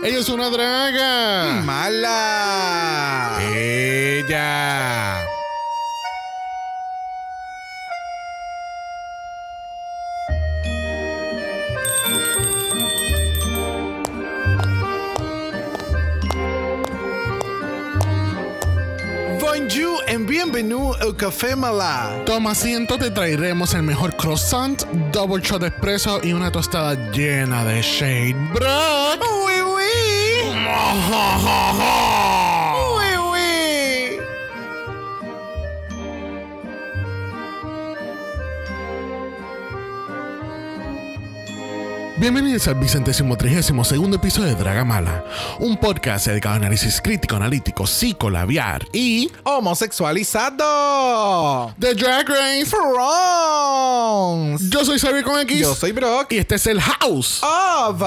Ella 0.00 0.20
es 0.20 0.28
una 0.28 0.48
draga. 0.48 1.60
Mala. 1.64 3.38
Ella. 3.52 5.24
Bonjour 19.40 19.98
and 20.08 20.28
bienvenue 20.28 20.94
au 21.00 21.12
Café 21.16 21.56
Mala. 21.56 22.22
Toma 22.24 22.52
asiento, 22.52 22.96
te 22.98 23.10
traeremos 23.10 23.74
el 23.74 23.82
mejor 23.82 24.14
croissant, 24.16 24.84
double 25.10 25.42
shot 25.42 25.62
de 25.62 25.68
espresso 25.68 26.20
y 26.22 26.32
una 26.32 26.52
tostada 26.52 26.94
llena 27.10 27.64
de 27.64 27.82
shade 27.82 28.36
bread. 28.54 29.37
Oui, 32.96 33.10
oui. 33.30 34.18
Bienvenidos 42.16 42.66
al 42.66 42.74
vicentésimo 42.74 43.36
trigésimo 43.36 43.84
segundo 43.84 44.16
episodio 44.16 44.48
de 44.48 44.56
Dragamala, 44.56 45.24
un 45.60 45.76
podcast 45.76 46.26
dedicado 46.26 46.54
a 46.54 46.56
análisis 46.56 47.00
crítico, 47.00 47.36
analítico, 47.36 47.86
psicolabiar 47.86 48.84
y 48.92 49.30
Homosexualizado. 49.44 51.72
The 51.78 51.94
Drag 51.94 52.28
Race. 52.28 52.66
France. 52.66 54.64
Yo 54.68 54.84
soy 54.84 54.98
Xavier 54.98 55.22
con 55.22 55.38
X 55.42 55.60
Yo 55.60 55.76
soy 55.76 55.92
Brock. 55.92 56.32
y 56.32 56.38
este 56.38 56.56
es 56.56 56.66
el 56.66 56.80
House. 56.80 57.40
Of. 57.44 58.02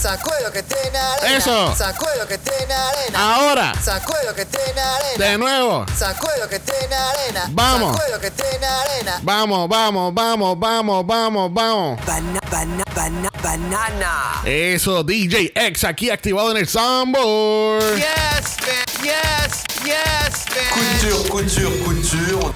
Sacuelo 0.00 0.50
que 0.50 0.62
tiene 0.62 0.98
arena. 0.98 1.36
Eso. 1.36 1.76
Sacuelo 1.76 2.26
que 2.26 2.38
tiene 2.38 2.72
arena. 2.72 3.34
Ahora, 3.34 3.74
Sacuelo 3.82 4.34
que 4.34 4.46
tiene 4.46 4.80
arena. 4.80 5.26
de 5.26 5.38
nuevo. 5.38 5.84
Sacuelo 5.94 6.48
que 6.48 6.58
tiene 6.58 6.94
arena. 6.94 7.44
Vamos. 7.50 7.96
Sacuelo 7.98 8.18
que 8.18 8.30
tiene 8.30 8.66
arena. 8.66 9.20
Vamos, 9.22 9.68
vamos, 9.68 10.14
vamos, 10.14 10.58
vamos, 10.58 11.06
vamos, 11.06 11.52
vamos. 11.52 12.06
Bana, 12.06 12.40
bana, 12.50 12.84
bana, 12.94 13.28
banana. 13.42 14.40
Eso, 14.44 15.04
DJ 15.04 15.52
X 15.54 15.84
aquí 15.84 16.08
activado 16.08 16.52
en 16.52 16.56
el 16.56 16.66
soundboard. 16.66 17.96
Yes, 17.96 18.56
man. 18.62 19.04
Yes, 19.04 19.64
yes, 19.84 20.46
man. 20.48 20.98
Couture, 21.00 21.28
couture, 21.28 21.78
couture. 21.84 22.54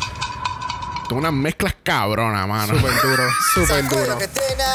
Unas 1.10 1.32
mezclas 1.32 1.76
cabronas, 1.82 2.48
mano. 2.48 2.74
Súper 2.74 3.02
duro. 3.02 3.30
Súper 3.54 3.88
duro. 3.88 4.18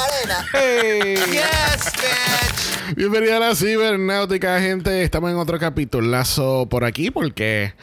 Arena. 0.00 0.46
Hey. 0.52 1.16
Yes, 1.32 1.92
man. 1.96 2.94
Bienvenida 2.96 3.36
a 3.36 3.40
la 3.40 3.54
cibernáutica, 3.54 4.60
gente. 4.60 5.02
Estamos 5.02 5.30
en 5.30 5.36
otro 5.36 5.58
capitulazo 5.58 6.66
por 6.68 6.84
aquí 6.84 7.10
porque. 7.10 7.74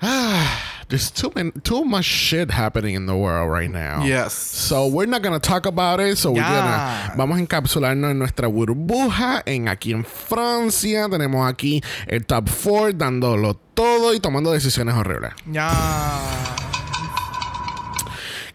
Ah, 0.00 0.58
there's 0.88 1.12
too, 1.12 1.30
man- 1.34 1.52
too 1.62 1.84
much 1.84 2.04
shit 2.04 2.50
happening 2.50 2.94
in 2.96 3.06
the 3.06 3.14
world 3.14 3.48
right 3.52 3.70
now. 3.70 4.02
Yes. 4.04 4.32
So 4.32 4.86
we're 4.86 5.06
not 5.08 5.22
gonna 5.22 5.38
talk 5.38 5.64
about 5.66 6.00
it. 6.00 6.16
So 6.18 6.30
we're 6.32 6.40
Ya. 6.42 6.48
gonna, 6.48 7.14
vamos 7.16 7.38
a 7.38 7.40
encapsularnos 7.40 8.10
en 8.10 8.18
nuestra 8.18 8.48
burbuja. 8.48 9.42
En 9.46 9.68
aquí 9.68 9.92
en 9.92 10.04
Francia 10.04 11.08
tenemos 11.08 11.48
aquí 11.48 11.82
el 12.08 12.24
top 12.26 12.48
4 12.50 12.92
dándolo 12.94 13.54
todo 13.74 14.12
y 14.12 14.18
tomando 14.20 14.50
decisiones 14.50 14.94
horribles. 14.96 15.32
Ya. 15.46 15.70
Que 16.51 16.51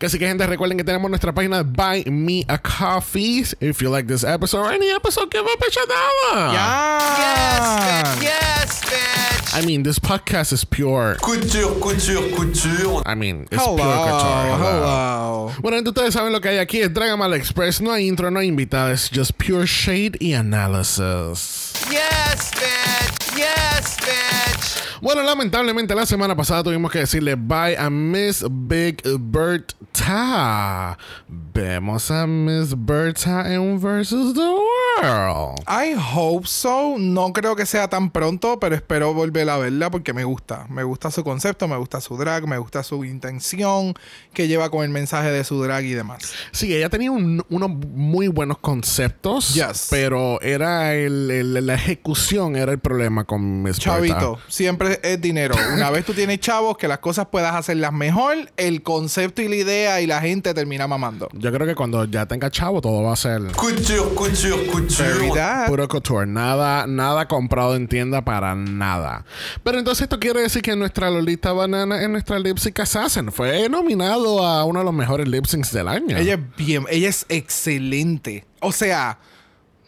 así 0.06 0.20
que 0.20 0.28
gente 0.28 0.45
recuerden 0.45 0.78
que 0.78 0.84
tenemos 0.84 1.09
nuestra 1.09 1.34
página 1.34 1.58
de 1.58 1.64
Buy 1.64 2.06
Me 2.12 2.44
a 2.48 2.58
Coffee. 2.58 3.44
If 3.59 3.81
you 3.81 3.90
like 3.90 4.08
this 4.08 4.23
episode 4.23 4.62
or 4.66 4.72
any 4.72 4.89
episode, 4.92 5.30
give 5.31 5.44
up 5.45 5.62
a 5.62 5.72
shot 5.72 5.88
dollar. 5.88 6.54
Ya. 6.54 8.16
Yes, 8.22 8.82
man. 8.86 9.64
I 9.64 9.66
mean, 9.66 9.82
this 9.83 9.98
podcast 9.98 10.54
is 10.54 10.64
pure. 10.66 11.16
Couture, 11.21 11.73
couture, 11.80 12.30
couture. 12.36 13.02
I 13.05 13.16
mean, 13.16 13.48
it's 13.52 13.64
Hello. 13.64 13.76
pure 13.76 13.88
couture. 13.88 14.58
Hello. 14.58 15.49
Hello. 15.49 15.52
Bueno, 15.61 15.77
entonces 15.77 15.98
ustedes 15.98 16.14
saben 16.14 16.32
lo 16.32 16.42
que 16.42 16.50
hay 16.50 16.58
aquí. 16.60 16.80
Es 16.82 16.94
Dragamal 16.94 17.33
Express. 17.33 17.82
No 17.82 17.92
hay 17.92 18.08
intro, 18.08 18.30
no 18.30 18.39
hay 18.39 18.48
invitada. 18.48 18.92
Es 18.92 19.10
just 19.10 19.32
pure 19.38 19.66
shade 19.66 20.17
y 20.20 20.33
analysis. 20.33 21.73
Yes, 21.89 22.52
man. 22.55 23.14
Yes, 23.36 23.98
man. 24.05 24.96
Bueno, 25.02 25.21
lamentablemente 25.23 25.93
la 25.95 26.05
semana 26.05 26.35
pasada 26.35 26.63
tuvimos 26.63 26.91
que 26.91 26.99
decirle 26.99 27.35
bye 27.35 27.77
a 27.77 27.89
Miss 27.89 28.43
Big 28.49 29.02
Bertha. 29.19 30.97
Vemos 31.27 32.09
a 32.11 32.25
Miss 32.27 32.73
Bertha 32.75 33.53
en 33.53 33.80
Versus 33.81 34.33
the 34.33 34.39
World. 34.41 35.59
I 35.67 35.95
hope 36.15 36.47
so. 36.47 36.95
No 36.97 37.31
creo 37.33 37.55
que 37.55 37.65
sea 37.65 37.87
tan 37.89 38.09
pronto, 38.11 38.59
pero 38.59 38.75
espero 38.75 39.13
volver 39.13 39.49
a 39.49 39.58
verla 39.58 39.89
porque 39.91 40.13
me 40.13 40.23
gusta. 40.23 40.65
Me 40.69 40.83
gusta 40.83 41.11
su 41.11 41.23
concepto, 41.23 41.67
me 41.67 41.77
gusta 41.77 42.02
su 42.02 42.17
drag, 42.17 42.47
me 42.47 42.58
gusta 42.58 42.83
su 42.83 43.03
intención 43.05 43.93
que 44.33 44.47
lleva 44.47 44.69
con 44.69 44.83
el 44.83 44.89
mensaje 44.89 45.31
de 45.31 45.43
su 45.43 45.61
drag 45.61 45.83
y 45.85 45.93
demás. 45.93 46.33
Sí, 46.52 46.75
ella 46.75 46.89
tenía 46.89 47.11
un- 47.11 47.43
unos 47.49 47.69
muy 47.69 48.27
buenos 48.27 48.58
conceptos, 48.59 49.53
Yes. 49.53 49.87
pero 49.89 50.39
era 50.41 50.95
el, 50.95 51.29
el- 51.31 51.65
la 51.67 51.73
ejecución 51.75 52.55
era 52.55 52.71
el 52.71 52.79
problema 52.79 53.23
con 53.25 53.64
Miss 53.64 53.79
Chavito, 53.79 54.31
Bertha. 54.33 54.45
siempre 54.47 54.86
es 54.87 55.21
dinero. 55.21 55.55
Una 55.73 55.89
vez 55.89 56.05
tú 56.05 56.14
tienes 56.14 56.39
chavos, 56.39 56.77
que 56.77 56.87
las 56.87 56.99
cosas 56.99 57.27
puedas 57.27 57.55
hacerlas 57.55 57.93
mejor, 57.93 58.36
el 58.58 58.83
concepto 58.83 59.42
y 59.42 59.48
la 59.48 59.55
idea 59.55 60.02
y 60.02 60.08
la 60.08 60.21
gente 60.21 60.53
termina 60.53 60.87
mamando. 60.87 61.30
Yo 61.33 61.52
creo 61.52 61.67
que 61.67 61.75
cuando 61.75 62.05
ya 62.05 62.25
tenga 62.25 62.49
chavo 62.49 62.81
todo 62.81 63.03
va 63.03 63.14
a 63.14 63.15
ser 63.15 63.42
Couture, 63.55 64.14
couture, 64.15 64.67
couture. 64.67 65.67
Puro 65.67 65.87
couture, 65.87 66.27
nada, 66.27 66.87
nada 66.87 67.27
comprado 67.27 67.76
en 67.76 67.87
tienda 67.87 68.23
para 68.23 68.55
nada. 68.55 69.26
Pero 69.64 69.80
entonces 69.80 70.03
esto 70.03 70.20
quiere 70.20 70.42
decir 70.42 70.61
que 70.61 70.76
nuestra 70.76 71.09
Lolita 71.09 71.53
Banana 71.53 72.03
en 72.03 72.11
nuestra 72.11 72.39
Lip 72.39 72.58
Sync 72.58 72.80
Assassin 72.80 73.31
fue 73.31 73.70
nominado 73.70 74.45
a 74.45 74.64
uno 74.65 74.80
de 74.80 74.86
los 74.86 74.93
mejores 74.93 75.27
lip 75.27 75.45
syncs 75.45 75.71
del 75.71 75.87
año. 75.87 76.17
Ella 76.17 76.33
es 76.36 76.55
bien, 76.55 76.86
ella 76.89 77.09
es 77.09 77.26
excelente. 77.30 78.45
O 78.61 78.71
sea, 78.71 79.20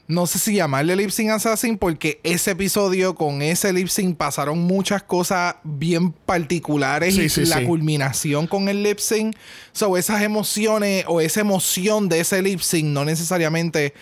no 0.10 0.26
sé 0.26 0.40
si 0.40 0.56
llamarle 0.56 0.96
lip 0.96 1.12
sync 1.12 1.30
assassin 1.30 1.78
porque 1.78 2.20
ese 2.24 2.50
episodio 2.52 3.14
con 3.14 3.44
ese 3.44 3.72
lip 3.72 3.90
sync 3.90 4.18
pasaron 4.18 4.58
muchas 4.58 5.04
cosas 5.04 5.56
bien 5.64 6.12
particulares 6.12 7.14
Sí, 7.14 7.22
y 7.22 7.30
sí, 7.30 7.46
la 7.46 7.60
sí. 7.60 7.66
culminación 7.66 8.48
con 8.48 8.70
el 8.70 8.82
lip 8.82 8.98
sync. 8.98 9.36
So, 9.72 9.96
esas 9.98 10.24
emociones 10.24 11.06
o 11.08 11.22
esa 11.22 11.42
emoción 11.42 12.10
de 12.10 12.22
ese 12.22 12.42
lip 12.42 12.60
sync 12.60 12.86
no 12.88 13.06
necesariamente 13.06 13.94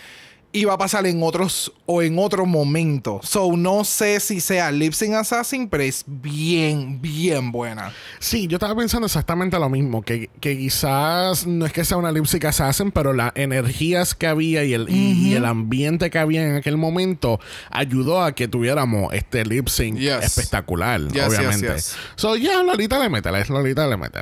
iba 0.53 0.73
a 0.73 0.77
pasar 0.77 1.05
en 1.05 1.21
otros 1.21 1.71
o 1.85 2.01
en 2.01 2.17
otro 2.17 2.45
momento. 2.45 3.19
So, 3.23 3.55
no 3.55 3.83
sé 3.83 4.19
si 4.19 4.39
sea 4.41 4.71
lip 4.71 4.93
sync 4.93 5.13
assassin, 5.13 5.69
pero 5.69 5.83
es 5.83 6.03
bien, 6.07 6.99
bien 7.01 7.51
buena. 7.51 7.91
Sí, 8.19 8.47
yo 8.47 8.55
estaba 8.55 8.75
pensando 8.75 9.05
exactamente 9.05 9.59
lo 9.59 9.69
mismo, 9.69 10.01
que, 10.01 10.29
que 10.39 10.57
quizás 10.57 11.45
no 11.45 11.65
es 11.65 11.73
que 11.73 11.85
sea 11.85 11.97
una 11.97 12.11
lip 12.11 12.25
sync 12.25 12.45
assassin, 12.45 12.91
pero 12.91 13.13
las 13.13 13.31
energías 13.35 14.15
que 14.15 14.25
había 14.27 14.63
y 14.63 14.73
el, 14.73 14.89
y- 14.89 15.29
y 15.29 15.33
el 15.35 15.45
ambiente 15.45 16.09
que 16.09 16.17
había 16.19 16.43
en 16.43 16.55
aquel 16.55 16.77
momento 16.77 17.39
ayudó 17.69 18.23
a 18.23 18.33
que 18.33 18.47
tuviéramos 18.47 19.13
este 19.13 19.45
lip 19.45 19.67
sync 19.67 19.97
Yes. 19.99 20.23
espectacular, 20.23 21.01
Yes, 21.11 21.27
obviamente. 21.27 21.67
yes, 21.67 21.75
yes. 21.75 21.95
So, 22.15 22.35
ya, 22.35 22.63
Lolita 22.63 22.97
le 22.99 23.09
mete, 23.09 23.29
Lolita 23.49 23.85
le 23.87 23.97
mete. 23.97 24.19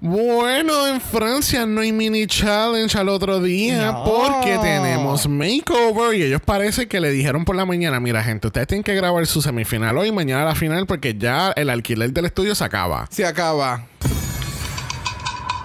Bueno, 0.00 0.86
en 0.88 1.00
Francia 1.00 1.66
no 1.66 1.80
hay 1.82 1.92
mini 1.92 2.26
challenge 2.26 2.96
al 2.96 3.08
otro 3.08 3.40
día 3.40 3.92
No. 3.92 4.04
porque 4.04 4.58
tenemos 4.62 5.28
makeover 5.40 6.14
y 6.14 6.22
ellos 6.22 6.42
parece 6.44 6.86
que 6.86 7.00
le 7.00 7.10
dijeron 7.10 7.44
por 7.44 7.56
la 7.56 7.64
mañana, 7.64 7.98
mira 7.98 8.22
gente, 8.22 8.48
ustedes 8.48 8.66
tienen 8.66 8.84
que 8.84 8.94
grabar 8.94 9.26
su 9.26 9.40
semifinal 9.40 9.96
hoy 9.96 10.08
y 10.08 10.12
mañana 10.12 10.44
la 10.44 10.54
final 10.54 10.86
porque 10.86 11.16
ya 11.16 11.52
el 11.52 11.70
alquiler 11.70 12.12
del 12.12 12.26
estudio 12.26 12.54
se 12.54 12.64
acaba. 12.64 13.06
Se 13.10 13.24
acaba. 13.24 13.86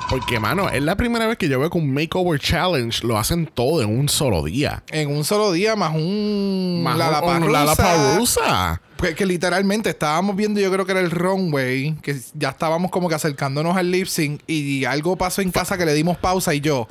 Porque, 0.09 0.39
mano, 0.39 0.69
es 0.69 0.83
la 0.83 0.95
primera 0.95 1.27
vez 1.27 1.37
que 1.37 1.49
yo 1.49 1.59
veo 1.59 1.69
que 1.69 1.77
un 1.77 1.91
makeover 1.93 2.39
challenge 2.39 3.05
lo 3.05 3.17
hacen 3.17 3.47
todo 3.47 3.81
en 3.81 3.89
un 3.89 4.07
solo 4.07 4.43
día. 4.43 4.83
En 4.91 5.09
un 5.09 5.25
solo 5.25 5.51
día, 5.51 5.75
más 5.75 5.93
un 5.95 6.81
Más 6.83 6.97
Lollapalooza. 6.97 8.71
un. 8.71 8.95
Pues 8.97 9.15
que 9.15 9.25
literalmente 9.25 9.89
estábamos 9.89 10.35
viendo, 10.35 10.59
yo 10.61 10.71
creo 10.71 10.85
que 10.85 10.93
era 10.93 11.01
el 11.01 11.11
runway, 11.11 11.95
que 12.01 12.15
ya 12.33 12.49
estábamos 12.49 12.91
como 12.91 13.09
que 13.09 13.15
acercándonos 13.15 13.75
al 13.75 13.91
lip 13.91 14.07
sync 14.07 14.41
y 14.47 14.85
algo 14.85 15.17
pasó 15.17 15.41
en 15.41 15.51
casa 15.51 15.77
que 15.77 15.85
le 15.85 15.93
dimos 15.93 16.17
pausa 16.17 16.53
y 16.53 16.61
yo, 16.61 16.87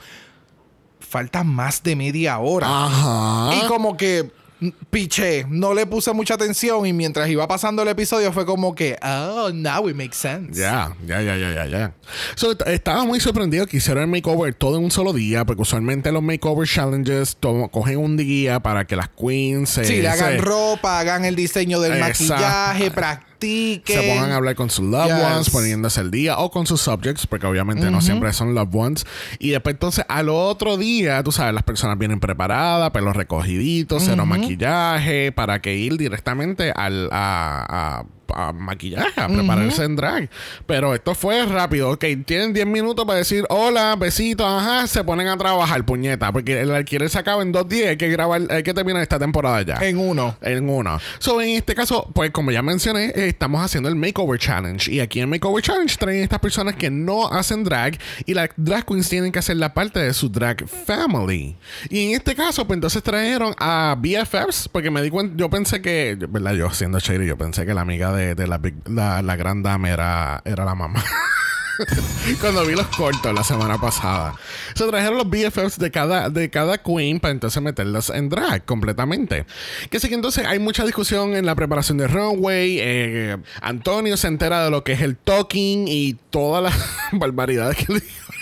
falta 1.14 1.44
más 1.44 1.81
de 1.84 1.94
media 1.94 2.38
hora. 2.40 2.66
Ajá. 2.69 3.55
Y 3.56 3.69
como 3.69 3.96
que 3.96 4.32
mm, 4.58 4.69
piché, 4.90 5.46
no 5.49 5.72
le 5.72 5.87
puse 5.87 6.12
mucha 6.12 6.34
atención 6.34 6.84
y 6.87 6.93
mientras 6.93 7.28
iba 7.28 7.46
pasando 7.46 7.82
el 7.82 7.88
episodio 7.88 8.32
fue 8.32 8.44
como 8.44 8.75
que, 8.75 8.99
oh, 9.00 9.50
now 9.55 9.88
it 9.88 9.94
makes 9.94 10.16
sense. 10.16 10.61
Ya, 10.61 10.93
ya, 11.06 11.22
ya, 11.22 11.37
ya, 11.37 11.52
ya, 11.55 11.66
ya. 11.66 11.93
So, 12.34 12.50
estaba 12.66 13.05
muy 13.05 13.20
sorprendido 13.20 13.64
que 13.69 13.76
hicieron 13.76 14.02
el 14.02 14.08
makeover 14.11 14.52
todo 14.55 14.76
en 14.76 14.82
un 14.84 14.90
solo 14.90 15.12
día, 15.12 15.44
porque 15.44 15.62
usualmente 15.62 16.11
los 16.11 16.22
makeover 16.22 16.66
challenges 16.69 17.37
cogen 17.70 17.99
un 17.99 18.17
día 18.17 18.58
para 18.58 18.84
que 18.87 18.96
las 18.96 19.08
queens 19.10 19.70
se... 19.70 19.84
Sí, 19.84 20.02
le 20.02 20.08
hagan 20.08 20.32
se- 20.32 20.38
ropa, 20.38 20.99
hagan 20.99 21.25
el 21.25 21.37
diseño 21.37 21.78
del 21.78 21.93
Exacto. 21.93 22.25
maquillaje, 22.34 22.90
practiquen 22.90 23.33
practiquen. 23.44 24.00
se 24.02 24.08
pongan 24.08 24.32
a 24.32 24.37
hablar 24.37 24.55
con 24.55 24.70
sus 24.70 24.85
loved 24.87 25.14
Yes. 25.14 25.25
ones, 25.25 25.50
poniéndose 25.50 26.00
al 26.00 26.11
día, 26.11 26.38
o 26.38 26.50
con 26.50 26.67
sus 26.67 26.81
subjects, 26.81 27.26
porque 27.26 27.46
obviamente 27.46 27.91
no 27.91 28.00
siempre 28.00 28.32
son 28.32 28.55
loved 28.55 28.75
ones. 28.75 29.06
Y 29.38 29.50
después, 29.50 29.75
entonces, 29.75 30.05
al 30.08 30.29
otro 30.29 30.76
día, 30.76 31.23
tú 31.23 31.32
sabes, 31.32 31.55
las 31.55 31.62
personas 31.62 31.99
vienen 31.99 32.20
preparadas, 32.20 32.91
pelos 32.91 33.14
recogiditos, 33.17 34.02
cero 34.06 34.26
maquillaje, 34.26 35.32
para 35.32 35.61
que 35.61 35.75
ir 35.76 35.96
directamente 35.96 36.73
al, 36.75 37.08
a, 37.12 38.00
a- 38.00 38.05
a 38.34 38.52
maquillaje, 38.52 39.20
a 39.20 39.28
prepararse 39.28 39.84
en 39.84 39.96
drag. 39.96 40.30
Pero 40.66 40.94
esto 40.94 41.14
fue 41.14 41.44
rápido, 41.46 41.90
ok, 41.90 42.04
tienen 42.24 42.52
10 42.52 42.66
minutos 42.66 43.04
para 43.04 43.18
decir 43.18 43.44
hola, 43.48 43.96
besitos, 43.96 44.46
ajá, 44.46 44.86
se 44.86 45.04
ponen 45.04 45.28
a 45.28 45.36
trabajar, 45.36 45.84
puñeta, 45.84 46.32
porque 46.32 46.60
el 46.60 46.72
alquiler 46.72 47.10
se 47.10 47.18
acaba 47.18 47.42
en 47.42 47.52
dos 47.52 47.68
días, 47.68 47.90
hay 47.90 47.96
que 47.96 48.08
grabar, 48.08 48.42
hay 48.50 48.62
que 48.62 48.74
terminar 48.74 49.02
esta 49.02 49.18
temporada 49.18 49.62
ya. 49.62 49.86
En 49.86 49.98
uno. 49.98 50.36
En 50.40 50.68
uno. 50.68 50.98
So, 51.18 51.40
en 51.40 51.50
este 51.50 51.74
caso, 51.74 52.10
pues 52.14 52.30
como 52.30 52.50
ya 52.50 52.62
mencioné, 52.62 53.06
eh, 53.06 53.28
estamos 53.28 53.62
haciendo 53.62 53.88
el 53.88 53.96
Makeover 53.96 54.38
Challenge. 54.38 54.90
Y 54.90 55.00
aquí 55.00 55.20
en 55.20 55.30
Makeover 55.30 55.62
Challenge 55.62 55.96
traen 55.96 56.22
estas 56.22 56.40
personas 56.40 56.76
que 56.76 56.90
no 56.90 57.28
hacen 57.28 57.64
drag 57.64 57.98
y 58.26 58.34
las 58.34 58.50
drag 58.56 58.84
queens 58.84 59.08
tienen 59.08 59.32
que 59.32 59.38
hacer 59.38 59.56
la 59.56 59.74
parte 59.74 60.00
de 60.00 60.12
su 60.14 60.28
drag 60.28 60.66
family. 60.68 61.56
Y 61.88 62.06
en 62.06 62.16
este 62.16 62.34
caso, 62.34 62.66
pues 62.66 62.76
entonces 62.76 63.02
trajeron 63.02 63.54
a 63.58 63.96
BFFs, 63.98 64.68
porque 64.68 64.90
me 64.90 65.02
di 65.02 65.10
cuenta, 65.10 65.34
yo 65.36 65.50
pensé 65.50 65.80
que, 65.80 66.16
¿verdad? 66.28 66.54
Yo 66.54 66.70
siendo 66.70 66.98
shady, 66.98 67.26
yo 67.26 67.36
pensé 67.36 67.66
que 67.66 67.74
la 67.74 67.82
amiga 67.82 68.13
de, 68.14 68.34
de 68.34 68.46
la, 68.46 68.61
la, 68.87 69.22
la 69.22 69.37
gran 69.37 69.62
dama 69.62 69.90
era, 69.90 70.43
era 70.44 70.64
la 70.64 70.75
mamá. 70.75 71.02
Cuando 72.40 72.64
vi 72.64 72.75
los 72.75 72.87
cortos 72.88 73.34
la 73.34 73.43
semana 73.43 73.78
pasada. 73.78 74.34
Se 74.75 74.87
trajeron 74.87 75.19
los 75.19 75.28
BFFs 75.28 75.78
de 75.78 75.90
cada, 75.90 76.31
de 76.31 76.49
cada 76.49 76.78
queen 76.78 77.19
para 77.19 77.32
entonces 77.32 77.61
meterlos 77.62 78.11
en 78.11 78.28
drag 78.28 78.64
completamente. 78.64 79.44
Que 79.90 79.99
sí 79.99 80.08
que 80.08 80.14
entonces 80.14 80.46
hay 80.46 80.58
mucha 80.61 80.84
discusión 80.84 81.34
en 81.34 81.46
la 81.46 81.55
preparación 81.55 81.99
de 81.99 82.06
runway. 82.06 82.78
eh, 82.81 83.37
Antonio 83.61 84.17
se 84.17 84.28
entera 84.28 84.64
de 84.64 84.70
lo 84.70 84.84
que 84.84 84.93
es 84.93 85.00
el 85.00 85.17
talking 85.17 85.87
y 85.88 86.14
todas 86.31 86.62
las 86.62 86.75
barbaridades 87.12 87.76
que 87.76 87.93
le 87.94 88.00
dijo 88.00 88.32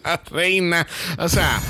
la 0.04 0.20
reina. 0.30 0.86
O 1.18 1.28
sea, 1.28 1.60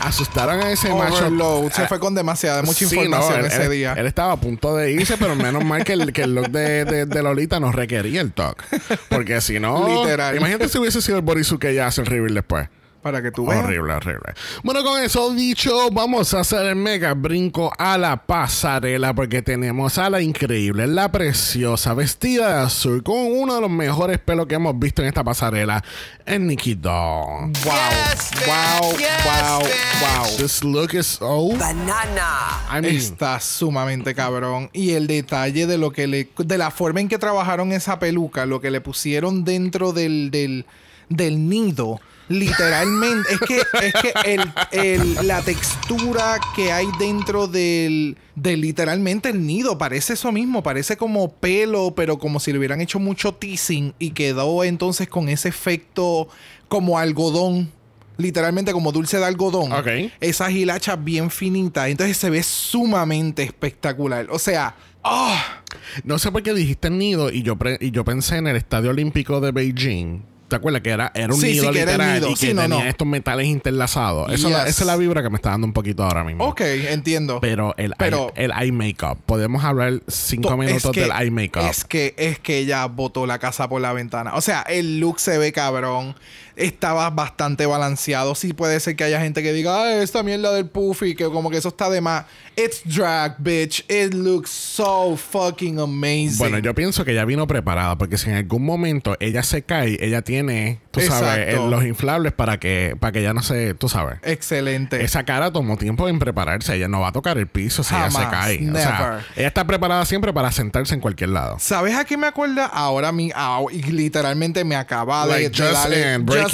asustaron 0.00 0.60
a 0.60 0.70
ese 0.72 0.92
macho. 0.92 1.14
Overload. 1.26 1.72
Se 1.72 1.82
Ah, 1.82 1.88
fue 1.88 1.98
con 2.00 2.14
demasiada, 2.14 2.62
mucha 2.62 2.86
Sí, 2.86 2.96
información 2.96 3.32
no, 3.40 3.46
él- 3.46 3.46
ese 3.46 3.64
él- 3.64 3.70
día. 3.70 3.94
Él 3.96 4.06
estaba 4.06 4.32
a 4.32 4.36
punto 4.36 4.76
de 4.76 4.92
irse, 4.92 5.16
pero 5.18 5.34
menos 5.36 5.64
mal 5.64 5.84
que 5.84 5.92
el, 5.92 6.12
que 6.12 6.22
el 6.22 6.34
look 6.34 6.50
de, 6.50 6.84
de- 6.84 7.06
de 7.06 7.22
Lolita 7.22 7.60
no 7.60 7.70
requería 7.72 8.20
el 8.20 8.32
talk. 8.32 8.62
Porque 9.08 9.40
si 9.40 9.60
no. 9.60 9.86
Literal. 10.02 10.36
Imagínate 10.36 10.68
si 10.68 10.78
hubiese 10.78 11.00
sido 11.02 11.18
el 11.18 11.22
bodysuit 11.22 11.60
que 11.60 11.70
ella 11.70 11.86
hace 11.86 12.00
el 12.00 12.06
reveal 12.06 12.34
después. 12.34 12.68
Para 13.02 13.22
que 13.22 13.30
tú 13.30 13.46
veas. 13.46 13.64
Horrible, 13.64 13.94
horrible. 13.94 14.34
Bueno, 14.62 14.84
con 14.84 15.02
eso 15.02 15.32
dicho, 15.34 15.90
vamos 15.90 16.34
a 16.34 16.40
hacer 16.40 16.66
el 16.66 16.76
mega 16.76 17.14
brinco 17.14 17.72
a 17.78 17.96
la 17.96 18.26
pasarela 18.26 19.14
porque 19.14 19.40
tenemos 19.40 19.96
a 19.96 20.10
la 20.10 20.20
increíble, 20.20 20.86
la 20.86 21.10
preciosa, 21.10 21.94
vestida 21.94 22.56
de 22.56 22.64
azul, 22.64 23.02
con 23.02 23.16
uno 23.16 23.54
de 23.54 23.60
los 23.62 23.70
mejores 23.70 24.18
pelos 24.18 24.46
que 24.46 24.56
hemos 24.56 24.78
visto 24.78 25.00
en 25.02 25.08
esta 25.08 25.24
pasarela, 25.24 25.82
en 26.26 26.46
Nikki 26.46 26.74
Doll. 26.74 27.52
Wow. 27.64 27.90
Yes, 28.10 28.30
bitch. 28.32 28.46
wow. 28.46 28.98
Yes, 28.98 29.24
wow. 29.24 29.60
bitch. 29.60 30.00
Wow. 30.02 30.36
This 30.36 30.64
look 30.64 30.94
is 30.94 31.06
so... 31.06 31.56
Banana. 31.56 32.60
I 32.70 32.80
mean, 32.80 32.96
Está 32.96 33.40
sumamente 33.40 34.14
cabrón. 34.14 34.70
Y 34.72 34.92
el 34.92 35.06
detalle 35.06 35.66
de 35.66 35.78
lo 35.78 35.90
que 35.90 36.06
le. 36.06 36.28
de 36.36 36.58
la 36.58 36.70
forma 36.70 37.00
en 37.00 37.08
que 37.08 37.18
trabajaron 37.18 37.72
esa 37.72 37.98
peluca, 37.98 38.46
lo 38.46 38.60
que 38.60 38.70
le 38.70 38.80
pusieron 38.80 39.44
dentro 39.44 39.92
del, 39.92 40.30
del, 40.30 40.66
del 41.08 41.48
nido. 41.48 42.00
Literalmente, 42.30 43.28
es 43.34 43.40
que, 43.40 43.56
es 43.58 43.92
que 43.94 44.12
el, 44.24 44.52
el- 44.70 45.26
la 45.26 45.42
textura 45.42 46.38
que 46.54 46.70
hay 46.72 46.86
dentro 46.98 47.48
del, 47.48 48.16
del 48.36 48.60
literalmente 48.60 49.30
el 49.30 49.44
nido 49.44 49.76
parece 49.78 50.12
eso 50.12 50.30
mismo, 50.30 50.62
parece 50.62 50.96
como 50.96 51.32
pelo, 51.32 51.92
pero 51.96 52.18
como 52.20 52.38
si 52.38 52.52
le 52.52 52.58
hubieran 52.58 52.80
hecho 52.80 53.00
mucho 53.00 53.34
teasing 53.34 53.94
y 53.98 54.10
quedó 54.12 54.62
entonces 54.62 55.08
con 55.08 55.28
ese 55.28 55.48
efecto 55.48 56.28
como 56.68 57.00
algodón, 57.00 57.72
literalmente 58.16 58.70
como 58.72 58.92
dulce 58.92 59.18
de 59.18 59.24
algodón 59.24 59.72
Ok. 59.72 59.88
esa 60.20 60.52
hilacha 60.52 60.94
bien 60.94 61.30
finita. 61.30 61.88
Entonces 61.88 62.16
se 62.16 62.30
ve 62.30 62.44
sumamente 62.44 63.42
espectacular. 63.42 64.28
O 64.30 64.38
sea, 64.38 64.76
¡ah! 65.02 65.62
no 66.04 66.16
sé 66.20 66.30
por 66.30 66.44
qué 66.44 66.54
dijiste 66.54 66.86
el 66.86 66.96
nido 66.98 67.28
y 67.32 67.42
yo, 67.42 67.56
pre- 67.56 67.78
y 67.80 67.90
yo 67.90 68.04
pensé 68.04 68.36
en 68.36 68.46
el 68.46 68.54
Estadio 68.54 68.90
Olímpico 68.90 69.40
de 69.40 69.50
Beijing. 69.50 70.22
¿Te 70.50 70.56
acuerdas 70.56 70.82
que 70.82 70.90
era, 70.90 71.10
era 71.14 71.32
un 71.32 71.40
Sí, 71.40 71.52
nido 71.52 71.64
sí, 71.64 71.70
que 71.70 71.80
era 71.80 71.92
el 71.92 71.98
literal 71.98 72.20
nido. 72.20 72.28
y 72.30 72.34
que 72.34 72.46
Sí, 72.48 72.52
no, 72.54 72.62
tenía 72.62 72.78
no. 72.80 72.84
estos 72.84 73.06
metales 73.06 73.46
interlazados? 73.46 74.30
Eso 74.32 74.50
la- 74.50 74.64
Yes. 74.64 74.70
esa 74.74 74.82
es 74.82 74.86
la 74.86 74.96
vibra 74.96 75.22
que 75.22 75.30
me 75.30 75.36
está 75.36 75.50
dando 75.50 75.66
un 75.66 75.72
poquito 75.72 76.02
ahora 76.04 76.24
mismo. 76.24 76.44
ok, 76.44 76.60
entiendo. 76.60 77.38
Pero 77.40 77.74
el, 77.78 77.94
Pero- 77.96 78.32
eye, 78.36 78.44
el 78.44 78.52
eye 78.60 78.72
makeup. 78.72 79.18
Podemos 79.24 79.64
hablar 79.64 80.00
cinco 80.08 80.48
To- 80.50 80.56
minutos 80.58 80.92
del 80.92 81.10
eye 81.18 81.30
makeup. 81.30 81.62
Es 81.70 81.84
que, 81.84 82.14
es 82.18 82.38
que 82.38 82.58
ella 82.58 82.84
botó 82.86 83.26
la 83.26 83.38
casa 83.38 83.68
por 83.68 83.80
la 83.80 83.92
ventana. 83.92 84.34
O 84.34 84.40
sea, 84.40 84.62
el 84.62 85.00
look 85.00 85.20
se 85.20 85.38
ve 85.38 85.52
cabrón. 85.52 86.14
Estaba 86.56 87.08
bastante 87.10 87.66
balanceado. 87.66 88.34
Sí 88.34 88.52
puede 88.52 88.78
ser 88.80 88.96
que 88.96 89.04
haya 89.04 89.20
gente 89.20 89.42
que 89.42 89.52
diga, 89.52 89.94
esta 90.02 90.22
mierda 90.22 90.52
del 90.52 90.66
puffy, 90.66 91.14
que 91.14 91.24
como 91.24 91.50
que 91.50 91.56
eso 91.58 91.68
está 91.68 91.88
de 91.90 92.00
más. 92.00 92.24
It's 92.56 92.82
drag, 92.84 93.36
bitch. 93.38 93.84
It 93.90 94.12
looks 94.12 94.50
so 94.50 95.16
fucking 95.16 95.78
amazing. 95.78 96.38
Bueno, 96.38 96.58
yo 96.58 96.74
pienso 96.74 97.04
que 97.04 97.12
ella 97.12 97.24
vino 97.24 97.46
preparada 97.46 97.96
porque 97.96 98.18
si 98.18 98.28
en 98.28 98.36
algún 98.36 98.64
momento 98.64 99.16
ella 99.20 99.42
se 99.42 99.62
cae, 99.62 99.96
ella 100.04 100.22
tiene, 100.22 100.80
tú 100.90 101.00
sabes, 101.00 101.38
Exacto. 101.48 101.66
eh, 101.66 101.70
los 101.70 101.84
inflables 101.84 102.32
para 102.32 102.58
que, 102.58 102.96
para 103.00 103.12
que 103.12 103.20
ella 103.20 103.32
no 103.32 103.42
se, 103.42 103.74
tú 103.74 103.88
sabes. 103.88 104.18
Excelente. 104.22 105.02
Esa 105.02 105.24
cara 105.24 105.50
tomó 105.52 105.76
tiempo 105.78 106.08
en 106.08 106.18
prepararse. 106.18 106.74
Ella 106.74 106.88
no 106.88 107.00
va 107.00 107.08
a 107.08 107.12
tocar 107.12 107.38
el 107.38 107.46
piso 107.46 107.82
si 107.82 107.94
ella 107.94 108.10
se 108.10 108.18
cae. 108.28 108.70
O 108.70 108.74
sea, 108.76 108.98
Never. 108.98 109.24
ella 109.36 109.48
está 109.48 109.64
preparada 109.66 110.04
siempre 110.04 110.32
para 110.32 110.52
sentarse 110.52 110.94
en 110.94 111.00
cualquier 111.00 111.30
lado. 111.30 111.56
¿Sabes 111.58 111.94
a 111.96 112.04
qué 112.04 112.16
me 112.16 112.26
acuerda? 112.26 112.66
Ahora 112.66 113.12
mi, 113.12 113.30
y 113.72 113.82
literalmente 113.82 114.64
me 114.64 114.76
acaba 114.76 115.24
de, 115.26 115.32
Like 115.44 115.50
de 115.50 115.68
just 115.68 115.84
darle- 115.86 116.14
in, 116.16 116.26
breaking 116.26 116.49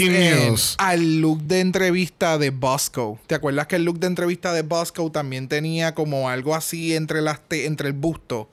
al 0.79 1.21
look 1.21 1.43
de 1.43 1.61
entrevista 1.61 2.39
de 2.39 2.51
Bosco. 2.51 3.19
¿Te 3.27 3.35
acuerdas 3.35 3.67
que 3.67 3.77
el 3.77 3.85
look 3.85 3.99
de 3.99 4.07
entrevista 4.07 4.53
de 4.53 4.63
Bosco 4.63 5.11
también 5.11 5.49
tenía 5.49 5.95
como 5.95 6.29
algo 6.29 6.55
así 6.55 6.95
entre 6.95 7.21
las 7.23 7.41
entre 7.51 7.89
el 7.89 7.95
busto? 7.95 8.49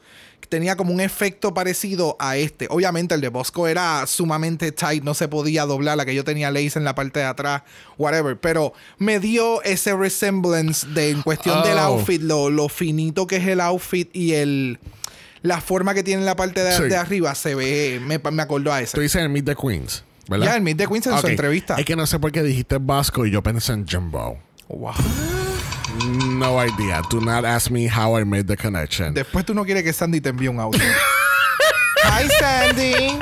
Tenía 0.50 0.76
como 0.76 0.94
un 0.94 1.00
efecto 1.02 1.52
parecido 1.56 2.16
a 2.20 2.38
este. 2.38 2.68
Obviamente 2.70 3.16
el 3.16 3.22
de 3.22 3.30
Bosco 3.30 3.68
era 3.68 4.06
sumamente 4.06 4.72
tight, 4.72 5.04
no 5.04 5.16
se 5.16 5.28
podía 5.28 5.66
doblar, 5.66 5.98
la 5.98 6.06
que 6.06 6.14
yo 6.14 6.24
tenía 6.24 6.52
lace 6.52 6.78
en 6.78 6.84
la 6.86 6.94
parte 6.94 7.22
de 7.22 7.26
atrás, 7.26 7.64
whatever. 7.98 8.38
Pero 8.38 8.72
me 9.00 9.20
dio 9.20 9.64
ese 9.64 9.96
resemblance 9.96 10.86
de 10.86 11.10
en 11.10 11.24
cuestión 11.24 11.64
del 11.64 11.78
Oh. 11.80 11.96
outfit, 11.98 12.22
lo, 12.22 12.52
lo 12.52 12.70
finito 12.70 13.26
que 13.26 13.38
es 13.38 13.48
el 13.48 13.62
outfit 13.62 14.16
y 14.16 14.34
el 14.34 14.80
la 15.42 15.60
forma 15.60 15.94
que 15.96 16.04
tiene 16.04 16.22
en 16.22 16.26
la 16.28 16.36
parte 16.36 16.64
de, 16.64 16.72
Sí. 16.78 16.84
de 16.84 16.98
arriba 16.98 17.34
se 17.34 17.56
ve, 17.56 18.00
me, 18.06 18.20
me 18.32 18.42
acordó 18.44 18.72
a 18.72 18.78
Tú 18.78 18.84
ese. 18.84 19.02
dices 19.02 19.28
Meet 19.30 19.46
the 19.46 19.56
Queens, 19.56 20.04
¿verdad? 20.28 20.46
Ya, 20.46 20.56
el 20.56 20.62
Meet 20.62 20.78
the 20.78 20.88
Queens 20.88 21.08
en 21.08 21.18
su 21.18 21.28
entrevista. 21.28 21.76
Es 21.76 21.86
que 21.86 21.96
no 21.96 22.06
sé 22.06 22.20
por 22.20 22.32
qué 22.32 22.44
dijiste 22.44 22.78
Vasco 22.80 23.26
y 23.26 23.32
yo 23.32 23.42
pensé 23.44 23.74
en 23.74 23.88
Jumbo. 23.88 24.40
Wow. 24.68 24.94
No 26.38 26.64
idea. 26.66 27.02
Do 27.10 27.22
not 27.22 27.46
ask 27.46 27.70
me 27.70 27.88
how 27.88 28.18
I 28.18 28.26
made 28.26 28.46
the 28.46 28.58
connection. 28.58 29.14
Después 29.14 29.46
tú 29.46 29.54
no 29.54 29.64
quieres 29.64 29.84
que 29.84 29.94
Sandy 29.94 30.22
te 30.22 30.30
envíe 30.30 30.48
un 30.48 30.60
audio. 30.60 30.82
Hi 32.04 32.28
Sandy. 32.40 33.20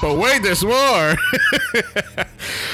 But 0.00 0.18
wait, 0.18 0.42
there's 0.42 0.62
more. 0.62 1.16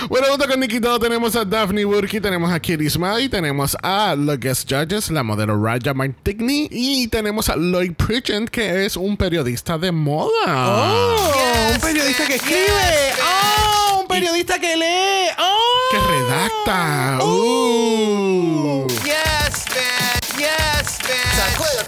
bueno, 0.08 0.26
junto 0.30 0.48
con 0.48 0.58
Nikki 0.60 0.80
Doll 0.80 0.98
tenemos 0.98 1.36
a 1.36 1.44
Daphne 1.44 1.84
Burki, 1.84 2.20
tenemos 2.20 2.50
a 2.52 2.58
Kitty 2.58 2.88
Smiley, 2.90 3.28
tenemos 3.28 3.76
a 3.82 4.16
los 4.16 4.38
guest 4.38 4.68
judges, 4.68 5.10
la 5.10 5.22
modelo 5.22 5.54
Raja 5.56 5.94
Martigny 5.94 6.68
y 6.70 7.06
tenemos 7.08 7.48
a 7.48 7.56
Lloyd 7.56 7.94
Pritchett, 7.94 8.50
que 8.50 8.84
es 8.84 8.96
un 8.96 9.16
periodista 9.16 9.78
de 9.78 9.92
moda. 9.92 10.30
Oh, 10.46 11.32
Yes, 11.34 11.74
un 11.76 11.80
periodista 11.80 12.26
que 12.26 12.34
escribe. 12.34 12.58
Yes, 12.58 13.18
Oh, 13.22 14.00
un 14.00 14.08
periodista 14.08 14.58
que 14.58 14.76
lee. 14.76 15.30
Oh. 15.38 15.88
Que 15.92 15.98
redacta. 15.98 17.18
Uh. 17.24 18.86
Yes, 19.04 19.09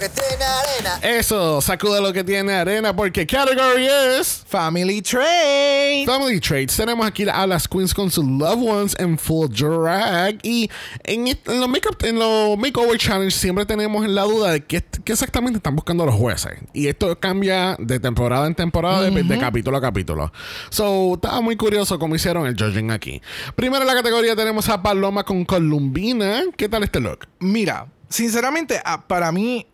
que 0.03 0.09
tiene 0.09 0.43
arena. 0.43 0.99
Eso, 1.01 1.61
sacude 1.61 2.01
lo 2.01 2.11
que 2.11 2.23
tiene 2.23 2.53
arena 2.53 2.93
porque 2.93 3.25
category 3.25 3.87
es 3.87 4.43
Family 4.47 5.01
Trade. 5.01 6.03
Family 6.05 6.39
Traits. 6.41 6.75
Tenemos 6.75 7.05
aquí 7.05 7.25
a 7.29 7.47
las 7.47 7.67
queens 7.67 7.93
con 7.93 8.11
sus 8.11 8.25
loved 8.25 8.67
ones 8.67 8.95
en 8.99 9.17
full 9.17 9.47
drag 9.47 10.39
y 10.43 10.69
en, 11.05 11.37
los 11.45 11.69
makeup, 11.69 12.03
en 12.03 12.19
los 12.19 12.57
makeover 12.57 12.97
challenge 12.97 13.31
siempre 13.31 13.65
tenemos 13.65 14.05
la 14.07 14.23
duda 14.23 14.51
de 14.51 14.65
qué, 14.65 14.83
qué 15.05 15.13
exactamente 15.13 15.57
están 15.57 15.75
buscando 15.75 16.05
los 16.05 16.15
jueces 16.15 16.51
y 16.73 16.87
esto 16.87 17.17
cambia 17.19 17.77
de 17.79 17.99
temporada 17.99 18.47
en 18.47 18.55
temporada, 18.55 19.09
de, 19.09 19.23
de 19.23 19.39
capítulo 19.39 19.77
a 19.77 19.81
capítulo. 19.81 20.33
So 20.69 21.13
estaba 21.13 21.39
muy 21.39 21.55
curioso 21.55 21.97
cómo 21.97 22.15
hicieron 22.15 22.45
el 22.45 22.57
judging 22.57 22.91
aquí. 22.91 23.21
Primero 23.55 23.83
en 23.83 23.87
la 23.87 23.95
categoría 23.95 24.35
tenemos 24.35 24.67
a 24.67 24.83
Paloma 24.83 25.23
con 25.23 25.45
Columbina. 25.45 26.43
¿Qué 26.57 26.67
tal 26.67 26.83
este 26.83 26.99
look? 26.99 27.27
Mira, 27.39 27.87
sinceramente, 28.09 28.81
ah, 28.83 29.07
para 29.07 29.31
mí, 29.31 29.65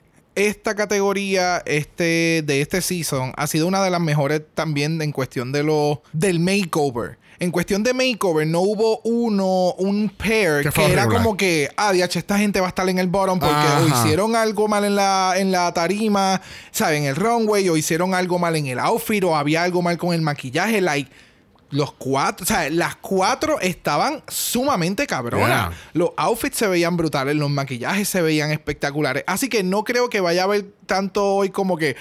esta 0.48 0.76
categoría 0.76 1.62
este, 1.66 2.44
de 2.46 2.62
este 2.62 2.82
season 2.82 3.34
ha 3.36 3.48
sido 3.48 3.68
una 3.68 3.84
de 3.84 3.90
las 3.90 4.02
mejores 4.02 4.42
también 4.54 5.02
en 5.02 5.12
cuestión 5.12 5.52
de 5.52 5.64
lo, 5.64 6.02
del 6.14 6.40
makeover. 6.40 7.18
en 7.40 7.52
cuestión 7.52 7.84
de 7.84 7.94
makeover, 7.94 8.46
no 8.48 8.60
hubo 8.62 9.00
uno, 9.04 9.74
un 9.74 10.10
pair 10.10 10.70
Que 10.72 10.92
era 10.92 11.08
como 11.08 11.38
que, 11.38 11.70
ah, 11.78 11.94
DH, 11.94 12.18
esta 12.18 12.38
gente 12.38 12.60
va 12.60 12.68
a 12.68 12.70
estar 12.70 12.88
en 12.90 13.00
el 13.00 13.08
bottom 13.08 13.40
porque 13.40 13.56
Ajá. 13.56 13.82
o 13.82 13.88
hicieron 13.88 14.36
algo 14.36 14.68
mal 14.68 14.84
en 14.84 14.96
la, 14.96 15.34
en 15.38 15.52
la 15.52 15.74
tarima, 15.74 16.42
¿saben? 16.72 17.04
En 17.04 17.10
el 17.10 17.16
runway, 17.16 17.68
o 17.70 17.78
hicieron 17.78 18.14
algo 18.14 18.40
mal 18.40 18.56
en 18.56 18.68
el 18.68 18.80
outfit, 18.80 19.24
o 19.24 19.36
había 19.36 19.64
algo 19.64 19.82
mal 19.82 19.98
con 19.98 20.14
el 20.14 20.22
maquillaje, 20.22 20.82
like. 20.82 21.10
Los 21.72 21.92
cuatro, 21.94 22.44
o 22.44 22.48
sea, 22.48 22.70
las 22.70 22.96
cuatro 22.96 23.60
estaban 23.60 24.24
sumamente 24.28 25.06
cabronas. 25.06 25.70
Yeah. 25.70 25.78
Los 25.94 26.10
outfits 26.18 26.58
se 26.58 26.68
veían 26.68 26.98
brutales, 26.98 27.36
los 27.36 27.50
maquillajes 27.50 28.10
se 28.10 28.22
veían 28.22 28.52
espectaculares. 28.52 29.24
Así 29.28 29.50
que 29.50 29.62
no 29.64 29.84
creo 29.84 30.10
que 30.10 30.20
vaya 30.20 30.42
a 30.42 30.46
haber 30.46 30.66
tanto 30.86 31.26
hoy 31.36 31.50
como 31.50 31.78
que. 31.78 31.96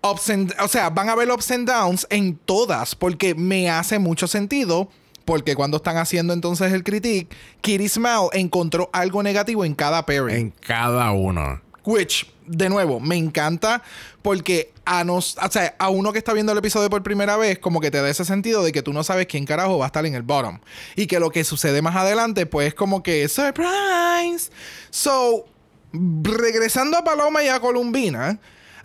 Ups 0.00 0.30
and- 0.30 0.54
o 0.60 0.68
sea, 0.68 0.90
van 0.90 1.08
a 1.08 1.12
haber 1.12 1.28
ups 1.32 1.50
and 1.50 1.68
downs 1.68 2.06
en 2.10 2.36
todas, 2.36 2.94
porque 2.94 3.34
me 3.34 3.68
hace 3.68 3.98
mucho 3.98 4.28
sentido. 4.28 4.88
Porque 5.24 5.54
cuando 5.56 5.76
están 5.76 5.98
haciendo 5.98 6.32
entonces 6.32 6.72
el 6.72 6.82
critique, 6.84 7.36
Kitty 7.60 7.88
Smile 7.88 8.28
encontró 8.32 8.88
algo 8.94 9.22
negativo 9.22 9.62
en 9.64 9.74
cada 9.74 10.06
pairing. 10.06 10.36
En 10.36 10.50
cada 10.52 11.10
uno. 11.12 11.60
Which, 11.88 12.30
de 12.46 12.68
nuevo, 12.68 13.00
me 13.00 13.16
encanta 13.16 13.82
porque 14.20 14.74
a, 14.84 15.04
nos, 15.04 15.38
o 15.38 15.50
sea, 15.50 15.74
a 15.78 15.88
uno 15.88 16.12
que 16.12 16.18
está 16.18 16.34
viendo 16.34 16.52
el 16.52 16.58
episodio 16.58 16.90
por 16.90 17.02
primera 17.02 17.38
vez, 17.38 17.58
como 17.58 17.80
que 17.80 17.90
te 17.90 18.02
da 18.02 18.10
ese 18.10 18.26
sentido 18.26 18.62
de 18.62 18.72
que 18.72 18.82
tú 18.82 18.92
no 18.92 19.02
sabes 19.04 19.26
quién 19.26 19.46
carajo 19.46 19.78
va 19.78 19.86
a 19.86 19.88
estar 19.88 20.04
en 20.04 20.14
el 20.14 20.20
bottom. 20.20 20.60
Y 20.96 21.06
que 21.06 21.18
lo 21.18 21.30
que 21.30 21.44
sucede 21.44 21.80
más 21.80 21.96
adelante, 21.96 22.44
pues 22.44 22.74
como 22.74 23.02
que 23.02 23.26
surprise. 23.28 24.50
So, 24.90 25.46
regresando 25.94 26.98
a 26.98 27.04
Paloma 27.04 27.42
y 27.42 27.48
a 27.48 27.58
Columbina. 27.58 28.38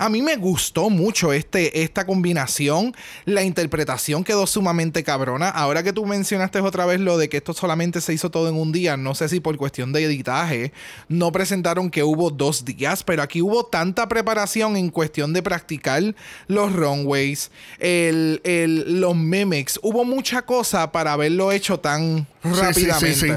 A 0.05 0.10
mí 0.10 0.22
me 0.22 0.36
gustó 0.36 0.89
mucho 0.89 1.31
este, 1.31 1.81
esta 1.83 2.05
combinación. 2.05 2.93
La 3.25 3.43
interpretación 3.43 4.24
quedó 4.25 4.45
sumamente 4.48 5.01
cabrona. 5.03 5.48
Ahora 5.50 5.81
que 5.81 5.93
tú 5.93 6.05
mencionaste 6.05 6.60
otra 6.60 6.86
vez 6.86 7.00
lo 7.00 7.17
de 7.17 7.29
que 7.29 7.38
esto 7.38 7.53
solamente 7.53 8.01
se 8.01 8.13
hizo 8.13 8.29
todo 8.29 8.50
en 8.50 8.55
un 8.55 8.72
día, 8.74 8.98
no 8.98 9.15
sé 9.15 9.29
si 9.29 9.39
por 9.39 9.55
cuestión 9.55 9.93
de 9.93 10.03
editaje 10.03 10.74
no 11.07 11.31
presentaron 11.31 11.89
que 11.89 12.03
hubo 12.03 12.31
dos 12.31 12.65
días, 12.65 13.03
pero 13.03 13.24
aquí 13.24 13.41
hubo 13.41 13.65
tanta 13.65 14.10
preparación 14.10 14.75
en 14.75 14.89
cuestión 14.89 15.31
de 15.31 15.41
practicar 15.41 16.15
los 16.48 16.74
runways, 16.74 17.50
el, 17.79 18.41
el- 18.43 19.00
los 19.00 19.15
mimics. 19.15 19.79
Hubo 19.83 20.03
mucha 20.03 20.41
cosa 20.41 20.91
para 20.91 21.13
haberlo 21.13 21.51
hecho 21.53 21.79
tan 21.79 22.27
Sí, 22.43 22.50
sí, 22.50 22.55
sí, 22.55 22.62
rápidamente. 22.62 23.15
sí. 23.15 23.33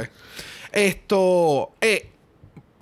Esto, 0.73 1.71
eh, 1.81 2.11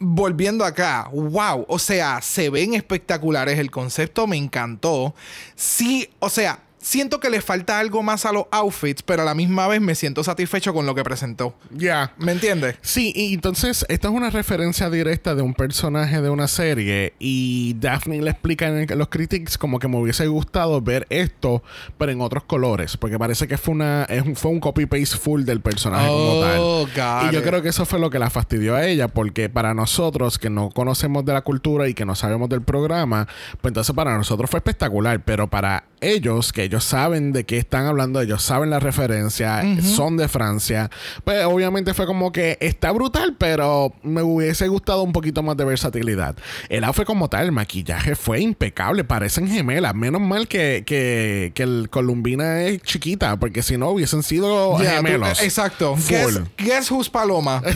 volviendo 0.04 0.64
acá, 0.64 1.08
wow, 1.12 1.64
o 1.68 1.78
sea, 1.78 2.20
se 2.20 2.50
ven 2.50 2.74
espectaculares, 2.74 3.58
el 3.58 3.70
concepto 3.70 4.26
me 4.26 4.36
encantó. 4.36 5.14
Sí, 5.56 6.08
o 6.18 6.28
sea, 6.28 6.60
siento 6.84 7.18
que 7.18 7.30
le 7.30 7.40
falta 7.40 7.78
algo 7.78 8.02
más 8.02 8.26
a 8.26 8.32
los 8.32 8.44
outfits, 8.50 9.02
pero 9.02 9.22
a 9.22 9.24
la 9.24 9.34
misma 9.34 9.66
vez 9.68 9.80
me 9.80 9.94
siento 9.94 10.22
satisfecho 10.22 10.74
con 10.74 10.84
lo 10.84 10.94
que 10.94 11.02
presentó. 11.02 11.56
Ya. 11.70 12.12
¿Me 12.18 12.32
entiendes? 12.32 12.76
Sí, 12.82 13.10
y 13.16 13.32
entonces 13.34 13.86
esta 13.88 14.08
es 14.08 14.14
una 14.14 14.28
referencia 14.28 14.90
directa 14.90 15.34
de 15.34 15.40
un 15.42 15.54
personaje 15.54 16.20
de 16.20 16.28
una 16.28 16.46
serie 16.46 17.14
y 17.18 17.74
Daphne 17.80 18.20
le 18.20 18.30
explica 18.30 18.68
en 18.68 18.88
el- 18.90 18.98
los 18.98 19.08
critiques 19.08 19.56
como 19.56 19.78
que 19.78 19.88
me 19.88 19.96
hubiese 19.96 20.26
gustado 20.26 20.80
ver 20.82 21.06
esto, 21.08 21.62
pero 21.96 22.12
en 22.12 22.20
otros 22.20 22.44
colores, 22.44 22.96
porque 22.98 23.18
parece 23.18 23.48
que 23.48 23.56
fue 23.56 23.72
una 23.72 24.04
es 24.04 24.22
un- 24.22 24.36
fue 24.36 24.50
un 24.50 24.60
copy 24.60 24.84
paste 24.84 25.16
full 25.16 25.44
del 25.44 25.60
personaje 25.62 26.06
como 26.06 26.40
tal. 26.42 26.58
Oh, 26.60 26.86
Y 27.28 27.32
yo 27.32 27.38
it. 27.40 27.44
creo 27.46 27.62
que 27.62 27.70
eso 27.70 27.86
fue 27.86 27.98
lo 27.98 28.10
que 28.10 28.18
la 28.18 28.28
fastidió 28.28 28.74
a 28.76 28.86
ella, 28.86 29.08
porque 29.08 29.48
para 29.48 29.72
nosotros 29.72 30.38
que 30.38 30.50
no 30.50 30.68
conocemos 30.70 31.24
de 31.24 31.32
la 31.32 31.40
cultura 31.40 31.88
y 31.88 31.94
que 31.94 32.04
no 32.04 32.14
sabemos 32.14 32.50
del 32.50 32.60
programa, 32.60 33.26
pues 33.62 33.70
entonces 33.70 33.94
para 33.96 34.16
nosotros 34.18 34.50
fue 34.50 34.58
espectacular, 34.58 35.24
pero 35.24 35.48
para 35.48 35.84
ellos, 36.12 36.52
que 36.52 36.64
ellos 36.64 36.84
saben 36.84 37.32
de 37.32 37.44
qué 37.44 37.58
están 37.58 37.86
hablando, 37.86 38.20
ellos 38.20 38.42
saben 38.42 38.70
la 38.70 38.78
referencia, 38.80 39.62
son 39.82 40.16
de 40.16 40.28
Francia, 40.28 40.90
pues 41.24 41.44
obviamente 41.44 41.94
fue 41.94 42.06
como 42.06 42.32
que 42.32 42.56
está 42.60 42.90
brutal, 42.92 43.36
pero 43.38 43.92
me 44.02 44.22
hubiese 44.22 44.68
gustado 44.68 45.02
un 45.02 45.12
poquito 45.12 45.42
más 45.42 45.56
de 45.56 45.64
versatilidad. 45.64 46.36
El 46.68 46.84
outfit 46.84 47.04
como 47.04 47.28
tal, 47.28 47.46
el 47.46 47.52
maquillaje 47.52 48.14
fue 48.14 48.40
impecable, 48.40 49.04
parecen 49.04 49.48
gemelas, 49.48 49.94
menos 49.94 50.20
mal 50.20 50.48
que, 50.48 50.84
que, 50.86 51.52
que 51.54 51.62
el 51.62 51.88
Columbina 51.90 52.62
es 52.62 52.82
chiquita, 52.82 53.36
porque 53.38 53.62
si 53.62 53.76
no 53.78 53.88
hubiesen 53.90 54.22
sido 54.22 54.76
tú- 54.76 54.84
gemelos. 54.84 55.42
exacto. 55.42 55.96
Full. 55.96 56.14
Guess, 56.14 56.40
guess 56.58 56.90
who's 56.90 57.08
Paloma? 57.08 57.62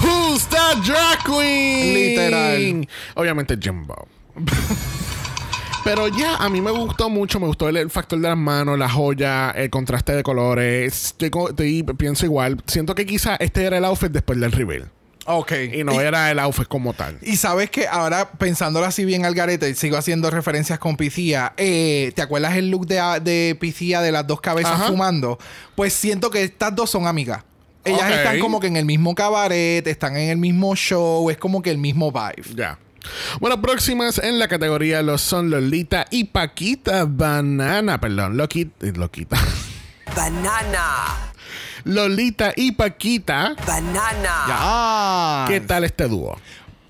Who's 0.00 0.46
that 0.48 0.76
drag 0.84 1.18
queen? 1.24 1.94
Literal. 1.94 2.88
Obviamente 3.14 3.56
Jimbo. 3.60 4.08
Pero 5.92 6.06
ya, 6.06 6.36
a 6.36 6.48
mí 6.48 6.60
me 6.60 6.70
gustó 6.70 7.10
mucho, 7.10 7.40
me 7.40 7.46
gustó 7.48 7.68
el, 7.68 7.76
el 7.76 7.90
factor 7.90 8.20
de 8.20 8.28
las 8.28 8.36
manos, 8.36 8.78
la 8.78 8.88
joya, 8.88 9.50
el 9.50 9.70
contraste 9.70 10.14
de 10.14 10.22
colores. 10.22 11.16
Co- 11.32 11.48
estoy- 11.50 11.82
pienso 11.96 12.24
igual. 12.26 12.62
Siento 12.66 12.94
que 12.94 13.04
quizá 13.04 13.34
este 13.36 13.64
era 13.64 13.78
el 13.78 13.84
outfit 13.84 14.10
después 14.12 14.38
del 14.38 14.52
reveal. 14.52 14.88
Ok. 15.26 15.52
Y 15.74 15.82
no 15.82 16.00
era 16.00 16.30
el 16.30 16.38
outfit 16.38 16.68
como 16.68 16.92
tal. 16.92 17.18
Y 17.22 17.36
sabes 17.36 17.70
que 17.70 17.88
ahora, 17.88 18.30
pensándolo 18.32 18.86
así 18.86 19.04
bien 19.04 19.24
al 19.24 19.34
garete, 19.34 19.74
sigo 19.74 19.96
haciendo 19.96 20.30
referencias 20.30 20.78
con 20.78 20.96
Picia. 20.96 21.54
Eh, 21.56 22.12
¿Te 22.14 22.22
acuerdas 22.22 22.56
el 22.56 22.70
look 22.70 22.86
de, 22.86 23.00
de 23.20 23.56
Picia 23.58 24.00
de 24.00 24.12
las 24.12 24.24
dos 24.26 24.40
cabezas 24.40 24.72
Ajá. 24.74 24.86
fumando? 24.86 25.38
Pues 25.74 25.92
siento 25.92 26.30
que 26.30 26.44
estas 26.44 26.74
dos 26.74 26.88
son 26.88 27.08
amigas. 27.08 27.42
Ellas 27.84 28.12
están 28.12 28.38
como 28.38 28.60
que 28.60 28.68
en 28.68 28.76
el 28.76 28.84
mismo 28.84 29.14
cabaret, 29.16 29.84
están 29.86 30.16
en 30.16 30.30
el 30.30 30.36
mismo 30.36 30.76
show, 30.76 31.30
es 31.30 31.36
como 31.38 31.62
que 31.62 31.70
el 31.70 31.78
mismo 31.78 32.12
vibe. 32.12 32.54
Ya. 32.54 32.78
Bueno, 33.40 33.60
próximas 33.62 34.18
en 34.18 34.38
la 34.38 34.48
categoría 34.48 35.02
lo 35.02 35.16
son 35.18 35.50
Lolita 35.50 36.06
y 36.10 36.24
Paquita 36.24 37.04
Banana. 37.08 38.00
Perdón, 38.00 38.36
Loquita. 38.36 38.86
Loquita. 38.94 39.38
Banana. 40.16 41.32
Lolita 41.84 42.52
y 42.56 42.72
Paquita. 42.72 43.54
Banana. 43.66 45.44
¿Qué 45.48 45.60
tal 45.60 45.84
este 45.84 46.08
dúo? 46.08 46.38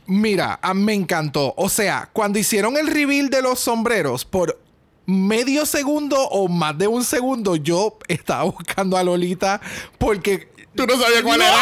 Mira, 0.06 0.58
a- 0.62 0.74
me 0.74 0.94
encantó. 0.94 1.54
O 1.56 1.68
sea, 1.68 2.08
cuando 2.12 2.38
hicieron 2.38 2.76
el 2.76 2.88
reveal 2.88 3.30
de 3.30 3.42
los 3.42 3.60
sombreros 3.60 4.24
por 4.24 4.60
medio 5.06 5.66
segundo 5.66 6.16
o 6.28 6.48
más 6.48 6.76
de 6.78 6.86
un 6.88 7.04
segundo, 7.04 7.54
yo 7.56 7.98
estaba 8.08 8.44
buscando 8.44 8.96
a 8.96 9.04
Lolita 9.04 9.60
porque 9.98 10.48
Tú 10.72 10.86
no 10.86 10.96
sabías 11.00 11.22
cuál 11.22 11.40
No. 11.40 11.44
era. 11.44 11.56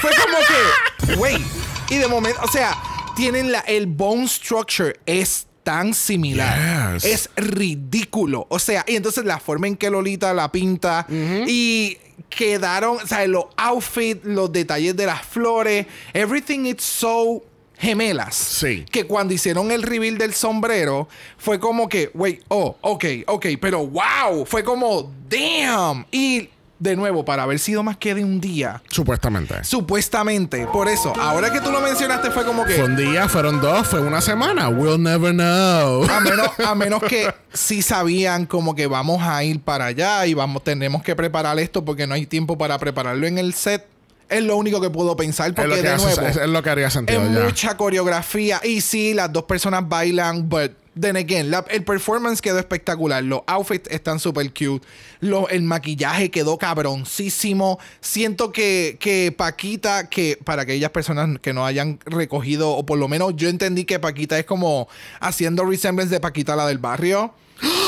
Fue 0.00 0.10
como 0.10 0.38
que, 0.38 1.14
wait. 1.20 1.40
Y 1.88 1.96
de 1.98 2.08
momento, 2.08 2.40
o 2.42 2.48
sea, 2.48 2.76
tienen 3.20 3.52
la, 3.52 3.60
el 3.60 3.86
bone 3.86 4.26
structure 4.26 4.98
es 5.04 5.46
tan 5.62 5.92
similar. 5.92 6.94
Yes. 6.94 7.04
Es 7.04 7.30
ridículo. 7.36 8.46
O 8.48 8.58
sea, 8.58 8.82
y 8.88 8.96
entonces 8.96 9.26
la 9.26 9.38
forma 9.38 9.66
en 9.66 9.76
que 9.76 9.90
Lolita 9.90 10.32
la 10.32 10.50
pinta 10.50 11.06
y 11.10 11.98
quedaron, 12.30 12.96
o 12.96 13.06
sea, 13.06 13.26
los 13.26 13.44
outfits, 13.58 14.24
los 14.24 14.50
detalles 14.50 14.96
de 14.96 15.04
las 15.04 15.22
flores, 15.26 15.86
everything 16.14 16.64
is 16.64 16.82
so 16.82 17.42
gemelas. 17.78 18.34
Sí. 18.34 18.86
Que 18.90 19.06
cuando 19.06 19.34
hicieron 19.34 19.70
el 19.70 19.82
reveal 19.82 20.16
del 20.16 20.32
sombrero, 20.32 21.06
fue 21.36 21.60
como 21.60 21.88
que, 21.90 22.10
wait, 22.14 22.42
oh, 22.48 22.76
ok, 22.80 23.04
ok, 23.26 23.46
pero 23.60 23.86
wow, 23.86 24.46
fue 24.46 24.64
como, 24.64 25.12
damn. 25.28 26.06
Y 26.10 26.48
de 26.80 26.96
nuevo, 26.96 27.24
para 27.24 27.42
haber 27.44 27.58
sido 27.60 27.82
más 27.84 27.96
que 27.98 28.14
de 28.14 28.24
un 28.24 28.40
día, 28.40 28.82
Supuestamente. 28.88 29.62
Supuestamente. 29.64 30.66
Por 30.66 30.88
eso, 30.88 31.12
ahora 31.20 31.52
que 31.52 31.60
tú 31.60 31.70
lo 31.70 31.80
mencionaste 31.80 32.30
fue 32.30 32.44
como 32.44 32.64
que... 32.64 32.72
Fue 32.74 32.84
un 32.84 32.96
día, 32.96 33.28
fueron 33.28 33.60
dos, 33.60 33.86
fue 33.86 34.00
una 34.00 34.20
semana. 34.22 34.68
We'll 34.70 35.00
never 35.00 35.32
know. 35.32 36.04
A 36.10 36.20
menos, 36.20 36.48
a 36.66 36.74
menos 36.74 37.02
que 37.02 37.32
sí 37.52 37.82
sabían 37.82 38.46
como 38.46 38.74
que 38.74 38.86
vamos 38.86 39.22
a 39.22 39.44
ir 39.44 39.60
para 39.60 39.84
allá 39.86 40.24
y 40.26 40.32
vamos, 40.34 40.64
tenemos 40.64 41.02
que 41.02 41.14
preparar 41.14 41.58
esto 41.58 41.84
porque 41.84 42.06
no 42.06 42.14
hay 42.14 42.24
tiempo 42.26 42.56
para 42.56 42.78
prepararlo 42.78 43.26
en 43.26 43.36
el 43.38 43.52
set. 43.54 43.86
Es 44.30 44.42
lo 44.42 44.56
único 44.56 44.80
que 44.80 44.88
puedo 44.90 45.14
pensar 45.16 45.48
es, 45.48 45.54
porque 45.54 45.68
lo 45.68 45.74
que 45.76 45.82
de 45.82 45.88
hace- 45.90 46.04
nuevo 46.06 46.22
es- 46.22 46.36
es 46.36 46.48
lo 46.48 46.62
que 46.62 46.70
haría 46.70 46.88
sentido 46.88 47.22
es 47.22 47.32
ya. 47.34 47.44
mucha 47.44 47.76
coreografía 47.76 48.60
y 48.64 48.80
sí, 48.80 49.12
las 49.12 49.30
dos 49.32 49.42
personas 49.44 49.86
bailan, 49.88 50.48
but 50.48 50.72
then 50.98 51.16
again, 51.16 51.50
la- 51.50 51.64
el 51.70 51.84
performance 51.84 52.40
quedó 52.40 52.58
espectacular, 52.58 53.22
los 53.22 53.42
outfits 53.46 53.88
están 53.90 54.18
súper 54.18 54.52
cute, 54.52 54.86
lo- 55.20 55.48
el 55.48 55.62
maquillaje 55.62 56.30
quedó 56.30 56.58
cabroncísimo. 56.58 57.78
Siento 58.00 58.52
que, 58.52 58.96
que 59.00 59.32
Paquita, 59.36 60.08
que 60.08 60.38
para 60.44 60.62
aquellas 60.62 60.90
personas 60.90 61.38
que 61.40 61.52
no 61.52 61.64
hayan 61.66 61.98
recogido, 62.06 62.70
o 62.70 62.84
por 62.86 62.98
lo 62.98 63.08
menos 63.08 63.34
yo 63.36 63.48
entendí 63.48 63.84
que 63.84 63.98
Paquita 63.98 64.38
es 64.38 64.44
como 64.44 64.88
haciendo 65.20 65.64
resemblance 65.64 66.12
de 66.12 66.20
Paquita 66.20 66.56
la 66.56 66.66
del 66.66 66.78
barrio. 66.78 67.32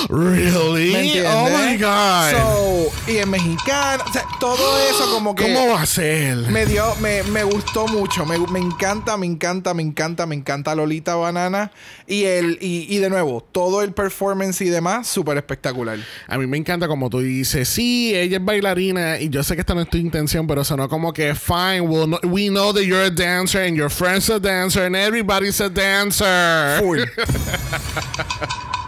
Really? 0.08 1.20
Oh 1.26 1.48
my 1.50 1.76
God. 1.76 2.30
So, 2.32 2.92
y 3.10 3.18
en 3.18 3.30
mexicano, 3.30 4.04
o 4.06 4.12
sea, 4.12 4.24
todo 4.40 4.78
eso 4.88 5.10
como 5.12 5.34
que 5.34 5.44
¿Cómo 5.44 5.68
va 5.74 5.82
a 5.82 5.86
ser? 5.86 6.36
me 6.48 6.66
dio, 6.66 6.94
me, 6.96 7.22
me 7.24 7.44
gustó 7.44 7.86
mucho. 7.86 8.24
Me, 8.26 8.38
me 8.38 8.58
encanta, 8.58 9.16
me 9.16 9.26
encanta, 9.26 9.74
me 9.74 9.82
encanta, 9.82 10.26
me 10.26 10.34
encanta 10.34 10.74
Lolita 10.74 11.14
Banana. 11.16 11.70
Y 12.06 12.24
el, 12.24 12.58
y, 12.60 12.86
y 12.94 12.98
de 12.98 13.10
nuevo, 13.10 13.40
todo 13.52 13.82
el 13.82 13.92
performance 13.92 14.60
y 14.60 14.68
demás, 14.68 15.06
súper 15.06 15.36
espectacular. 15.38 15.98
A 16.28 16.38
mí 16.38 16.46
me 16.46 16.56
encanta 16.56 16.88
como 16.88 17.08
tú 17.08 17.20
dices, 17.20 17.68
sí, 17.68 18.14
ella 18.14 18.38
es 18.38 18.44
bailarina 18.44 19.18
y 19.18 19.28
yo 19.28 19.42
sé 19.42 19.54
que 19.54 19.60
esta 19.60 19.74
no 19.74 19.80
es 19.82 19.88
tu 19.88 19.96
intención, 19.98 20.46
pero 20.46 20.64
sonó 20.64 20.88
como 20.88 21.12
que, 21.12 21.34
fine, 21.34 21.80
we'll 21.82 22.06
know- 22.06 22.20
we 22.24 22.48
know 22.48 22.72
that 22.72 22.82
you're 22.82 23.04
a 23.06 23.10
dancer 23.10 23.62
and 23.62 23.76
your 23.76 23.90
friend's 23.90 24.28
a 24.30 24.38
dancer 24.38 24.84
and 24.84 24.96
everybody's 24.96 25.60
a 25.60 25.68
dancer. 25.68 26.78
Full. 26.80 27.04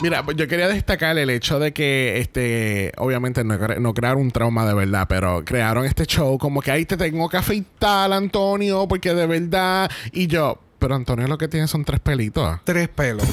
Mira, 0.00 0.22
pues 0.22 0.36
yo 0.36 0.46
quería 0.46 0.68
destacar 0.68 1.18
el 1.18 1.28
hecho 1.28 1.58
de 1.58 1.72
que, 1.72 2.18
este, 2.20 2.92
obviamente 2.98 3.42
no, 3.42 3.54
cre- 3.58 3.78
no 3.78 3.92
crearon 3.94 4.22
un 4.22 4.30
trauma 4.30 4.64
de 4.64 4.72
verdad, 4.72 5.06
pero 5.08 5.44
crearon 5.44 5.84
este 5.86 6.06
show 6.06 6.38
como 6.38 6.60
que 6.62 6.70
ahí 6.70 6.84
te 6.84 6.96
tengo 6.96 7.28
que 7.28 7.36
afeitar, 7.36 8.12
Antonio, 8.12 8.86
porque 8.86 9.12
de 9.12 9.26
verdad. 9.26 9.90
Y 10.12 10.28
yo, 10.28 10.60
pero 10.78 10.94
Antonio 10.94 11.26
lo 11.26 11.36
que 11.36 11.48
tiene 11.48 11.66
son 11.66 11.84
tres 11.84 11.98
pelitos. 11.98 12.60
Tres 12.62 12.88
pelos. 12.88 13.26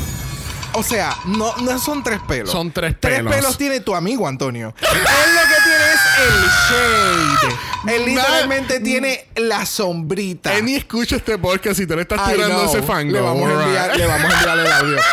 O 0.74 0.82
sea, 0.84 1.16
no, 1.26 1.56
no 1.58 1.78
son 1.80 2.04
tres 2.04 2.20
pelos. 2.28 2.50
Son 2.52 2.72
tres 2.72 2.96
Tres 3.00 3.18
pelos. 3.20 3.34
pelos 3.36 3.58
tiene 3.60 3.80
tu 3.82 3.96
amigo, 3.96 4.28
Antonio. 4.28 4.74
Él 4.82 4.98
lo 5.36 5.42
que 5.42 5.64
tiene 5.64 5.86
es 5.94 6.02
el 6.26 7.48
shade. 7.86 7.96
Él 7.96 8.06
literalmente 8.06 8.80
tiene 8.80 9.28
la 9.36 9.66
sombrita. 9.68 10.54
Él 10.56 10.66
ni 10.66 10.74
escucha 10.76 11.16
este 11.18 11.38
podcast 11.38 11.78
si 11.78 11.86
tú 11.86 11.96
le 11.96 12.02
estás 12.02 12.28
tirando 12.34 12.66
ese 12.66 12.82
fango. 12.82 13.12
Le 13.14 13.22
vamos, 13.22 13.48
a 13.50 13.64
enviar, 13.64 13.96
le 13.98 14.08
vamos 14.08 14.34
a 14.34 14.38
enviar 14.40 14.60
el 14.60 14.72
audio. 14.72 14.98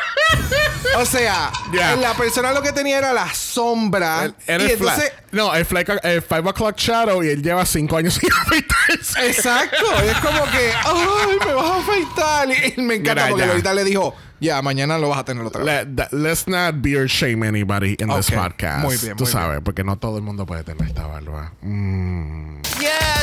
O 0.98 1.04
sea, 1.06 1.50
la 1.72 2.14
persona 2.14 2.52
lo 2.52 2.62
que 2.62 2.72
tenía 2.72 2.98
era 2.98 3.12
la 3.12 3.32
sombra. 3.34 4.32
Era 4.46 4.64
y 4.64 4.66
el 4.66 4.72
entonces, 4.72 5.12
No, 5.30 5.54
el, 5.54 5.64
Five 5.64 6.48
O'Clock 6.48 6.76
Shadow 6.76 7.22
y 7.22 7.28
él 7.28 7.42
lleva 7.42 7.64
cinco 7.66 7.96
años 7.96 8.14
sin 8.14 8.30
afeitarse. 8.40 9.26
exacto. 9.26 9.84
Es 10.02 10.16
como 10.18 10.44
que, 10.50 10.72
ay, 10.84 11.38
me 11.46 11.54
vas 11.54 11.70
a 11.70 11.76
afeitar. 11.78 12.48
Y 12.76 12.80
me 12.82 12.94
encanta 12.96 13.14
Mira, 13.22 13.28
porque 13.28 13.44
ya. 13.44 13.50
ahorita 13.50 13.74
le 13.74 13.84
dijo, 13.84 14.14
ya, 14.42 14.60
mañana 14.62 14.98
lo 14.98 15.08
vas 15.08 15.20
a 15.20 15.24
tener 15.24 15.44
otra 15.44 15.62
vez. 15.64 15.86
Let- 15.86 15.94
that- 15.96 16.12
let's 16.12 16.46
not 16.46 16.74
beard 16.82 17.08
shame 17.08 17.46
anybody 17.46 17.96
in 17.98 18.08
this 18.08 18.30
podcast. 18.30 18.84
Muy 18.84 18.96
bien, 18.98 19.16
Tú 19.16 19.24
muy 19.24 19.32
sabes, 19.32 19.60
porque 19.64 19.84
no 19.84 19.96
todo 19.98 20.16
el 20.18 20.22
mundo 20.22 20.44
puede 20.44 20.64
tener 20.64 20.86
esta 20.88 21.06
barba. 21.06 21.52
Mm, 21.62 22.58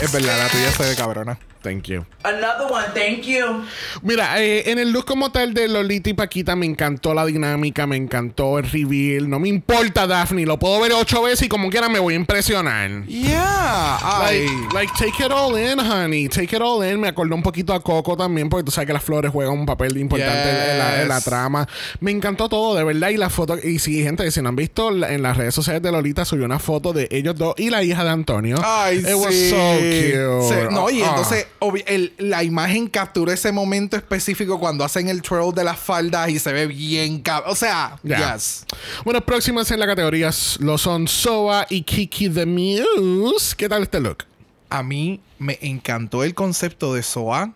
Es 0.01 0.11
verdad, 0.11 0.37
la 0.37 0.47
tuya 0.47 0.71
se 0.71 0.83
ve 0.89 0.95
cabrona. 0.95 1.37
thank 1.61 1.87
you. 1.87 2.05
Another 2.23 2.71
one, 2.71 2.85
thank 2.93 3.23
you. 3.25 3.65
Mira, 4.01 4.41
eh, 4.41 4.71
en 4.71 4.79
el 4.79 4.91
look 4.91 5.03
como 5.05 5.29
tal 5.29 5.53
de 5.53 5.67
Lolita 5.67 6.09
y 6.09 6.13
Paquita 6.13 6.55
me 6.55 6.65
encantó 6.65 7.13
la 7.13 7.25
dinámica, 7.25 7.85
me 7.85 7.97
encantó 7.97 8.59
el 8.59 8.71
reveal. 8.71 9.29
No 9.29 9.39
me 9.39 9.49
importa, 9.49 10.07
Daphne, 10.07 10.45
lo 10.45 10.57
puedo 10.57 10.79
ver 10.79 10.93
ocho 10.93 11.21
veces 11.23 11.43
y 11.47 11.49
como 11.49 11.69
quiera 11.69 11.89
me 11.89 11.99
voy 11.99 12.13
a 12.13 12.17
impresionar. 12.17 13.03
Yeah. 13.07 13.97
Ay. 14.01 14.45
Like, 14.73 14.73
like, 14.73 14.93
take 14.97 15.21
it 15.25 15.31
all 15.33 15.57
in, 15.57 15.79
honey. 15.79 16.29
Take 16.29 16.55
it 16.55 16.61
all 16.61 16.81
in. 16.81 17.01
Me 17.01 17.09
acordó 17.09 17.35
un 17.35 17.43
poquito 17.43 17.73
a 17.73 17.81
Coco 17.83 18.15
también, 18.15 18.47
porque 18.47 18.63
tú 18.63 18.71
sabes 18.71 18.87
que 18.87 18.93
las 18.93 19.03
flores 19.03 19.29
juegan 19.31 19.53
un 19.59 19.65
papel 19.65 19.97
importante 19.97 20.71
en, 20.71 20.77
la, 20.79 21.01
en 21.01 21.07
la 21.09 21.19
trama. 21.21 21.67
Me 21.99 22.11
encantó 22.11 22.47
todo, 22.47 22.75
de 22.75 22.83
verdad. 22.85 23.09
Y 23.09 23.17
la 23.17 23.29
foto, 23.29 23.57
y 23.61 23.79
sí, 23.79 24.01
gente, 24.03 24.29
si 24.31 24.41
no 24.41 24.49
han 24.49 24.55
visto 24.55 24.89
en 25.05 25.21
las 25.21 25.35
redes 25.35 25.53
sociales 25.53 25.81
de 25.81 25.91
Lolita, 25.91 26.23
subió 26.23 26.45
una 26.45 26.59
foto 26.59 26.93
de 26.93 27.07
ellos 27.11 27.35
dos 27.35 27.55
y 27.57 27.69
la 27.69 27.83
hija 27.83 28.03
de 28.03 28.09
Antonio. 28.11 28.57
Ay, 28.63 28.99
It 28.99 29.13
was 29.15 29.33
sí. 29.33 29.49
so 29.49 29.55
cute. 29.57 30.47
Sí, 30.47 30.73
no, 30.73 30.89
y 30.89 31.01
Ah. 31.01 31.07
entonces 31.09 31.47
el- 31.87 32.13
la 32.17 32.43
imagen 32.43 32.87
captura 32.87 33.33
ese 33.33 33.51
momento 33.51 33.97
específico 33.97 34.59
cuando 34.59 34.83
hacen 34.85 35.09
el 35.09 35.21
twirl 35.21 35.53
de 35.53 35.63
las 35.63 35.77
faldas 35.79 36.29
y 36.29 36.39
se 36.39 36.53
ve 36.53 36.67
bien 36.67 37.21
O 37.47 37.55
sea, 37.55 37.97
Ya. 38.03 38.35
yes. 38.35 38.65
Bueno, 39.03 39.21
próximas 39.25 39.69
en 39.71 39.79
la 39.79 39.87
categoría 39.87 40.29
lo 40.59 40.77
son 40.77 41.07
Soa 41.07 41.65
y 41.69 41.81
Kiki 41.81 42.29
the 42.29 42.45
Muse. 42.45 43.55
¿Qué 43.57 43.67
tal 43.67 43.83
este 43.83 43.99
look? 43.99 44.25
A 44.69 44.83
mí 44.83 45.19
me 45.39 45.57
encantó 45.61 46.23
el 46.23 46.33
concepto 46.35 46.93
de 46.93 47.01
Soa. 47.03 47.53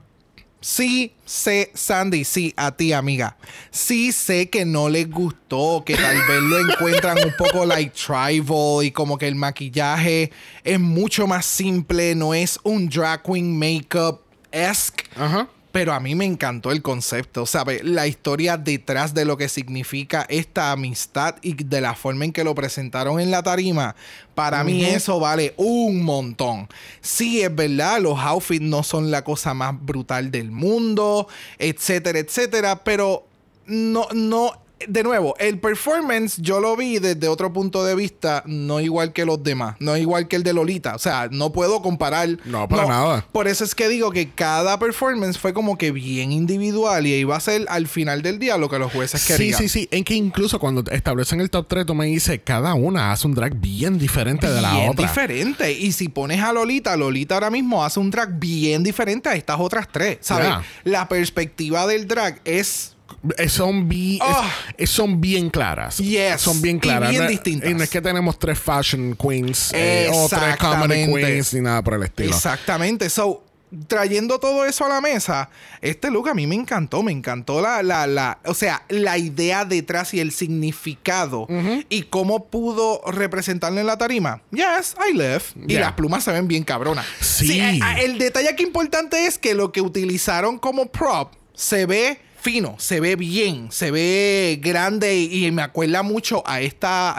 Sí, 0.63 1.11
sé, 1.25 1.71
Sandy, 1.73 2.23
sí, 2.23 2.53
a 2.55 2.71
ti, 2.71 2.93
amiga. 2.93 3.35
Sí, 3.69 4.13
sé 4.13 4.49
que 4.49 4.63
no 4.63 4.87
les 4.87 5.09
gustó, 5.09 5.83
que 5.85 5.93
tal 5.93 6.15
vez 6.25 6.41
lo 6.41 6.57
encuentran 6.57 7.17
un 7.17 7.33
poco 7.37 7.65
like 7.65 7.91
tribal 7.91 8.85
y 8.85 8.91
como 8.91 9.17
que 9.17 9.27
el 9.27 9.35
maquillaje 9.35 10.31
es 10.63 10.79
mucho 10.79 11.27
más 11.27 11.45
simple, 11.45 12.15
no 12.15 12.33
es 12.33 12.57
un 12.63 12.87
drag 12.87 13.23
queen 13.23 13.59
makeup-esque. 13.59 15.03
Ajá. 15.17 15.49
Pero 15.73 15.91
a 15.91 15.99
mí 15.99 16.13
me 16.13 16.25
encantó 16.25 16.71
el 16.71 16.83
concepto, 16.83 17.47
¿sabes? 17.47 17.83
La 17.83 18.05
historia 18.05 18.57
detrás 18.57 19.15
de 19.15 19.25
lo 19.25 19.37
que 19.37 19.49
significa 19.49 20.23
esta 20.29 20.71
amistad 20.71 21.37
y 21.41 21.55
de 21.55 21.81
la 21.81 21.95
forma 21.95 22.25
en 22.25 22.31
que 22.31 22.43
lo 22.43 22.53
presentaron 22.53 23.19
en 23.19 23.31
la 23.31 23.41
tarima. 23.41 23.95
Para 24.35 24.63
mí 24.63 24.85
eso 24.85 25.19
vale 25.19 25.55
un 25.57 26.03
montón. 26.03 26.69
Sí, 27.01 27.41
es 27.41 27.55
verdad, 27.55 27.99
los 27.99 28.19
outfits 28.19 28.61
no 28.61 28.83
son 28.83 29.09
la 29.09 29.23
cosa 29.23 29.55
más 29.55 29.73
brutal 29.83 30.29
del 30.29 30.51
mundo, 30.51 31.27
etcétera, 31.57 32.19
etcétera, 32.19 32.83
pero 32.83 33.25
no, 33.65 34.07
no, 34.13 34.51
de 34.87 35.03
nuevo, 35.03 35.35
el 35.39 35.59
performance 35.59 36.37
yo 36.41 36.59
lo 36.59 36.75
vi 36.75 36.99
desde 36.99 37.27
otro 37.27 37.51
punto 37.53 37.83
de 37.83 37.95
vista, 37.95 38.43
no 38.45 38.79
igual 38.79 39.13
que 39.13 39.25
los 39.25 39.41
demás, 39.43 39.75
no 39.79 39.95
igual 39.97 40.27
que 40.27 40.35
el 40.35 40.43
de 40.43 40.53
Lolita. 40.53 40.95
O 40.95 40.99
sea, 40.99 41.27
no 41.31 41.51
puedo 41.51 41.81
comparar. 41.81 42.29
No, 42.45 42.67
para 42.67 42.85
nada. 42.85 43.25
Por 43.31 43.47
eso 43.47 43.63
es 43.63 43.75
que 43.75 43.87
digo 43.89 44.11
que 44.11 44.29
cada 44.29 44.79
performance 44.79 45.37
fue 45.37 45.53
como 45.53 45.77
que 45.77 45.91
bien 45.91 46.31
individual 46.31 47.05
y 47.07 47.13
iba 47.13 47.35
a 47.35 47.39
ser 47.39 47.65
al 47.69 47.87
final 47.87 48.21
del 48.21 48.39
día 48.39 48.57
lo 48.57 48.69
que 48.69 48.79
los 48.79 48.91
jueces 48.91 49.21
Sí, 49.21 49.33
querían. 49.33 49.59
sí, 49.59 49.69
sí. 49.69 49.87
En 49.91 50.03
que 50.03 50.13
incluso 50.15 50.59
cuando 50.59 50.83
establecen 50.91 51.41
el 51.41 51.49
top 51.49 51.67
3, 51.67 51.85
tú 51.85 51.95
me 51.95 52.05
dices, 52.05 52.39
cada 52.43 52.73
una 52.73 53.11
hace 53.11 53.27
un 53.27 53.35
drag 53.35 53.55
bien 53.55 53.97
diferente 53.97 54.49
de 54.49 54.61
la 54.61 54.73
bien 54.73 54.89
otra. 54.89 55.07
diferente. 55.07 55.71
Y 55.71 55.91
si 55.91 56.07
pones 56.09 56.41
a 56.41 56.53
Lolita, 56.53 56.95
Lolita 56.97 57.35
ahora 57.35 57.49
mismo 57.49 57.83
hace 57.83 57.99
un 57.99 58.11
drag 58.11 58.39
bien 58.39 58.83
diferente 58.83 59.29
a 59.29 59.35
estas 59.35 59.59
otras 59.59 59.87
tres. 59.91 60.17
¿Sabes? 60.21 60.47
Yeah. 60.47 60.63
La 60.83 61.07
perspectiva 61.07 61.87
del 61.87 62.07
drag 62.07 62.41
es. 62.45 62.95
Eh, 63.37 63.47
Son, 63.49 63.87
bi- 63.87 64.19
Ah. 64.21 64.49
es- 64.77 64.89
son 64.89 65.21
bien 65.21 65.49
claras. 65.49 65.97
Yes. 65.97 66.41
Son 66.41 66.61
bien 66.61 66.77
Y 66.77 66.79
claras. 66.79 67.09
bien 67.09 67.23
No- 67.23 67.29
distintas. 67.29 67.69
Y 67.69 67.73
no 67.73 67.83
es 67.83 67.89
que 67.89 68.01
tenemos 68.01 68.37
tres 68.37 68.59
fashion 68.59 69.15
queens 69.15 69.71
eh, 69.73 70.09
o 70.11 70.27
tres 70.27 70.57
comedy 70.57 71.05
queens 71.13 71.53
ni 71.53 71.61
nada 71.61 71.81
por 71.81 71.93
el 71.93 72.03
estilo. 72.03 72.29
Exactamente. 72.35 73.09
So, 73.09 73.41
trayendo 73.87 74.39
todo 74.39 74.65
eso 74.65 74.85
a 74.85 74.89
la 74.89 75.01
mesa, 75.01 75.49
este 75.81 76.11
look 76.11 76.29
a 76.29 76.33
mí 76.35 76.45
me 76.45 76.53
encantó. 76.55 77.01
Me 77.01 77.11
encantó 77.11 77.59
la, 77.61 77.81
la, 77.81 78.05
la, 78.07 78.39
o 78.45 78.53
sea, 78.53 78.83
la 78.89 79.17
idea 79.17 79.65
detrás 79.65 80.13
y 80.13 80.19
el 80.19 80.31
significado 80.31 81.47
y 81.89 82.03
cómo 82.03 82.45
pudo 82.45 83.01
representarlo 83.09 83.79
en 83.79 83.87
la 83.87 83.97
tarima. 83.97 84.41
Yes, 84.51 84.95
I 85.09 85.13
live. 85.13 85.41
Y 85.67 85.75
las 85.75 85.93
plumas 85.93 86.23
se 86.23 86.31
ven 86.31 86.47
bien 86.47 86.63
cabronas. 86.63 87.05
Sí. 87.19 87.59
a- 87.81 87.85
a- 87.93 88.01
el 88.01 88.17
detalle 88.17 88.49
aquí 88.49 88.63
importante 88.63 89.25
es 89.25 89.37
que 89.37 89.53
lo 89.53 89.71
que 89.71 89.81
utilizaron 89.81 90.59
como 90.59 90.87
prop 90.87 91.33
se 91.55 91.85
ve 91.85 92.19
fino, 92.43 92.75
se 92.77 92.99
ve 92.99 93.15
bien, 93.15 93.71
se 93.71 93.89
ve 93.89 94.59
grande 94.61 95.15
y, 95.15 95.49
me 95.51 95.61
acuerda 95.61 96.03
mucho 96.03 96.43
a 96.45 96.59
esta 96.59 97.15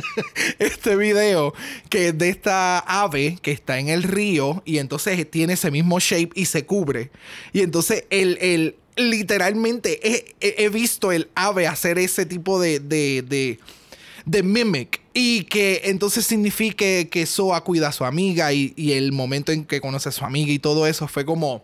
este 0.58 0.96
video 0.96 1.54
que 1.88 2.08
es 2.08 2.18
de 2.18 2.28
esta 2.28 2.80
ave 2.80 3.38
que 3.40 3.52
está 3.52 3.78
en 3.78 3.88
el 3.88 4.02
río 4.02 4.60
y 4.66 4.78
entonces 4.78 5.30
tiene 5.30 5.52
ese 5.52 5.70
mismo 5.70 6.00
shape 6.00 6.30
y 6.34 6.46
se 6.46 6.66
cubre. 6.66 7.12
Y 7.52 7.60
entonces 7.60 8.04
el, 8.10 8.36
el 8.40 8.74
literalmente 8.96 10.00
he, 10.40 10.68
visto 10.70 11.12
el 11.12 11.28
ave 11.36 11.68
hacer 11.68 11.96
ese 11.96 12.26
tipo 12.26 12.60
de, 12.60 12.80
de, 12.80 13.58
de, 14.26 14.42
mimic. 14.42 15.00
Y 15.14 15.44
que 15.44 15.82
entonces 15.84 16.26
signifique 16.26 17.08
que 17.08 17.26
Soa 17.26 17.62
cuida 17.62 17.88
a 17.88 17.92
su 17.92 18.04
amiga 18.04 18.52
y 18.52 18.92
el 18.92 19.12
momento 19.12 19.52
en 19.52 19.64
que 19.64 19.80
conoce 19.80 20.08
a 20.08 20.12
su 20.12 20.24
amiga 20.24 20.52
y 20.52 20.58
todo 20.58 20.88
eso 20.88 21.06
fue 21.06 21.24
como 21.24 21.62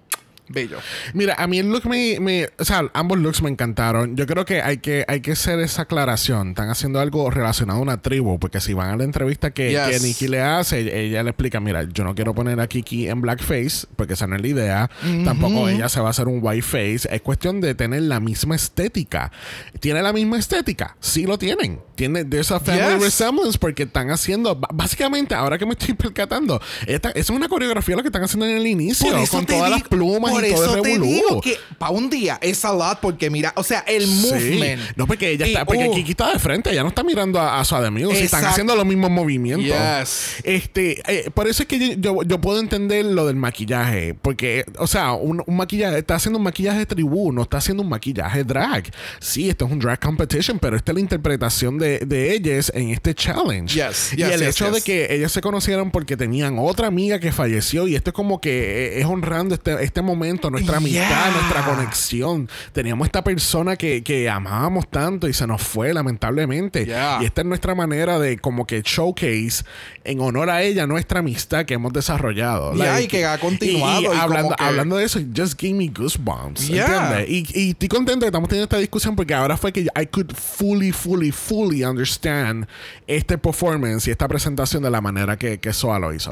bello. 0.49 0.79
Mira, 1.15 1.35
a 1.39 1.47
mí 1.47 1.59
el 1.59 1.69
look 1.71 1.87
me, 1.87 2.19
me- 2.21 2.49
O 2.59 2.65
sea, 2.65 2.91
ambos 2.95 3.19
looks 3.19 3.43
me 3.43 3.51
encantaron. 3.51 4.17
Yo 4.17 4.27
creo 4.27 4.45
que 4.45 4.61
hay 4.63 4.79
que, 4.79 5.05
hay 5.09 5.21
que 5.21 5.33
hacer 5.33 5.59
esa 5.61 5.83
aclaración. 5.83 6.51
Están 6.51 6.69
haciendo 6.71 7.01
algo 7.01 7.31
relacionado 7.31 7.79
a 7.79 7.83
una 7.83 8.03
tribu. 8.03 8.39
Porque 8.39 8.61
si 8.61 8.73
van 8.75 8.91
a 8.91 8.97
la 8.97 9.05
entrevista 9.05 9.53
que, 9.53 9.71
Yes. 9.71 10.01
que 10.01 10.07
Nikki 10.07 10.29
le 10.29 10.41
hace, 10.43 10.81
ella, 10.81 10.93
ella 10.97 11.23
le 11.23 11.31
explica: 11.31 11.61
Mira, 11.61 11.85
yo 11.93 12.05
no 12.05 12.15
quiero 12.15 12.35
poner 12.35 12.61
a 12.61 12.67
Kiki 12.67 13.09
en 13.09 13.21
blackface. 13.21 13.87
Porque 13.97 14.15
esa 14.15 14.27
no 14.27 14.37
es 14.37 14.43
la 14.43 14.49
idea. 14.49 14.91
Tampoco 15.25 15.69
ella 15.69 15.89
se 15.89 16.01
va 16.01 16.09
a 16.09 16.11
hacer 16.11 16.29
un 16.29 16.41
whiteface. 16.43 17.09
Es 17.11 17.23
cuestión 17.23 17.61
de 17.61 17.75
tener 17.75 18.03
la 18.03 18.21
misma 18.21 18.55
estética. 18.57 19.33
¿Tiene 19.81 20.03
la 20.03 20.13
misma 20.13 20.39
estética? 20.39 20.97
Sí 21.01 21.25
lo 21.25 21.39
tienen. 21.39 21.81
Tiene 21.95 22.25
there's 22.25 22.51
a 22.51 22.61
family 22.61 22.95
Yes. 22.95 23.03
resemblance. 23.03 23.59
Porque 23.59 23.85
están 23.85 24.11
haciendo. 24.11 24.55
Básicamente, 24.73 25.35
ahora 25.35 25.59
que 25.59 25.65
me 25.67 25.73
estoy 25.73 25.95
percatando, 25.95 26.61
esta, 26.87 27.11
es 27.11 27.31
una 27.31 27.49
coreografía 27.49 27.97
lo 27.97 28.03
que 28.03 28.09
están 28.09 28.25
haciendo 28.25 28.47
en 28.47 28.57
el 28.59 28.67
inicio. 28.67 29.11
Con 29.31 29.47
todas 29.47 29.71
las 29.71 29.83
plumas 29.85 30.34
por 30.35 30.45
y 30.45 30.53
todo 30.53 30.65
eso 30.65 30.77
el 30.77 30.83
te 30.83 30.99
digo 30.99 31.41
que 31.41 31.57
para 31.79 31.93
un 31.93 32.11
día 32.11 32.39
es 32.41 32.65
a 32.65 32.73
lot 32.73 33.01
porque 33.01 33.31
mira, 33.31 33.53
o 33.57 33.63
sea, 33.63 33.81
el 33.87 34.05
Sí. 34.07 34.27
movement. 34.31 34.83
No, 34.97 35.07
porque 35.07 35.31
ella 35.31 35.47
Y, 35.47 35.51
está, 35.53 35.65
porque 35.65 35.89
uh, 35.89 35.95
Kiki 35.95 36.13
está 36.13 36.33
de 36.33 36.39
frente, 36.39 36.71
ella 36.71 36.83
no 36.83 36.89
está 36.89 37.03
mirando 37.03 37.41
a, 37.41 37.61
a 37.61 37.65
su 37.65 37.75
y 37.75 38.17
están 38.19 38.45
haciendo 38.45 38.75
los 38.77 38.87
mismos 38.87 39.11
movimientos. 39.11 39.67
Yes. 39.67 40.37
Este, 40.45 41.03
eh, 41.11 41.31
por 41.31 41.49
eso 41.49 41.63
es 41.63 41.69
que 41.69 41.97
yo, 41.99 42.23
yo, 42.23 42.41
puedo 42.41 42.61
entender 42.61 43.05
lo 43.05 43.27
del 43.27 43.37
maquillaje, 43.37 44.15
porque, 44.15 44.65
o 44.79 44.87
sea, 44.87 45.13
un, 45.13 45.43
un 45.47 45.57
maquillaje, 45.57 45.99
está 45.99 46.15
haciendo 46.17 46.39
un 46.39 46.45
maquillaje 46.45 46.79
de 46.81 46.87
tribu, 46.87 47.33
no 47.33 47.43
está 47.43 47.59
haciendo 47.59 47.83
un 47.83 47.89
maquillaje 47.89 48.45
drag. 48.45 48.91
Sí, 49.21 49.49
esto 49.49 49.67
es 49.67 49.73
un 49.73 49.79
drag 49.79 50.01
competition, 50.01 50.59
pero 50.59 50.77
esta 50.77 50.93
es 50.93 50.95
la 50.95 51.01
interpretación 51.01 51.79
de, 51.79 52.01
de 52.01 52.35
ellas 52.35 52.71
en 52.75 52.91
este 52.91 53.15
challenge. 53.15 53.75
Yes, 53.75 54.13
y 54.13 54.17
yes, 54.17 54.29
el 54.31 54.41
yes, 54.41 54.49
hecho 54.49 54.71
de 54.71 54.81
que 54.83 55.15
ellas 55.15 55.33
se 55.33 55.41
conocieron 55.41 55.91
porque 55.91 56.17
tenían 56.17 56.59
otra 56.59 56.87
amiga 56.87 57.19
que 57.19 57.33
falleció, 57.33 57.89
y 57.89 57.97
esto 57.97 58.11
es 58.11 58.15
como 58.15 58.41
que 58.41 58.51
eh, 58.51 59.01
es 59.01 59.07
honrando 59.07 59.55
este, 59.55 59.83
este 59.83 60.03
momento 60.03 60.24
momento, 60.25 60.51
nuestra 60.51 60.79
Yeah. 60.81 61.07
amistad, 61.09 61.33
nuestra 61.41 61.65
conexión. 61.65 62.49
Teníamos 62.73 63.07
esta 63.07 63.23
persona 63.23 63.77
que, 63.77 64.03
que 64.03 64.29
amábamos 64.29 64.89
tanto 64.91 65.29
y 65.29 65.33
se 65.33 65.47
nos 65.47 65.63
fue, 65.63 65.93
lamentablemente. 65.93 66.85
Yeah. 66.87 67.19
Y 67.23 67.27
esta 67.27 67.43
es 67.43 67.47
nuestra 67.47 67.75
manera 67.75 68.19
de 68.19 68.39
como 68.39 68.67
que 68.67 68.83
showcase 68.83 69.65
en 70.05 70.21
honor 70.21 70.51
a 70.51 70.63
ella 70.63 70.87
nuestra 70.87 71.21
amistad 71.21 71.65
que 71.67 71.75
hemos 71.75 71.93
desarrollado. 71.93 72.75
Yeah, 72.75 73.01
y 73.01 73.09
que 73.09 73.25
ha 73.27 73.39
continuado, 73.39 74.01
y 74.03 74.07
como 74.07 74.21
hablando, 74.21 74.57
que- 74.57 74.65
hablando 74.65 74.97
de 74.97 75.05
eso, 75.05 75.21
just 75.37 75.61
gave 75.61 75.75
me 75.75 75.89
goosebumps. 75.89 76.69
Yeah. 76.69 76.85
¿Entiendes? 77.19 77.31
Y, 77.55 77.61
y 77.61 77.71
estoy 77.71 77.89
contento 77.89 78.21
que 78.21 78.27
estamos 78.27 78.49
teniendo 78.49 78.65
esta 78.65 78.79
discusión 78.79 79.15
porque 79.17 79.35
ahora 79.35 79.57
fue 79.57 79.73
que 79.73 79.81
I 79.83 80.07
could 80.11 80.33
fully, 80.35 80.93
fully, 80.93 81.31
fully 81.33 81.85
understand 81.85 82.67
este 83.07 83.37
performance 83.39 84.07
y 84.09 84.11
esta 84.11 84.27
presentación 84.29 84.83
de 84.83 84.91
la 84.91 85.01
manera 85.01 85.37
que, 85.37 85.59
que 85.59 85.73
Soa 85.73 85.99
lo 85.99 86.13
hizo. 86.15 86.31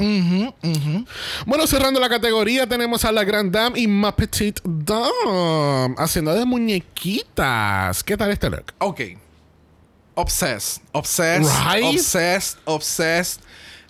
Bueno, 1.47 1.67
cerrando 1.67 2.01
la 2.01 2.09
categoría, 2.09 2.67
tenemos 2.67 3.05
a 3.05 3.13
la 3.13 3.25
Grand 3.25 3.53
Dame 3.53 3.79
y 3.83 3.89
Ma 3.89 4.15
Petite 4.15 4.63
Dame 4.65 5.95
haciendo 5.99 6.33
de 6.35 6.45
muñequitas. 6.45 8.05
¿Qué 8.05 8.17
tal 8.17 8.31
este 8.31 8.49
look? 8.49 8.73
Ok. 8.79 9.01
Obsessed. 10.15 10.83
Obsessed. 10.93 11.51
Right? 11.67 11.85
Obsessed. 11.85 12.59
Obsessed. 12.65 13.43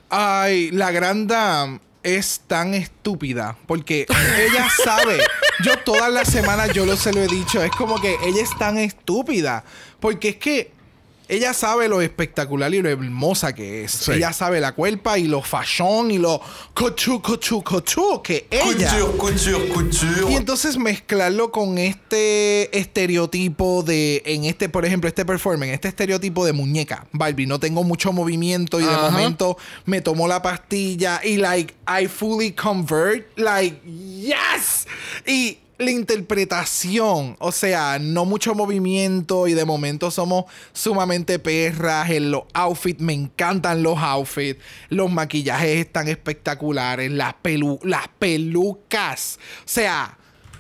Ay, 0.09 0.70
la 0.70 0.90
gran 0.90 1.26
dame 1.26 1.81
es 2.02 2.40
tan 2.46 2.74
estúpida 2.74 3.57
porque 3.66 4.07
ella 4.38 4.68
sabe. 4.83 5.18
Yo 5.62 5.76
todas 5.85 6.11
las 6.11 6.28
semanas 6.28 6.72
yo 6.72 6.87
lo 6.87 6.96
se 6.96 7.12
lo 7.12 7.20
he 7.20 7.28
dicho. 7.28 7.62
Es 7.62 7.72
como 7.72 8.00
que 8.00 8.16
ella 8.24 8.42
es 8.42 8.57
tan 8.59 8.78
estúpida 8.78 9.64
porque 10.00 10.31
es 10.31 10.37
que 10.37 10.72
ella 11.32 11.54
sabe 11.54 11.88
lo 11.88 12.02
espectacular 12.02 12.74
y 12.74 12.82
lo 12.82 12.90
hermosa 12.90 13.54
que 13.54 13.84
es. 13.84 13.92
Sí. 13.92 14.12
Ella 14.12 14.34
sabe 14.34 14.60
la 14.60 14.72
cuerpa 14.72 15.18
y 15.18 15.28
lo 15.28 15.40
fashion 15.40 16.10
y 16.10 16.18
lo 16.18 16.42
cochu, 16.74 17.22
cochu, 17.22 17.62
cochu 17.62 18.20
que 18.22 18.46
ella. 18.50 18.98
Couture, 18.98 19.16
couture, 19.16 19.68
couture. 19.70 20.30
Y 20.30 20.34
entonces 20.34 20.76
mezclarlo 20.76 21.50
con 21.50 21.78
este 21.78 22.76
estereotipo 22.78 23.82
de, 23.82 24.22
en 24.26 24.44
este, 24.44 24.68
por 24.68 24.84
ejemplo, 24.84 25.08
este 25.08 25.24
performance, 25.24 25.72
este 25.72 25.88
estereotipo 25.88 26.44
de 26.44 26.52
muñeca. 26.52 27.06
Barbie, 27.12 27.46
no 27.46 27.58
tengo 27.58 27.82
mucho 27.82 28.12
movimiento 28.12 28.78
y 28.78 28.84
de 28.84 28.90
Ajá. 28.90 29.08
momento 29.10 29.56
me 29.86 30.02
tomo 30.02 30.28
la 30.28 30.42
pastilla 30.42 31.22
y 31.24 31.38
like, 31.38 31.72
I 31.88 32.08
fully 32.08 32.52
convert, 32.52 33.26
like, 33.38 33.80
yes. 33.86 34.86
Y 35.26 35.56
la 35.82 35.90
interpretación, 35.90 37.36
o 37.38 37.52
sea, 37.52 37.98
no 38.00 38.24
mucho 38.24 38.54
movimiento 38.54 39.48
y 39.48 39.54
de 39.54 39.64
momento 39.64 40.10
somos 40.10 40.44
sumamente 40.72 41.38
perras 41.38 42.10
en 42.10 42.30
los 42.30 42.44
outfits, 42.54 43.00
me 43.00 43.12
encantan 43.12 43.82
los 43.82 43.98
outfits, 43.98 44.60
los 44.88 45.10
maquillajes 45.10 45.78
están 45.78 46.08
espectaculares, 46.08 47.10
las, 47.10 47.34
pelu 47.34 47.78
las 47.82 48.08
pelucas, 48.18 49.38
o 49.58 49.68
sea, 49.68 50.16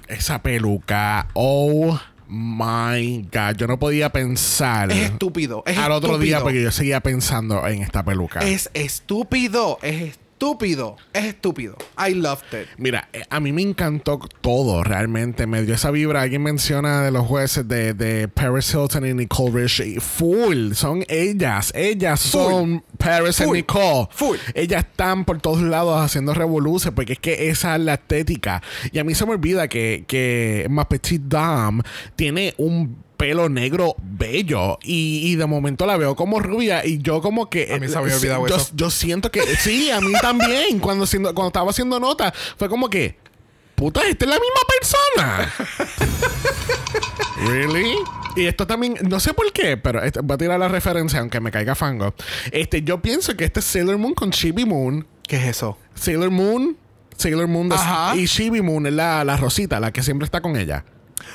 Esa 0.08 0.42
peluca. 0.42 1.28
Oh 1.34 1.98
my 2.28 3.28
God. 3.30 3.56
Yo 3.56 3.66
no 3.66 3.78
podía 3.78 4.10
pensar 4.10 4.90
es 4.90 5.10
estúpido, 5.10 5.62
es 5.66 5.78
al 5.78 5.92
otro 5.92 6.18
día 6.18 6.40
porque 6.40 6.62
yo 6.62 6.72
seguía 6.72 7.00
pensando 7.00 7.66
en 7.66 7.82
esta 7.82 8.04
peluca. 8.04 8.40
Es 8.40 8.70
estúpido, 8.74 9.78
es 9.82 10.02
estúpido, 10.02 10.21
es 11.12 11.24
estúpido. 11.24 11.76
I 11.98 12.14
loved 12.14 12.52
it. 12.52 12.68
Mira, 12.76 13.08
eh, 13.12 13.22
a 13.30 13.38
mí 13.38 13.52
me 13.52 13.62
encantó 13.62 14.18
todo, 14.40 14.82
realmente. 14.82 15.46
Me 15.46 15.62
dio 15.62 15.74
esa 15.74 15.90
vibra. 15.92 16.22
Alguien 16.22 16.42
menciona 16.42 17.02
de 17.02 17.12
los 17.12 17.26
jueces 17.26 17.68
de, 17.68 17.94
de 17.94 18.26
Paris 18.26 18.74
Hilton 18.74 19.06
y 19.06 19.14
Nicole 19.14 19.62
Richie. 19.62 20.00
Full. 20.00 20.72
Son 20.72 21.04
ellas. 21.08 21.72
Ellas 21.76 22.18
son 22.18 22.82
Paris 22.98 23.40
y. 23.40 23.50
Nicole. 23.50 24.08
Full. 24.10 24.36
Ellas 24.54 24.84
están 24.90 25.24
por 25.24 25.40
todos 25.40 25.62
lados 25.62 26.00
haciendo 26.00 26.34
revoluciones 26.34 26.94
porque 26.94 27.12
es 27.14 27.18
que 27.20 27.48
esa 27.48 27.76
es 27.76 27.82
la 27.82 27.94
estética. 27.94 28.62
Y 28.90 28.98
a 28.98 29.04
mí 29.04 29.14
se 29.14 29.24
me 29.24 29.32
olvida 29.32 29.68
que, 29.68 30.04
que 30.08 30.66
Ma 30.70 30.88
Petite 30.88 31.24
Dame 31.28 31.82
tiene 32.16 32.54
un 32.58 32.96
pelo 33.22 33.48
negro 33.48 33.94
bello 34.02 34.80
y, 34.82 35.30
y 35.30 35.36
de 35.36 35.46
momento 35.46 35.86
la 35.86 35.96
veo 35.96 36.16
como 36.16 36.40
rubia 36.40 36.84
y 36.84 36.98
yo 36.98 37.20
como 37.22 37.48
que 37.48 37.72
A 37.72 37.78
mí 37.78 37.86
se 37.86 37.94
me 37.94 38.00
había 38.00 38.16
olvidado 38.16 38.48
yo, 38.48 38.56
eso. 38.56 38.70
yo 38.74 38.90
siento 38.90 39.30
que 39.30 39.42
sí, 39.56 39.92
a 39.92 40.00
mí 40.00 40.12
también 40.20 40.80
cuando 40.80 41.06
siendo, 41.06 41.32
cuando 41.32 41.48
estaba 41.50 41.70
haciendo 41.70 42.00
nota 42.00 42.32
fue 42.56 42.68
como 42.68 42.90
que 42.90 43.16
puta, 43.76 44.00
esta 44.08 44.24
es 44.24 44.28
la 44.30 44.38
misma 44.40 44.60
persona. 45.46 45.52
really? 47.46 47.94
Y 48.36 48.46
esto 48.46 48.66
también, 48.66 48.94
no 49.08 49.20
sé 49.20 49.34
por 49.34 49.52
qué, 49.52 49.76
pero 49.76 50.02
este- 50.02 50.20
voy 50.20 50.34
a 50.34 50.38
tirar 50.38 50.58
la 50.58 50.68
referencia 50.68 51.20
aunque 51.20 51.40
me 51.40 51.50
caiga 51.52 51.74
fango. 51.76 52.14
Este, 52.50 52.82
yo 52.82 53.00
pienso 53.02 53.36
que 53.36 53.44
este 53.44 53.60
es 53.60 53.66
Sailor 53.66 53.98
Moon 53.98 54.14
con 54.14 54.30
Chibi 54.30 54.64
Moon. 54.64 55.06
¿Qué 55.28 55.36
es 55.36 55.44
eso? 55.46 55.78
Sailor 55.94 56.30
Moon, 56.30 56.76
Sailor 57.16 57.46
Moon 57.46 57.68
de- 57.68 57.76
y 58.16 58.26
Chibi 58.26 58.62
Moon 58.62 58.86
es 58.86 58.92
la, 58.92 59.24
la 59.24 59.36
rosita, 59.36 59.78
la 59.80 59.92
que 59.92 60.02
siempre 60.02 60.24
está 60.24 60.40
con 60.40 60.56
ella. 60.56 60.84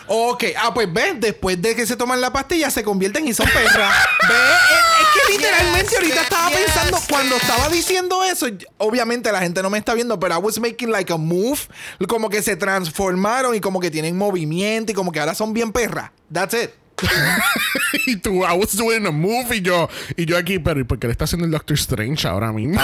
Ok, 0.08 0.46
ah, 0.58 0.74
pues 0.74 0.92
ves, 0.92 1.20
después 1.20 1.62
de 1.62 1.76
que 1.76 1.86
se 1.86 1.96
toman 1.96 2.22
la 2.22 2.32
pastilla 2.32 2.70
se 2.72 2.84
convierten 2.84 3.28
y 3.28 3.34
son 3.34 3.48
perras. 3.48 3.94
Ve, 4.30 4.36
es, 4.36 5.02
es 5.02 5.08
que 5.14 5.34
literalmente 5.34 5.90
Yes, 5.90 5.96
ahorita 5.96 6.22
estaba 6.22 6.50
yes, 6.50 6.60
pensando, 6.60 7.00
cuando 7.10 7.36
estaba 7.36 7.70
diciendo 7.70 8.24
eso, 8.24 8.48
obviamente 8.78 9.32
la 9.32 9.40
gente 9.42 9.62
no 9.62 9.70
me 9.70 9.78
está 9.78 9.94
viendo, 9.94 10.20
pero 10.20 10.36
I 10.36 10.38
was 10.38 10.60
making 10.60 10.92
like 10.92 11.12
a 11.12 11.18
move, 11.18 11.60
como 12.08 12.30
que 12.30 12.42
se 12.42 12.56
transformaron 12.56 13.56
y 13.56 13.60
como 13.60 13.80
que 13.80 13.92
tienen 13.92 14.18
movimiento 14.18 14.92
y 14.92 14.96
como 14.96 15.12
que 15.12 15.20
ahora 15.20 15.36
son 15.36 15.54
bien 15.54 15.72
perras. 15.72 16.12
That's 16.32 16.54
it. 16.54 16.72
y 18.08 18.16
tú, 18.18 18.44
I 18.44 18.58
was 18.58 18.76
doing 18.76 19.06
a 19.06 19.12
movie 19.12 19.58
y 19.58 19.62
yo, 19.62 19.90
y 20.16 20.26
yo 20.26 20.38
aquí, 20.38 20.60
pero 20.60 20.80
¿y 20.80 20.84
por 20.84 20.98
qué 20.98 21.08
le 21.08 21.12
está 21.12 21.26
haciendo 21.26 21.46
el 21.46 21.52
Doctor 21.52 21.76
Strange 21.76 22.28
ahora 22.28 22.52
mismo? 22.52 22.82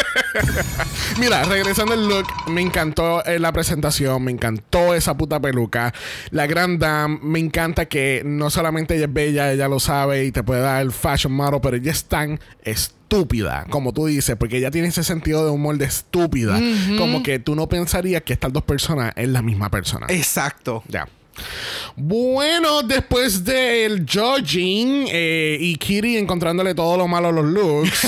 Mira, 1.18 1.44
regresando 1.44 1.92
al 1.92 2.08
look, 2.08 2.26
me 2.48 2.62
encantó 2.62 3.24
eh, 3.24 3.38
la 3.38 3.52
presentación, 3.52 4.24
me 4.24 4.32
encantó 4.32 4.94
esa 4.94 5.16
puta 5.16 5.40
peluca. 5.40 5.92
La 6.30 6.46
Grand 6.46 6.78
Dame, 6.78 7.18
me 7.22 7.38
encanta 7.38 7.86
que 7.86 8.22
no 8.24 8.50
solamente 8.50 8.96
ella 8.96 9.06
es 9.06 9.12
bella, 9.12 9.52
ella 9.52 9.68
lo 9.68 9.80
sabe 9.80 10.24
y 10.24 10.32
te 10.32 10.42
puede 10.42 10.62
dar 10.62 10.82
el 10.82 10.92
fashion 10.92 11.32
model, 11.32 11.60
pero 11.62 11.76
ella 11.76 11.92
es 11.92 12.04
tan 12.04 12.40
estúpida, 12.62 13.66
como 13.70 13.92
tú 13.92 14.06
dices, 14.06 14.36
porque 14.36 14.58
ella 14.58 14.70
tiene 14.70 14.88
ese 14.88 15.04
sentido 15.04 15.44
de 15.44 15.50
humor 15.50 15.76
de 15.76 15.84
estúpida. 15.84 16.58
Como 16.98 17.22
que 17.22 17.38
tú 17.38 17.54
no 17.54 17.68
pensarías 17.68 18.22
que 18.22 18.32
estas 18.32 18.52
dos 18.52 18.64
personas 18.64 19.12
es 19.16 19.28
la 19.28 19.42
misma 19.42 19.70
persona. 19.70 20.06
Exacto. 20.08 20.82
Ya. 20.88 21.06
Bueno, 21.96 22.82
después 22.82 23.44
del 23.44 24.06
judging 24.06 25.06
eh, 25.08 25.56
y 25.58 25.76
Kiri 25.76 26.16
encontrándole 26.16 26.74
todo 26.74 26.96
lo 26.96 27.08
malo 27.08 27.28
a 27.28 27.32
los 27.32 27.44
looks, 27.44 28.06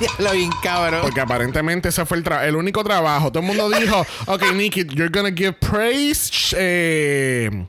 Lo 0.18 0.32
bien 0.32 0.50
cabrón. 0.62 1.02
porque 1.02 1.20
aparentemente 1.20 1.90
ese 1.90 2.06
fue 2.06 2.22
el, 2.44 2.56
único 2.56 2.82
trabajo. 2.82 3.30
Todo 3.30 3.42
el 3.42 3.46
mundo 3.48 3.68
dijo, 3.68 4.06
ok, 4.26 4.52
Nikki, 4.54 4.86
you're 4.94 5.10
gonna 5.10 5.30
give 5.30 5.52
praise. 5.52 6.56
Eh, 6.56 7.66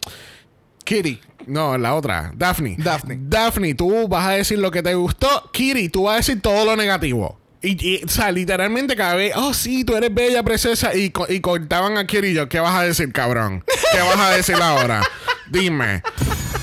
Kitty. 0.85 1.19
no, 1.47 1.77
la 1.77 1.93
otra, 1.93 2.31
Daphne. 2.33 2.77
Daphne. 2.77 3.17
Daphne, 3.21 3.75
tú 3.75 4.07
vas 4.07 4.27
a 4.27 4.31
decir 4.31 4.59
lo 4.59 4.71
que 4.71 4.81
te 4.81 4.93
gustó. 4.95 5.49
Kiri, 5.51 5.89
tú 5.89 6.03
vas 6.03 6.13
a 6.13 6.17
decir 6.17 6.41
todo 6.41 6.63
lo 6.63 6.77
negativo. 6.77 7.40
Y, 7.63 7.77
y, 7.87 8.03
o 8.03 8.09
sea, 8.09 8.31
literalmente 8.31 8.95
cada 8.95 9.13
vez, 9.15 9.33
oh 9.35 9.53
sí, 9.53 9.83
tú 9.83 9.95
eres 9.95 10.13
bella, 10.13 10.41
preciosa. 10.43 10.95
Y, 10.95 11.11
co- 11.11 11.27
y 11.31 11.39
cortaban 11.41 11.97
a 11.97 12.07
Kiri 12.07 12.29
y 12.29 12.33
yo, 12.33 12.49
¿qué 12.49 12.59
vas 12.59 12.73
a 12.75 12.83
decir, 12.83 13.11
cabrón? 13.13 13.63
¿Qué 13.91 13.99
vas 13.99 14.17
a 14.19 14.31
decir 14.31 14.55
ahora? 14.55 15.03
Dime. 15.49 16.01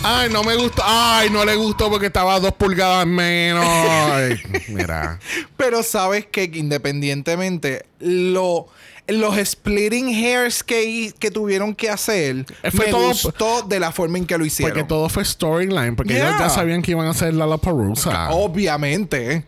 Ay, 0.02 0.28
no 0.32 0.42
me 0.42 0.56
gustó. 0.56 0.82
Ay, 0.84 1.28
no 1.30 1.44
le 1.44 1.54
gustó 1.54 1.88
porque 1.90 2.06
estaba 2.06 2.40
dos 2.40 2.52
pulgadas 2.54 3.06
menos. 3.06 3.64
Ay, 3.64 4.40
mira. 4.68 5.18
Pero 5.56 5.82
sabes 5.82 6.26
que 6.26 6.44
independientemente, 6.54 7.84
lo, 8.00 8.66
los 9.06 9.36
splitting 9.48 10.08
hairs 10.08 10.64
que, 10.64 11.12
que 11.18 11.30
tuvieron 11.30 11.74
que 11.74 11.90
hacer, 11.90 12.44
Eh, 12.62 12.70
fue 12.72 12.86
me 12.86 12.90
todo- 12.92 13.08
gustó 13.08 13.62
de 13.62 13.78
la 13.78 13.92
forma 13.92 14.18
en 14.18 14.26
que 14.26 14.36
lo 14.38 14.44
hicieron. 14.44 14.72
Porque 14.72 14.88
todo 14.88 15.08
fue 15.08 15.24
storyline. 15.24 15.94
Porque 15.94 16.16
ellos 16.16 16.34
ya 16.38 16.48
sabían 16.48 16.82
que 16.82 16.90
iban 16.92 17.06
a 17.06 17.10
hacer 17.10 17.34
la 17.34 17.56
Parusa. 17.56 18.30
Obviamente. 18.30 19.44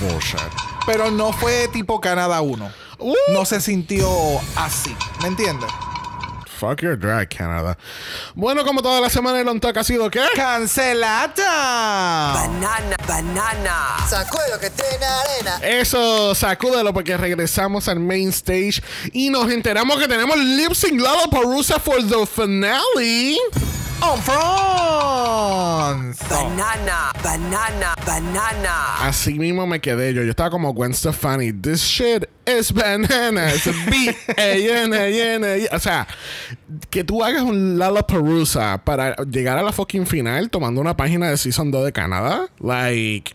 Bullshit. 0.00 0.40
Pero 0.86 1.10
no 1.10 1.32
fue 1.32 1.68
tipo 1.68 2.00
Canadá 2.00 2.40
1. 2.40 2.70
Uh. 2.98 3.14
No 3.32 3.44
se 3.44 3.60
sintió 3.60 4.08
así. 4.56 4.94
¿Me 5.22 5.28
entiendes? 5.28 5.70
Fuck 6.58 6.80
your 6.80 6.98
drag, 6.98 7.28
Canada. 7.28 7.76
Bueno, 8.34 8.64
como 8.64 8.80
toda 8.80 9.00
la 9.00 9.10
semana 9.10 9.40
el 9.40 9.48
on 9.48 9.60
talk 9.60 9.76
ha 9.76 9.84
sido 9.84 10.10
¿qué? 10.10 10.24
¡Cancelada! 10.34 11.34
banana, 12.32 12.96
banana, 13.06 13.96
Sacude 14.08 14.48
lo 14.50 14.58
que 14.58 14.70
tiene 14.70 15.04
arena. 15.04 15.58
Eso, 15.62 16.34
sacúdelo 16.34 16.94
porque 16.94 17.16
regresamos 17.18 17.88
al 17.88 18.00
main 18.00 18.30
stage 18.30 18.82
y 19.12 19.28
nos 19.28 19.50
enteramos 19.50 19.98
que 19.98 20.08
tenemos 20.08 20.38
lip 20.38 20.72
sync 20.72 20.98
Lollapalooza 20.98 21.78
for 21.78 22.02
the 22.02 22.26
finale. 22.26 23.36
On 24.02 24.20
France. 24.20 24.36
banana, 26.28 27.12
banana, 27.22 27.94
banana. 28.04 28.96
Así 29.00 29.38
mismo 29.38 29.66
me 29.66 29.80
quedé 29.80 30.12
yo. 30.12 30.22
Yo 30.22 30.30
estaba 30.30 30.50
como 30.50 30.72
Gwen 30.74 30.92
Stefani. 30.92 31.52
This 31.52 31.80
shit 31.82 32.28
is 32.46 32.72
bananas. 32.72 33.64
B-A-N-A-N-A. 33.90 35.74
O 35.74 35.78
sea, 35.78 36.06
que 36.90 37.04
tú 37.04 37.24
hagas 37.24 37.42
un 37.42 37.78
Lollapalooza 37.78 38.82
para 38.84 39.16
llegar 39.24 39.56
a 39.58 39.62
la 39.62 39.72
fucking 39.72 40.06
final 40.06 40.50
tomando 40.50 40.80
una 40.80 40.96
página 40.96 41.30
de 41.30 41.36
Season 41.36 41.70
2 41.70 41.86
de 41.86 41.92
Canadá. 41.92 42.48
Like... 42.60 43.34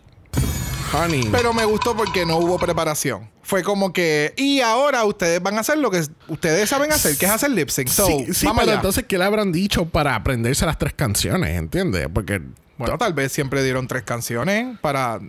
Honey. 0.93 1.27
Pero 1.32 1.54
me 1.54 1.65
gustó 1.65 1.95
porque 1.95 2.25
no 2.25 2.38
hubo 2.38 2.58
preparación. 2.58 3.30
Fue 3.43 3.63
como 3.63 3.93
que. 3.93 4.34
Y 4.38 4.62
ahora 4.62 5.04
ustedes 5.06 5.41
van 5.41 5.58
a 5.58 5.62
hacer 5.62 5.77
lo 5.77 5.89
que 5.91 6.04
ustedes 6.27 6.69
saben 6.69 6.91
hacer, 6.91 7.17
que 7.17 7.25
es 7.25 7.32
hacer 7.32 7.51
lip 7.51 7.69
sync. 7.69 7.88
So, 7.88 8.06
sí, 8.06 8.34
sí, 8.34 8.45
vamos 8.45 8.62
pero 8.62 8.71
allá. 8.71 8.80
entonces, 8.80 9.06
¿qué 9.08 9.17
le 9.17 9.23
habrán 9.23 9.51
dicho 9.51 9.86
para 9.86 10.15
aprenderse 10.15 10.65
las 10.65 10.77
tres 10.77 10.93
canciones? 10.93 11.58
¿Entiendes? 11.58 12.08
Porque. 12.13 12.41
Bueno, 12.77 12.97
tal 12.97 13.13
vez 13.13 13.32
siempre 13.32 13.63
dieron 13.63 13.88
tres 13.88 14.04
canciones 14.04 14.77
para 14.80 15.19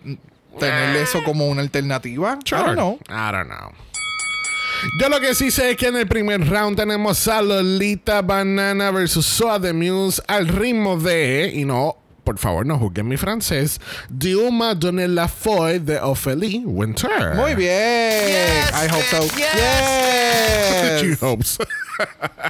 tener 0.59 0.97
eso 0.97 1.23
como 1.25 1.49
una 1.49 1.61
alternativa. 1.61 2.39
I 2.47 2.51
don't 2.51 2.75
know. 2.75 2.99
I 3.09 3.33
don't 3.33 3.49
know. 3.49 3.73
Yo 5.01 5.09
lo 5.09 5.21
que 5.21 5.35
sí 5.35 5.51
sé 5.51 5.71
es 5.73 5.77
que 5.77 5.87
en 5.89 5.97
el 5.97 6.09
primer 6.09 6.49
round 6.49 6.77
tenemos 6.77 7.29
a 7.29 7.41
Lolita 7.41 8.21
Banana 8.21 8.91
versus 8.91 9.25
Soa 9.25 9.59
de 9.61 9.73
Muse 9.73 10.21
al 10.27 10.49
ritmo 10.49 10.99
de, 10.99 11.53
y 11.55 11.65
no, 11.65 11.99
por 12.25 12.39
favor 12.39 12.67
no 12.67 12.79
juzguen 12.79 13.09
mi 13.09 13.17
francés, 13.17 13.81
Diuma 14.09 14.75
Donne 14.75 15.09
la 15.09 15.29
Foy 15.29 15.79
de 15.79 16.01
Ophélie 16.01 16.63
Winter. 16.65 17.35
Muy 17.35 17.55
bien. 17.55 18.65
I 18.73 18.89
hope 18.89 19.05
so. 19.11 19.23
Yes. 19.37 21.03
She 21.03 21.15
hopes. 21.21 21.59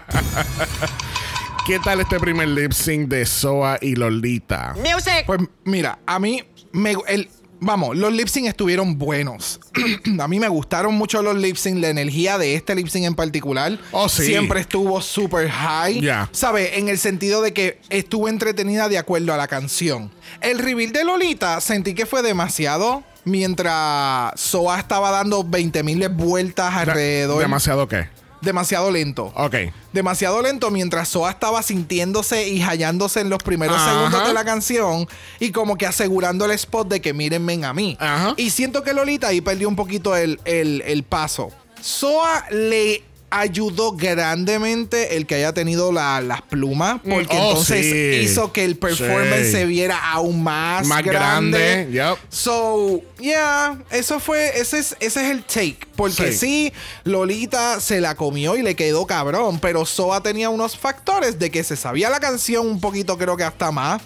¿Qué 1.67 1.79
tal 1.79 2.01
este 2.01 2.19
primer 2.19 2.49
lip 2.49 2.73
sync 2.73 3.09
de 3.09 3.25
Soa 3.25 3.79
y 3.81 3.95
Lolita? 3.95 4.75
Music. 4.79 5.25
Pues 5.27 5.41
mira, 5.65 5.99
a 6.07 6.19
mí 6.19 6.43
me 6.73 6.97
el 7.07 7.29
vamos, 7.63 7.97
los 7.97 8.13
lip 8.13 8.29
sync 8.29 8.47
estuvieron 8.47 8.99
buenos. 8.99 9.61
a 10.21 10.29
mí 10.29 10.39
me 10.39 10.49
gustaron 10.49 10.95
mucho 10.95 11.23
los 11.23 11.37
lip 11.37 11.57
sync, 11.57 11.79
la 11.79 11.89
energía 11.89 12.37
de 12.37 12.55
este 12.55 12.75
lip 12.75 12.89
sync 12.89 13.07
en 13.07 13.15
particular. 13.15 13.79
Oh, 13.93 14.09
sí. 14.09 14.25
Siempre 14.25 14.61
estuvo 14.61 15.01
super 15.01 15.49
high. 15.49 16.01
Ya. 16.01 16.29
¿Sabe? 16.33 16.79
En 16.79 16.89
el 16.89 16.99
sentido 16.99 17.41
de 17.41 17.53
que 17.53 17.79
estuvo 17.89 18.29
entretenida 18.29 18.89
de 18.89 18.99
acuerdo 18.99 19.33
a 19.33 19.37
la 19.37 19.49
canción. 19.49 20.11
El 20.41 20.59
reveal 20.59 20.93
de 20.93 21.05
Lolita 21.05 21.61
sentí 21.61 21.95
que 21.95 22.07
fue 22.07 22.23
demasiado 22.23 23.05
mientras 23.25 24.39
Soa 24.41 24.79
estaba 24.79 25.11
dando 25.11 25.45
20 25.45 25.83
mil 25.83 26.09
vueltas 26.09 26.75
alrededor. 26.75 27.41
¿Demasiado 27.41 27.87
qué? 27.89 28.09
Demasiado 28.43 28.91
lento. 28.91 29.33
Ok. 29.35 29.55
Demasiado 29.93 30.43
lento 30.43 30.71
mientras 30.71 31.09
Soa 31.09 31.31
estaba 31.31 31.63
sintiéndose 31.63 32.49
y 32.49 32.61
hallándose 32.61 33.21
en 33.21 33.31
los 33.31 33.43
primeros 33.43 33.77
Ajá. 33.77 33.91
segundos 33.95 34.27
de 34.27 34.35
la 34.35 34.45
canción 34.45 35.09
y 35.41 35.51
como 35.53 35.77
que 35.77 35.87
asegurando 35.87 36.45
el 36.45 36.51
spot 36.53 36.89
de 36.89 37.01
que 37.01 37.15
mírenme 37.15 37.65
a 37.65 37.73
mí. 37.73 37.97
Ajá. 38.01 38.35
Y 38.37 38.51
siento 38.51 38.83
que 38.83 38.93
Lolita 38.93 39.29
ahí 39.29 39.41
perdió 39.41 39.69
un 39.69 39.77
poquito 39.77 40.15
el, 40.17 40.41
el- 40.45 40.83
el 40.87 41.03
paso. 41.05 41.51
Soa 41.81 42.45
le 42.51 43.03
ayudó 43.35 43.93
grandemente 43.93 45.17
el 45.17 45.27
que 45.27 45.37
haya 45.37 45.53
tenido 45.55 45.91
la- 45.91 46.21
las 46.21 46.43
plumas 46.43 47.01
porque 47.03 47.35
Mm, 47.35 47.41
oh, 47.41 47.49
entonces 47.51 47.87
sí. 47.87 48.21
hizo 48.25 48.53
que 48.53 48.65
el 48.65 48.77
performance 48.77 49.47
Sí. 49.47 49.53
se 49.53 49.65
viera 49.67 49.99
aún 50.13 50.43
más, 50.43 50.87
Más 50.87 51.03
grande. 51.03 51.59
grande, 51.59 51.93
yep. 51.93 52.19
So, 52.29 53.01
yeah, 53.19 53.79
eso 53.91 54.21
fue, 54.21 54.59
ese 54.61 54.79
es, 54.81 54.97
ese 55.01 55.25
es 55.25 55.31
el 55.31 55.45
take. 55.45 55.79
Porque 55.97 56.33
Sí. 56.33 56.39
sí. 56.39 56.73
Lolita 57.05 57.81
se 57.81 58.01
la 58.01 58.15
comió 58.15 58.57
y 58.57 58.63
le 58.63 58.77
quedó 58.77 59.07
cabrón, 59.07 59.59
pero 59.61 59.85
Soa 59.87 60.23
tenía 60.23 60.49
unos 60.51 60.77
factores 60.77 61.39
de 61.39 61.51
que 61.51 61.65
se 61.65 61.77
sabía 61.77 62.11
la 62.11 62.21
canción 62.21 62.67
un 62.67 62.81
poquito, 62.81 63.17
creo 63.19 63.37
que 63.37 63.45
hasta 63.45 63.71
más. 63.71 64.03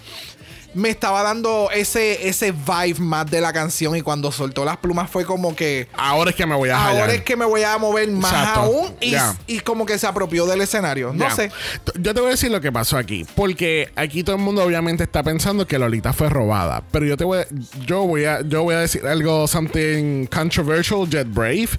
Me 0.77 0.89
estaba 0.89 1.23
dando 1.23 1.69
ese, 1.73 2.27
ese 2.29 2.51
vibe 2.51 2.99
más 2.99 3.25
de 3.29 3.41
la 3.41 3.51
canción 3.51 3.95
y 3.95 4.01
cuando 4.01 4.31
soltó 4.31 4.63
las 4.63 4.77
plumas 4.77 5.09
fue 5.09 5.25
como 5.25 5.55
que... 5.55 5.87
Ahora 5.97 6.29
es 6.29 6.35
que 6.35 6.45
me 6.45 6.53
voy 6.55 6.69
a 6.69 6.77
Ahora 6.77 7.03
hallar. 7.05 7.09
es 7.15 7.21
que 7.23 7.35
me 7.35 7.45
voy 7.45 7.63
a 7.63 7.77
mover 7.79 8.07
más 8.11 8.31
Exacto. 8.31 8.59
aún 8.59 8.95
y, 9.01 9.15
y 9.47 9.59
como 9.61 9.85
que 9.87 9.97
se 9.97 10.05
apropió 10.05 10.45
del 10.45 10.61
escenario. 10.61 11.11
No 11.13 11.29
sé. 11.35 11.51
Yo 11.99 12.13
te 12.13 12.19
voy 12.21 12.27
a 12.27 12.31
decir 12.31 12.51
lo 12.51 12.61
que 12.61 12.71
pasó 12.71 12.97
aquí. 12.97 13.25
Porque 13.35 13.89
aquí 13.95 14.23
todo 14.23 14.35
el 14.35 14.41
mundo 14.41 14.63
obviamente 14.63 15.03
está 15.03 15.23
pensando 15.23 15.65
que 15.65 15.79
Lolita 15.79 16.13
fue 16.13 16.29
robada. 16.29 16.83
Pero 16.91 17.05
yo 17.07 17.17
te 17.17 17.23
voy 17.23 17.39
a, 17.39 17.47
yo 17.87 18.03
voy 18.03 18.25
a, 18.25 18.41
yo 18.41 18.61
voy 18.61 18.75
a 18.75 18.79
decir 18.79 19.05
algo, 19.07 19.47
something 19.47 20.27
controversial, 20.27 21.09
Jet 21.09 21.27
Brave. 21.33 21.69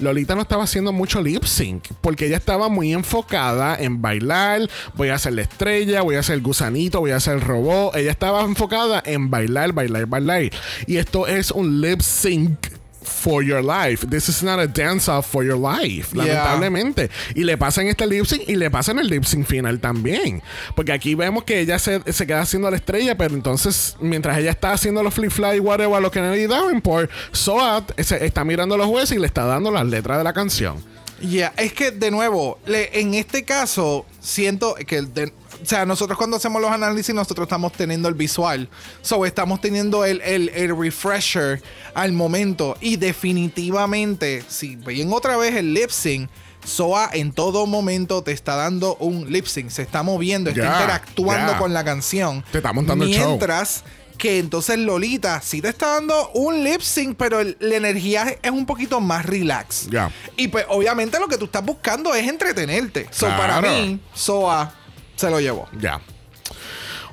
Lolita 0.00 0.34
no 0.34 0.42
estaba 0.42 0.64
haciendo 0.64 0.92
mucho 0.92 1.22
lip 1.22 1.44
sync. 1.44 1.88
Porque 2.00 2.26
ella 2.26 2.36
estaba 2.36 2.68
muy 2.68 2.92
enfocada 2.92 3.76
en 3.76 4.02
bailar. 4.02 4.68
Voy 4.94 5.08
a 5.08 5.18
ser 5.18 5.34
la 5.34 5.42
estrella, 5.42 6.02
voy 6.02 6.16
a 6.16 6.22
ser 6.22 6.34
el 6.36 6.42
gusanito, 6.42 7.00
voy 7.00 7.12
a 7.12 7.20
ser 7.20 7.34
el 7.34 7.40
robot. 7.40 7.96
Ella 7.96 8.10
estaba 8.10 8.42
enfocada 8.42 9.02
en 9.04 9.30
bailar, 9.30 9.72
bailar, 9.72 10.06
bailar. 10.06 10.50
Y 10.86 10.96
esto 10.96 11.26
es 11.26 11.50
un 11.50 11.80
lip 11.80 12.00
sync. 12.00 12.75
For 13.06 13.42
your 13.42 13.62
life. 13.62 14.06
This 14.08 14.28
is 14.28 14.42
not 14.42 14.58
a 14.58 14.66
dance 14.66 15.08
off 15.10 15.26
for 15.26 15.44
your 15.44 15.56
life. 15.58 16.08
Yeah. 16.14 16.24
Lamentablemente. 16.24 17.10
Y 17.34 17.44
le 17.44 17.56
pasa 17.56 17.80
en 17.82 17.88
este 17.88 18.06
lip 18.06 18.24
sync 18.26 18.48
y 18.48 18.56
le 18.56 18.70
pasa 18.70 18.92
en 18.92 18.98
el 18.98 19.08
lip 19.08 19.24
sync 19.24 19.46
final 19.46 19.78
también. 19.80 20.42
Porque 20.74 20.92
aquí 20.92 21.14
vemos 21.14 21.44
que 21.44 21.60
ella 21.60 21.78
se, 21.78 22.00
se 22.12 22.26
queda 22.26 22.40
haciendo 22.42 22.70
la 22.70 22.76
estrella, 22.76 23.16
pero 23.16 23.34
entonces, 23.34 23.96
mientras 24.00 24.38
ella 24.38 24.50
está 24.50 24.72
haciendo 24.72 25.02
los 25.02 25.14
flip 25.14 25.30
fly, 25.30 25.60
whatever, 25.60 26.00
lo 26.02 26.10
que 26.10 26.20
Nelly 26.20 26.46
Davenport, 26.46 27.10
Soat 27.32 27.92
se- 28.00 28.24
está 28.26 28.44
mirando 28.44 28.74
a 28.74 28.78
los 28.78 28.86
jueces 28.86 29.16
y 29.16 29.20
le 29.20 29.26
está 29.26 29.44
dando 29.44 29.70
las 29.70 29.86
letras 29.86 30.18
de 30.18 30.24
la 30.24 30.32
canción. 30.32 30.82
Ya, 31.22 31.54
es 31.56 31.72
que 31.72 31.92
de 31.92 32.10
nuevo, 32.10 32.58
le- 32.66 33.00
en 33.00 33.14
este 33.14 33.44
caso, 33.44 34.04
siento 34.20 34.74
que 34.86 34.96
el 34.98 35.14
de- 35.14 35.32
o 35.62 35.66
sea, 35.66 35.86
nosotros 35.86 36.16
cuando 36.18 36.36
hacemos 36.36 36.60
los 36.62 36.70
análisis, 36.70 37.14
nosotros 37.14 37.46
estamos 37.46 37.72
teniendo 37.72 38.08
el 38.08 38.14
visual. 38.14 38.68
So, 39.02 39.24
estamos 39.26 39.60
teniendo 39.60 40.04
el, 40.04 40.20
el- 40.22 40.48
el 40.50 40.76
refresher 40.78 41.62
al 41.94 42.12
momento. 42.12 42.76
Y 42.80 42.96
definitivamente, 42.96 44.44
si 44.48 44.76
ven 44.76 45.12
otra 45.12 45.36
vez 45.36 45.54
el 45.54 45.72
lip 45.74 45.90
sync, 45.90 46.28
Soa 46.64 47.10
en 47.12 47.30
todo 47.32 47.64
momento 47.66 48.22
te 48.22 48.32
está 48.32 48.56
dando 48.56 48.96
un 48.96 49.30
lip 49.32 49.46
sync. 49.46 49.70
Se 49.70 49.82
está 49.82 50.02
moviendo, 50.02 50.50
está 50.50 50.62
interactuando 50.80 51.52
con 51.58 51.72
la 51.72 51.84
canción. 51.84 52.44
Te 52.50 52.58
está 52.58 52.72
montando 52.72 53.04
el 53.04 53.12
show. 53.12 53.28
Mientras 53.28 53.84
que 54.18 54.38
entonces 54.40 54.76
Lolita 54.78 55.40
sí 55.42 55.60
te 55.62 55.68
está 55.68 55.92
dando 55.92 56.30
un 56.30 56.64
lip 56.64 56.80
sync, 56.80 57.16
pero 57.16 57.38
el- 57.38 57.56
la 57.60 57.76
energía 57.76 58.36
es 58.42 58.50
un 58.50 58.66
poquito 58.66 59.00
más 59.00 59.24
relax. 59.26 59.86
Ya. 59.90 60.10
Y 60.36 60.48
pues 60.48 60.64
obviamente 60.68 61.20
lo 61.20 61.28
que 61.28 61.38
tú 61.38 61.44
estás 61.44 61.64
buscando 61.64 62.12
es 62.14 62.26
entretenerte. 62.26 63.06
So 63.12 63.26
para 63.36 63.60
mí, 63.60 64.00
Soa 64.14 64.74
se 65.16 65.30
lo 65.30 65.40
llevó. 65.40 65.68
Ya. 65.80 66.00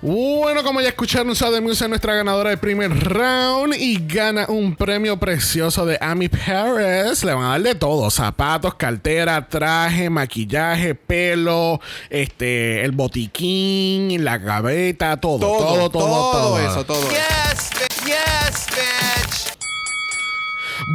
Bueno, 0.06 0.64
como 0.64 0.82
ya 0.82 0.90
escucharon, 0.90 1.34
Soa 1.34 1.50
de 1.50 1.62
Muse 1.62 1.86
es 1.86 1.90
nuestra 1.90 2.14
ganadora 2.14 2.50
del 2.50 2.60
primer 2.60 2.92
round 2.92 3.74
y 3.74 4.06
gana 4.06 4.48
un 4.50 4.76
premio 4.76 5.18
precioso 5.18 5.86
de 5.86 5.98
Amy 6.02 6.28
Paris. 6.28 7.24
Le 7.24 7.34
van 7.34 7.46
a 7.46 7.50
dar 7.52 7.62
de 7.62 7.74
todo: 7.74 8.12
zapatos, 8.12 8.76
cartera, 8.76 9.48
traje, 9.48 10.10
maquillaje, 10.10 10.94
pelo, 10.94 11.80
este, 12.10 12.84
el 12.84 12.92
botiquín, 12.92 14.26
la 14.26 14.40
gaveta, 14.40 15.22
todo, 15.22 15.40
todo, 15.40 15.90
todo, 15.90 16.32
todo, 16.32 16.60
eso, 16.60 16.86
todo. 16.86 17.10
Yes, 17.10 17.70
bitch. 17.72 18.06
Yes, 18.06 18.66
bitch. 18.72 19.13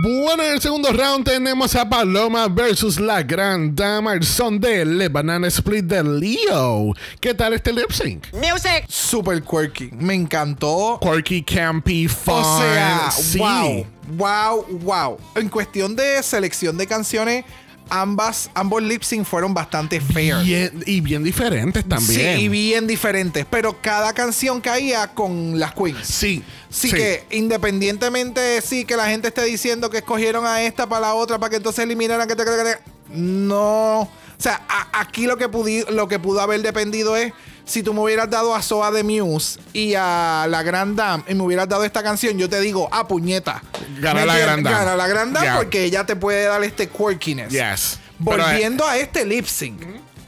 Bueno, 0.03 0.43
en 0.43 0.55
el 0.55 0.61
segundo 0.61 0.93
round 0.93 1.25
tenemos 1.25 1.75
a 1.75 1.89
Paloma 1.89 2.49
versus 2.49 2.99
la 2.99 3.23
Gran 3.23 3.75
Dama, 3.75 4.13
el 4.13 4.25
son 4.25 4.61
de 4.61 4.85
Le 4.85 5.09
Banana 5.09 5.49
Split 5.49 5.85
de 5.85 6.03
Leo. 6.03 6.95
¿Qué 7.21 7.35
tal 7.35 7.53
este 7.55 7.73
lip 7.73 7.91
sync? 7.91 8.27
Music. 8.33 8.85
Super 8.89 9.43
quirky. 9.43 9.91
Me 9.93 10.15
encantó. 10.15 10.99
Quirky, 11.01 11.43
campy, 11.43 12.09
fun. 12.09 12.35
O 12.35 12.61
sea, 12.61 13.11
sí. 13.11 13.39
wow, 13.39 13.87
wow, 14.17 14.67
wow. 14.81 15.19
En 15.35 15.49
cuestión 15.49 15.95
de 15.97 16.23
selección 16.23 16.77
de 16.77 16.87
canciones, 16.87 17.45
ambas, 17.91 18.51
ambos 18.55 18.83
lip 18.83 19.03
sync 19.03 19.25
fueron 19.27 19.55
bastante 19.55 20.01
fair. 20.01 20.37
Bien- 20.45 20.83
y 20.87 21.01
bien 21.01 21.23
diferentes 21.25 21.85
también. 21.89 22.39
Sí, 22.39 22.45
y 22.45 22.49
bien 22.49 22.87
diferentes. 22.87 23.47
Pero 23.51 23.81
cada 23.81 24.13
canción 24.13 24.61
caía 24.61 25.09
con 25.15 25.59
las 25.59 25.73
queens. 25.75 26.07
Sí. 26.07 26.43
Sí, 26.71 26.91
que 26.91 27.25
independientemente, 27.31 28.61
sí, 28.61 28.85
que 28.85 28.97
la 28.97 29.09
gente 29.09 29.29
esté 29.29 29.45
diciendo 29.45 29.89
que 29.91 29.99
escogieron 29.99 30.45
a 30.47 30.63
esta 30.63 30.89
para 30.89 31.01
la 31.09 31.15
otra 31.15 31.39
para 31.39 31.51
que 31.51 31.57
entonces 31.57 31.85
eliminaran 31.85 32.27
que 32.29 32.37
te, 32.37 32.45
que 32.45 32.79
No. 33.11 34.01
O 34.01 34.41
sea, 34.41 34.63
a- 34.69 35.01
aquí 35.01 35.27
lo 35.27 35.37
que, 35.37 35.49
pudi- 35.51 35.89
lo 35.89 36.07
que 36.09 36.19
pudo 36.19 36.41
haber 36.41 36.63
dependido 36.63 37.17
es 37.17 37.33
si 37.69 37.83
tú 37.83 37.93
me 37.95 38.01
hubieras 38.01 38.29
dado 38.31 38.55
a 38.55 38.63
Soa 38.63 38.91
de 38.91 39.03
Muse 39.05 39.61
y 39.73 39.95
a 39.95 40.47
la 40.49 40.63
Grand 40.63 40.97
Dame 40.97 41.23
y 41.29 41.35
me 41.35 41.43
hubieras 41.43 41.69
dado 41.69 41.85
esta 41.85 42.03
canción, 42.03 42.37
yo 42.39 42.49
te 42.49 42.59
digo, 42.61 42.89
ah, 42.91 43.07
puñeta. 43.07 43.63
Gana 44.01 44.21
¿Me 44.21 44.27
la? 44.27 44.39
Grand 44.39 44.65
Dame. 44.65 44.77
Gana 44.77 44.97
la 44.97 45.07
Grand 45.07 45.33
Dame 45.35 45.47
Ya. 45.47 45.57
porque 45.57 45.85
ella 45.85 46.05
te 46.07 46.17
puede 46.17 46.45
dar 46.47 46.65
este 46.65 46.89
quirkiness. 46.89 47.51
Yes. 47.51 47.99
Pero, 48.25 48.43
eh, 48.43 48.47
Volviendo 48.53 48.85
a 48.87 48.97
este 48.97 49.25
lip 49.25 49.47
sync. 49.47 49.83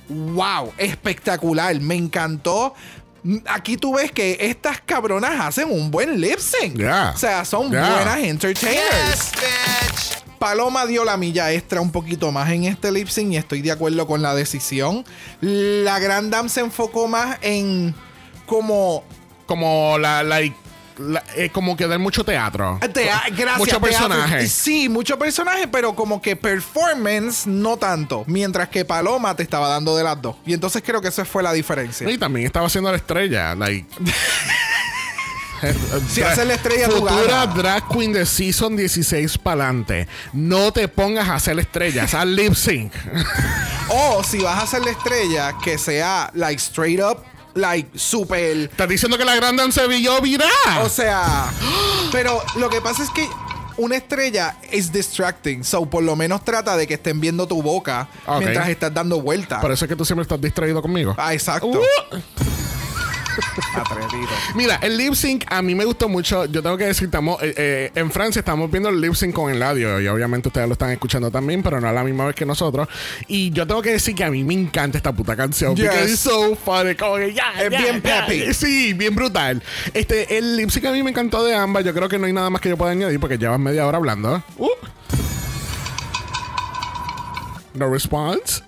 Wow, 0.09 0.73
espectacular. 0.77 1.79
Me 1.81 1.95
encantó. 1.97 2.75
Aquí 3.47 3.77
tú 3.77 3.95
ves 3.95 4.13
que 4.13 4.37
estas 4.41 4.81
cabronas 4.81 5.39
hacen 5.41 5.71
un 5.71 5.91
buen 5.91 6.21
lip 6.21 6.39
sync. 6.39 6.77
Yeah. 6.77 7.13
O 7.15 7.19
sea, 7.19 7.45
son 7.45 7.71
Yeah. 7.71 7.91
buenas 7.95 8.19
entertainers. 8.19 9.31
Yes, 9.31 9.33
bitch. 9.33 10.20
Paloma 10.41 10.87
dio 10.87 11.05
la 11.05 11.17
milla 11.17 11.53
extra 11.53 11.81
un 11.83 11.93
poquito 11.93 12.33
más 12.33 12.51
en 12.51 12.65
este 12.65 12.91
lip 12.91 13.07
sync 13.09 13.33
y 13.33 13.37
estoy 13.37 13.61
de 13.63 13.71
acuerdo 13.71 14.07
con 14.07 14.23
la 14.23 14.35
decisión. 14.35 15.05
La 15.41 15.99
Grand 16.01 16.33
Dame 16.33 16.49
se 16.49 16.61
enfocó 16.61 17.07
más 17.07 17.37
en 17.43 17.95
como 18.47 19.05
como 19.47 19.99
la, 19.99 20.23
like, 20.23 20.57
la- 20.99 21.23
eh, 21.37 21.51
como 21.51 21.77
que 21.77 21.87
dar 21.87 21.99
mucho 21.99 22.25
teatro. 22.25 22.79
Tea- 22.95 23.23
gracias. 23.37 23.59
Mucho 23.59 23.81
personaje. 23.81 24.47
Sí, 24.49 24.89
mucho 24.89 25.19
personaje, 25.19 25.69
pero 25.69 25.95
como 25.95 26.23
que 26.23 26.37
performance 26.37 27.47
no 27.47 27.77
tanto. 27.77 28.25
Mientras 28.27 28.69
que 28.69 28.85
Paloma 28.85 29.35
te 29.37 29.43
estaba 29.43 29.69
dando 29.69 29.97
de 29.97 30.05
las 30.05 30.23
dos. 30.23 30.37
Y 30.47 30.55
entonces 30.55 30.83
creo 30.87 31.01
que 31.03 31.09
esa 31.09 31.25
fue 31.25 31.43
la 31.43 31.53
diferencia. 31.53 32.09
Y 32.11 32.17
también 32.17 32.47
estaba 32.47 32.67
haciendo 32.67 32.91
la 32.91 32.97
estrella. 32.97 33.55
Like, 33.55 33.87
Si 36.09 36.23
haces 36.23 36.47
la 36.47 36.55
estrella, 36.55 36.89
Futura 36.89 37.47
drag 37.47 37.89
queen 37.89 38.13
de 38.13 38.25
season 38.27 38.77
16 38.77 39.39
para 39.39 39.65
adelante. 39.65 40.09
No 40.33 40.73
te 40.73 40.89
pongas 40.89 41.29
a 41.29 41.35
hacer 41.35 41.59
estrellas, 41.59 42.15
haz 42.15 42.27
lip 42.27 42.55
sync. 42.55 42.93
O 43.93 44.23
si 44.23 44.39
vas 44.39 44.57
a 44.57 44.63
hacer 44.63 44.85
la 44.85 44.93
estrella, 44.93 45.57
que 45.65 45.77
sea 45.77 46.31
like 46.35 46.61
straight 46.61 47.01
up, 47.01 47.25
like 47.55 47.99
super. 47.99 48.41
Estás 48.41 48.89
diciendo 48.89 49.19
que 49.19 49.25
la 49.25 49.35
grande 49.35 49.71
se 49.73 49.87
vio 49.89 50.21
viral. 50.21 50.49
O 50.83 50.89
sea, 50.89 51.53
pero 52.13 52.41
lo 52.57 52.71
que 52.71 52.81
pasa 52.81 53.03
es 53.03 53.11
que 53.11 53.29
una 53.79 53.97
estrella 53.97 54.57
es 54.71 54.93
distracting. 54.93 55.65
So, 55.65 55.87
por 55.87 56.05
lo 56.05 56.15
menos 56.15 56.45
trata 56.45 56.77
de 56.77 56.87
que 56.87 56.95
estén 56.95 57.21
viendo 57.21 57.49
tu 57.49 57.63
boca 57.63 58.09
mientras 58.39 58.69
estás 58.69 58.93
dando 58.95 59.21
vueltas. 59.21 59.61
Por 59.61 59.73
eso 59.73 59.87
es 59.87 59.89
que 59.89 59.97
tú 59.97 60.05
siempre 60.05 60.23
estás 60.23 60.41
distraído 60.41 60.81
conmigo. 60.83 61.15
Ah, 61.19 61.33
exacto. 61.33 61.67
Uh. 61.67 61.81
Atrevido. 63.75 64.29
Mira, 64.55 64.79
el 64.83 64.97
lip 64.97 65.15
sync 65.15 65.45
a 65.49 65.63
mí 65.63 65.75
me 65.75 65.85
gustó 65.85 66.09
mucho. 66.09 66.45
Yo 66.47 66.63
tengo 66.63 66.77
que 66.77 66.85
decir, 66.87 67.05
estamos 67.07 67.43
eh, 67.43 67.55
eh, 67.57 67.91
en 67.95 68.11
Francia 68.11 68.41
estamos 68.41 68.71
viendo 68.71 68.89
el 68.89 69.01
lip 69.01 69.15
sync 69.15 69.35
con 69.35 69.51
el 69.51 69.63
audio 69.63 70.01
y 70.01 70.09
obviamente 70.09 70.49
ustedes 70.49 70.67
lo 70.67 70.73
están 70.75 70.91
escuchando 70.91 71.31
también, 71.31 71.63
pero 71.63 71.81
no 71.81 71.89
a 71.89 71.93
la 71.93 72.05
misma 72.05 72.27
vez 72.27 72.35
que 72.35 72.45
nosotros. 72.47 72.89
Y 73.29 73.51
yo 73.51 73.67
tengo 73.67 73.83
que 73.83 73.93
decir 73.93 74.15
que 74.15 74.25
a 74.25 74.31
mí 74.31 74.45
me 74.45 74.55
encanta 74.55 74.99
esta 74.99 75.13
puta 75.13 75.37
canción. 75.37 75.75
Yes. 75.77 75.87
Porque 75.89 76.05
es 76.05 76.19
so 76.19 76.57
funny, 76.57 76.95
como 76.95 77.17
que 77.17 77.33
ya, 77.33 77.53
Es 77.61 77.71
bien 77.71 78.03
ya. 78.03 78.27
peppy. 78.27 78.55
Sí, 78.55 78.93
bien 78.93 79.15
brutal. 79.15 79.63
Este, 79.95 80.37
el 80.39 80.57
lip 80.57 80.71
sync 80.71 80.87
a 80.87 80.93
mí 80.93 81.03
me 81.03 81.11
encantó 81.11 81.45
de 81.45 81.55
ambas. 81.55 81.85
Yo 81.85 81.95
creo 81.95 82.09
que 82.09 82.19
no 82.19 82.27
hay 82.27 82.33
nada 82.33 82.51
más 82.51 82.61
que 82.61 82.69
yo 82.69 82.77
pueda 82.77 82.93
añadir 82.93 83.21
porque 83.21 83.39
llevas 83.39 83.59
media 83.59 83.87
hora 83.87 83.99
hablando. 83.99 84.43
Uh. 84.59 84.69
No 87.75 87.89
response. 87.89 88.63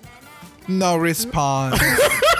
No 0.67 0.97
response. 0.97 1.77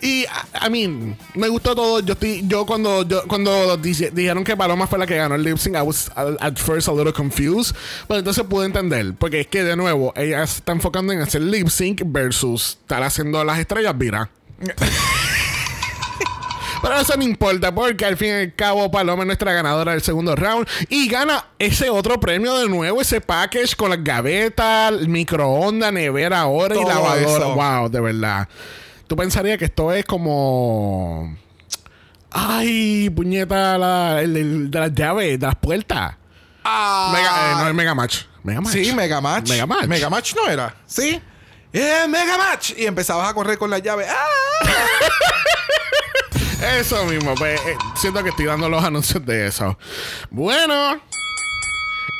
Y, 0.00 0.24
I 0.62 0.66
I 0.66 0.70
mean, 0.70 1.16
me 1.34 1.48
gustó 1.48 1.74
todo. 1.74 2.00
Yo 2.00 2.14
estoy, 2.14 2.42
yo 2.46 2.66
cuando, 2.66 3.06
yo, 3.06 3.22
cuando 3.28 3.76
dijeron 3.76 4.42
que 4.42 4.56
Paloma 4.56 4.86
fue 4.86 4.98
la 4.98 5.06
que 5.06 5.16
ganó 5.16 5.36
el 5.36 5.42
lip 5.42 5.58
sync, 5.58 5.76
I 5.76 5.82
was 5.82 6.10
at 6.16 6.56
first 6.56 6.88
a 6.88 6.92
little 6.92 7.12
confused. 7.12 7.76
Pero 8.08 8.18
entonces 8.18 8.44
pude 8.44 8.66
entender. 8.66 9.14
Porque 9.18 9.40
es 9.40 9.46
que, 9.46 9.62
de 9.62 9.76
nuevo, 9.76 10.12
ella 10.16 10.46
se 10.46 10.58
está 10.58 10.72
enfocando 10.72 11.12
en 11.12 11.20
hacer 11.20 11.42
lip 11.42 11.68
sync 11.68 12.02
versus 12.04 12.78
estar 12.82 13.02
haciendo 13.02 13.44
las 13.44 13.58
estrellas, 13.58 13.94
mira. 13.96 14.28
Pero 16.82 17.00
eso 17.00 17.16
no 17.16 17.24
importa 17.24 17.74
porque 17.74 18.04
al 18.04 18.16
fin 18.16 18.28
y 18.28 18.32
al 18.32 18.54
cabo 18.54 18.90
Paloma 18.90 19.22
es 19.22 19.26
nuestra 19.26 19.52
ganadora 19.52 19.92
del 19.92 20.02
segundo 20.02 20.36
round 20.36 20.68
y 20.88 21.08
gana 21.08 21.46
ese 21.58 21.90
otro 21.90 22.20
premio 22.20 22.58
de 22.58 22.68
nuevo, 22.68 23.00
ese 23.00 23.20
package 23.20 23.74
con 23.74 23.90
las 23.90 24.04
gavetas, 24.04 24.92
microondas, 25.08 25.92
nevera 25.92 26.42
ahora 26.42 26.76
y 26.76 26.84
lavadora. 26.84 27.20
eso. 27.20 27.54
Wow, 27.54 27.88
de 27.88 28.00
verdad. 28.00 28.48
Tú 29.06 29.16
pensarías 29.16 29.58
que 29.58 29.66
esto 29.66 29.92
es 29.92 30.04
como... 30.04 31.36
Ay, 32.30 33.08
puñeta, 33.10 33.78
la, 33.78 34.20
el, 34.20 34.36
el 34.36 34.70
de 34.70 34.80
las 34.80 34.92
llaves, 34.94 35.38
de 35.38 35.46
las 35.46 35.56
puertas. 35.56 36.16
Ah. 36.64 37.10
Mega, 37.14 37.52
eh, 37.52 37.62
no 37.62 37.68
es 37.68 37.74
Mega 37.74 37.94
Match. 37.94 38.24
Mega 38.42 38.60
Match. 38.60 38.72
Sí, 38.72 38.92
Mega 38.92 39.20
Match. 39.20 39.48
Mega 39.48 39.66
Match. 39.66 39.86
Mega 39.86 40.10
Match 40.10 40.34
no 40.34 40.48
era. 40.48 40.74
Sí. 40.86 41.20
Eh, 41.72 42.06
Mega 42.08 42.36
Match. 42.36 42.72
Y 42.76 42.86
empezabas 42.86 43.30
a 43.30 43.34
correr 43.34 43.56
con 43.56 43.70
la 43.70 43.78
llave. 43.78 44.06
¡Ah! 44.08 44.68
Eso 46.78 47.04
mismo, 47.04 47.34
pues 47.34 47.60
eh, 47.60 47.76
siento 47.94 48.22
que 48.22 48.30
estoy 48.30 48.46
dando 48.46 48.68
los 48.68 48.82
anuncios 48.82 49.24
de 49.26 49.46
eso. 49.46 49.78
Bueno, 50.30 51.00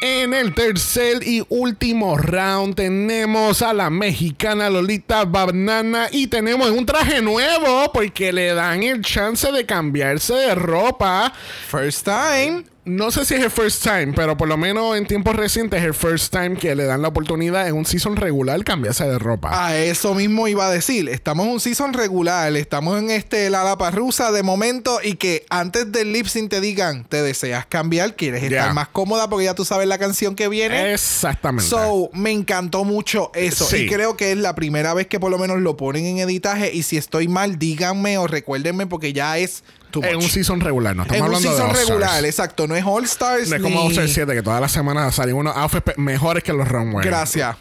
en 0.01 0.35
el 0.35 0.55
tercer 0.55 1.27
y 1.27 1.45
último 1.49 2.19
round 2.19 2.75
tenemos 2.75 3.63
a 3.63 3.73
la 3.73 3.91
mexicana 3.91 4.69
Lolita 4.69 5.25
Banana 5.25 6.09
y 6.13 6.27
tenemos 6.27 6.71
un 6.71 6.85
traje 6.85 7.23
nuevo 7.23 7.93
porque 7.93 8.33
le 8.33 8.53
dan 8.55 8.83
el 8.83 9.03
chance 9.03 9.51
de 9.51 9.65
cambiarse 9.65 10.35
de 10.35 10.55
ropa. 10.55 11.33
First 11.69 12.05
time. 12.07 12.76
No 12.87 13.11
sé 13.11 13.25
si 13.25 13.35
es 13.35 13.43
el 13.43 13.51
first 13.51 13.83
time, 13.83 14.13
pero 14.15 14.37
por 14.37 14.47
lo 14.47 14.57
menos 14.57 14.97
en 14.97 15.09
tiempos 15.09 15.35
recientes 15.35 15.81
es 15.81 15.87
el 15.87 15.93
first 15.93 16.33
time 16.33 16.57
que 16.57 16.73
le 16.77 16.85
dan 16.85 17.03
la 17.03 17.09
oportunidad 17.09 17.67
en 17.67 17.75
un 17.75 17.85
season 17.85 18.15
regular 18.15 18.63
cambiarse 18.63 19.03
de 19.05 19.19
ropa. 19.19 19.67
A 19.67 19.77
eso 19.77 20.15
mismo 20.15 20.47
iba 20.47 20.69
a 20.69 20.71
decir. 20.71 21.09
Estamos 21.09 21.47
en 21.47 21.53
un 21.55 21.59
season 21.59 21.95
regular. 21.95 22.55
Estamos 22.55 23.01
en 23.01 23.11
este 23.11 23.51
La 23.51 23.65
Lapa 23.65 23.91
Rusa 23.91 24.31
de 24.31 24.45
momento. 24.45 25.01
Y 25.03 25.15
que 25.15 25.45
antes 25.51 25.91
del 25.91 26.13
lip 26.13 26.27
sync 26.27 26.49
te 26.49 26.61
digan, 26.61 27.05
te 27.09 27.23
deseas 27.23 27.67
cambiar, 27.67 28.15
quieres 28.15 28.45
estar 28.45 28.73
más 28.73 28.87
cómoda 28.87 29.29
porque 29.29 29.47
ya 29.47 29.55
tú 29.57 29.65
sabes 29.65 29.89
la 29.89 29.99
canción 29.99 30.37
que 30.37 30.47
viene. 30.47 30.93
Exactamente. 30.93 31.69
So, 31.69 32.09
me 32.13 32.31
encantó 32.31 32.85
mucho 32.85 33.33
eso. 33.35 33.65
Sí. 33.65 33.79
Y 33.79 33.89
creo 33.89 34.17
que 34.17 34.31
es 34.31 34.39
la 34.39 34.55
primera 34.55 34.95
vez 34.95 35.09
que 35.09 35.19
por 35.19 35.33
lo 35.33 35.39
menos 35.39 35.59
lo 35.59 35.77
ponen 35.77 36.07
en 36.07 36.19
editaje. 36.19 36.73
Y 36.73 36.85
si 36.85 36.97
estoy 36.97 37.27
mal, 37.27 37.59
díganme 37.59 38.17
o 38.19 38.29
recuérdenme 38.29 38.87
porque 38.87 39.13
ya 39.13 39.39
es 39.39 39.65
too 39.91 40.03
en 40.05 40.15
much. 40.17 40.25
un 40.25 40.31
season 40.31 40.61
regular, 40.61 40.95
no 40.97 41.03
estamos 41.03 41.19
En 41.19 41.23
un 41.23 41.35
hablando 41.37 41.51
de 41.51 41.57
season 41.57 41.75
regular, 41.89 42.25
exacto. 42.25 42.67
No 42.67 42.75
es 42.77 42.85
All 42.87 43.05
Stars. 43.05 43.49
No 43.49 43.57
es 43.57 43.63
como 43.63 43.81
ni- 43.81 43.87
All-Star 43.87 44.09
7, 44.09 44.35
que 44.35 44.43
todas 44.43 44.61
las 44.61 44.73
semanas 44.73 45.15
salen 45.15 45.35
unos 45.37 45.57
outfits 45.57 45.97
mejores 45.99 46.43
que 46.43 46.53
los 46.53 46.67
runway. 46.69 47.05
Gracias. 47.07 47.57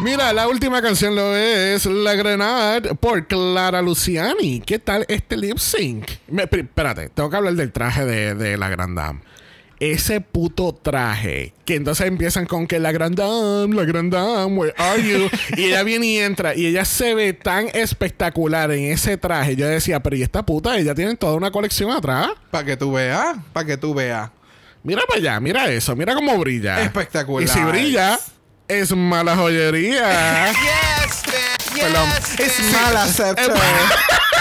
Mira, 0.00 0.32
la 0.32 0.48
última 0.48 0.80
canción 0.80 1.14
lo 1.14 1.36
es 1.36 1.84
La 1.86 2.14
Grenade 2.14 2.94
por 2.94 3.26
Clara 3.26 3.82
Luciani. 3.82 4.60
¿Qué 4.60 4.78
tal 4.78 5.04
este 5.08 5.36
lip 5.36 5.58
sync? 5.58 6.08
Me- 6.28 6.48
espérate, 6.50 7.10
tengo 7.10 7.28
que 7.28 7.36
hablar 7.36 7.54
del 7.54 7.70
traje 7.70 8.04
de, 8.04 8.34
de 8.34 8.56
la 8.56 8.70
Grand 8.70 8.96
Dame. 8.96 9.20
Ese 9.92 10.20
puto 10.20 10.72
traje. 10.74 11.52
Que 11.66 11.74
entonces 11.74 12.06
empiezan 12.06 12.46
con 12.46 12.66
que 12.66 12.78
la 12.78 12.90
Grand 12.90 13.14
Dame, 13.16 13.74
la 13.74 13.84
Grand 13.84 14.12
Dame, 14.12 14.56
where 14.56 14.74
are 14.78 15.02
you? 15.02 15.28
y 15.56 15.64
ella 15.64 15.82
viene 15.82 16.06
y 16.06 16.18
entra. 16.18 16.54
Y 16.54 16.66
ella 16.66 16.84
se 16.84 17.14
ve 17.14 17.34
tan 17.34 17.68
espectacular 17.74 18.70
en 18.72 18.84
ese 18.92 19.18
traje. 19.18 19.56
Yo 19.56 19.66
decía, 19.66 20.00
pero 20.02 20.16
¿y 20.16 20.22
esta 20.22 20.44
puta? 20.44 20.78
Ella 20.78 20.94
tiene 20.94 21.16
toda 21.16 21.34
una 21.34 21.50
colección 21.50 21.90
atrás. 21.90 22.28
Para 22.50 22.64
que 22.64 22.76
tú 22.76 22.92
veas. 22.92 23.36
Para 23.52 23.66
que 23.66 23.76
tú 23.76 23.92
veas. 23.92 24.30
Mira 24.82 25.02
para 25.08 25.18
allá, 25.20 25.40
mira 25.40 25.70
eso, 25.70 25.94
mira 25.96 26.14
cómo 26.14 26.38
brilla. 26.38 26.82
Espectacular. 26.82 27.42
Y 27.42 27.48
si 27.48 27.60
brilla, 27.60 28.18
es 28.68 28.94
mala 28.94 29.36
joyería. 29.36 30.50
Yes, 30.52 31.22
bitch. 31.26 31.80
Perdón. 31.82 32.08
Yes, 32.38 32.58
Es 32.58 32.72
mala. 32.72 33.06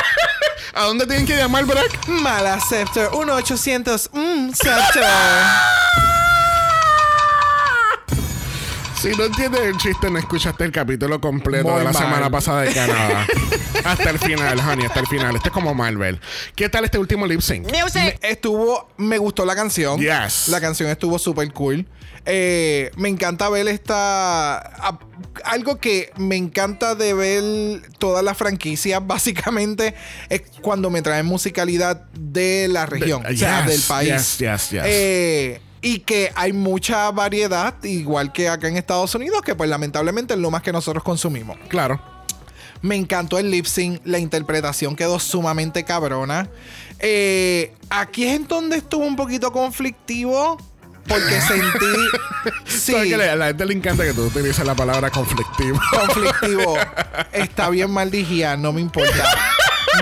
¿A 0.74 0.86
dónde 0.86 1.06
tienen 1.06 1.26
que 1.26 1.36
llamar, 1.36 1.66
Brack? 1.66 2.08
mala 2.08 2.60
Scepter. 2.60 3.10
1-800. 3.10 4.10
Mm, 4.12 4.52
Scepter. 4.54 5.04
Si 9.04 9.10
no 9.18 9.26
entiendes 9.26 9.60
el 9.62 9.78
chiste, 9.78 10.10
no 10.10 10.18
escuchaste 10.18 10.64
el 10.64 10.72
capítulo 10.72 11.20
completo 11.20 11.68
Muy 11.68 11.80
de 11.80 11.84
la 11.84 11.92
mal. 11.92 12.02
semana 12.04 12.30
pasada 12.30 12.62
de 12.62 12.74
Canadá. 12.74 13.28
hasta 13.84 14.10
el 14.10 14.18
final, 14.18 14.58
honey, 14.60 14.86
hasta 14.86 15.02
el 15.02 15.08
final. 15.08 15.36
Este 15.36 15.50
es 15.50 15.54
como 15.54 15.74
Marvel. 15.74 16.22
¿Qué 16.56 16.70
tal 16.70 16.86
este 16.86 16.98
último 16.98 17.28
lip 17.28 17.42
sync? 17.42 17.70
Me- 17.70 18.18
estuvo, 18.22 18.88
me 18.96 19.18
gustó 19.18 19.44
la 19.46 19.56
canción. 19.56 20.00
Yes. 20.00 20.48
La 20.48 20.62
canción 20.62 20.90
estuvo 20.90 21.20
súper 21.20 21.52
cool. 21.52 21.86
Eh, 22.26 22.92
me 22.96 23.10
encanta 23.10 23.50
ver 23.50 23.68
esta. 23.68 24.58
a- 24.60 25.00
algo 25.44 25.80
que 25.80 26.12
me 26.16 26.38
encanta 26.38 26.96
de 26.96 27.14
ver 27.14 27.82
todas 27.98 28.24
las 28.24 28.38
franquicias, 28.38 29.02
básicamente, 29.06 29.96
es 30.30 30.44
cuando 30.62 30.90
me 30.90 31.02
traen 31.02 31.26
musicalidad 31.26 32.06
de 32.14 32.68
la 32.70 32.86
región, 32.86 33.22
De- 33.24 33.34
o 33.34 33.38
sea, 33.38 33.66
yes, 33.66 33.68
del 33.70 33.82
país. 33.82 34.10
yes, 34.10 34.38
yes, 34.38 34.70
yes. 34.70 34.82
Eh, 34.86 35.62
y 35.84 36.00
que 36.00 36.32
hay 36.36 36.54
mucha 36.54 37.12
variedad, 37.12 37.76
igual 37.84 38.32
que 38.32 38.48
acá 38.48 38.70
en 38.70 38.78
Estados 38.78 39.14
Unidos, 39.16 39.42
que 39.42 39.54
pues 39.54 39.70
lamentablemente 39.70 40.34
es 40.34 40.40
lo 40.40 40.50
más 40.50 40.64
que 40.64 40.72
nosotros 40.72 41.04
consumimos. 41.04 41.58
Claro. 41.68 42.02
Me 42.82 42.96
encantó 42.96 43.38
el 43.38 43.52
lip 43.52 43.66
sync, 43.66 44.02
la 44.06 44.18
interpretación 44.18 44.96
quedó 44.96 45.20
sumamente 45.20 45.84
cabrona. 45.84 46.50
Eh, 47.00 47.74
aquí 47.90 48.24
es 48.26 48.38
en 48.38 48.48
donde 48.48 48.78
estuvo 48.78 49.06
un 49.06 49.18
poquito 49.18 49.52
conflictivo. 49.52 50.58
Porque 51.06 51.42
sentí. 51.48 51.86
sí, 52.66 52.94
¿Sabes 52.94 53.10
que 53.10 53.16
a 53.16 53.36
la 53.36 53.48
gente 53.48 53.66
le 53.66 53.74
encanta 53.74 54.06
que 54.06 54.14
tú 54.14 54.24
utilices 54.24 54.66
la 54.66 54.76
palabra 54.76 55.10
conflictivo. 55.10 55.78
conflictivo. 55.92 56.78
Está 57.34 57.70
bien 57.70 57.92
mal 57.92 58.10
dirigida, 58.10 58.56
no 58.56 58.72
me 58.72 58.80
importa. 58.80 59.26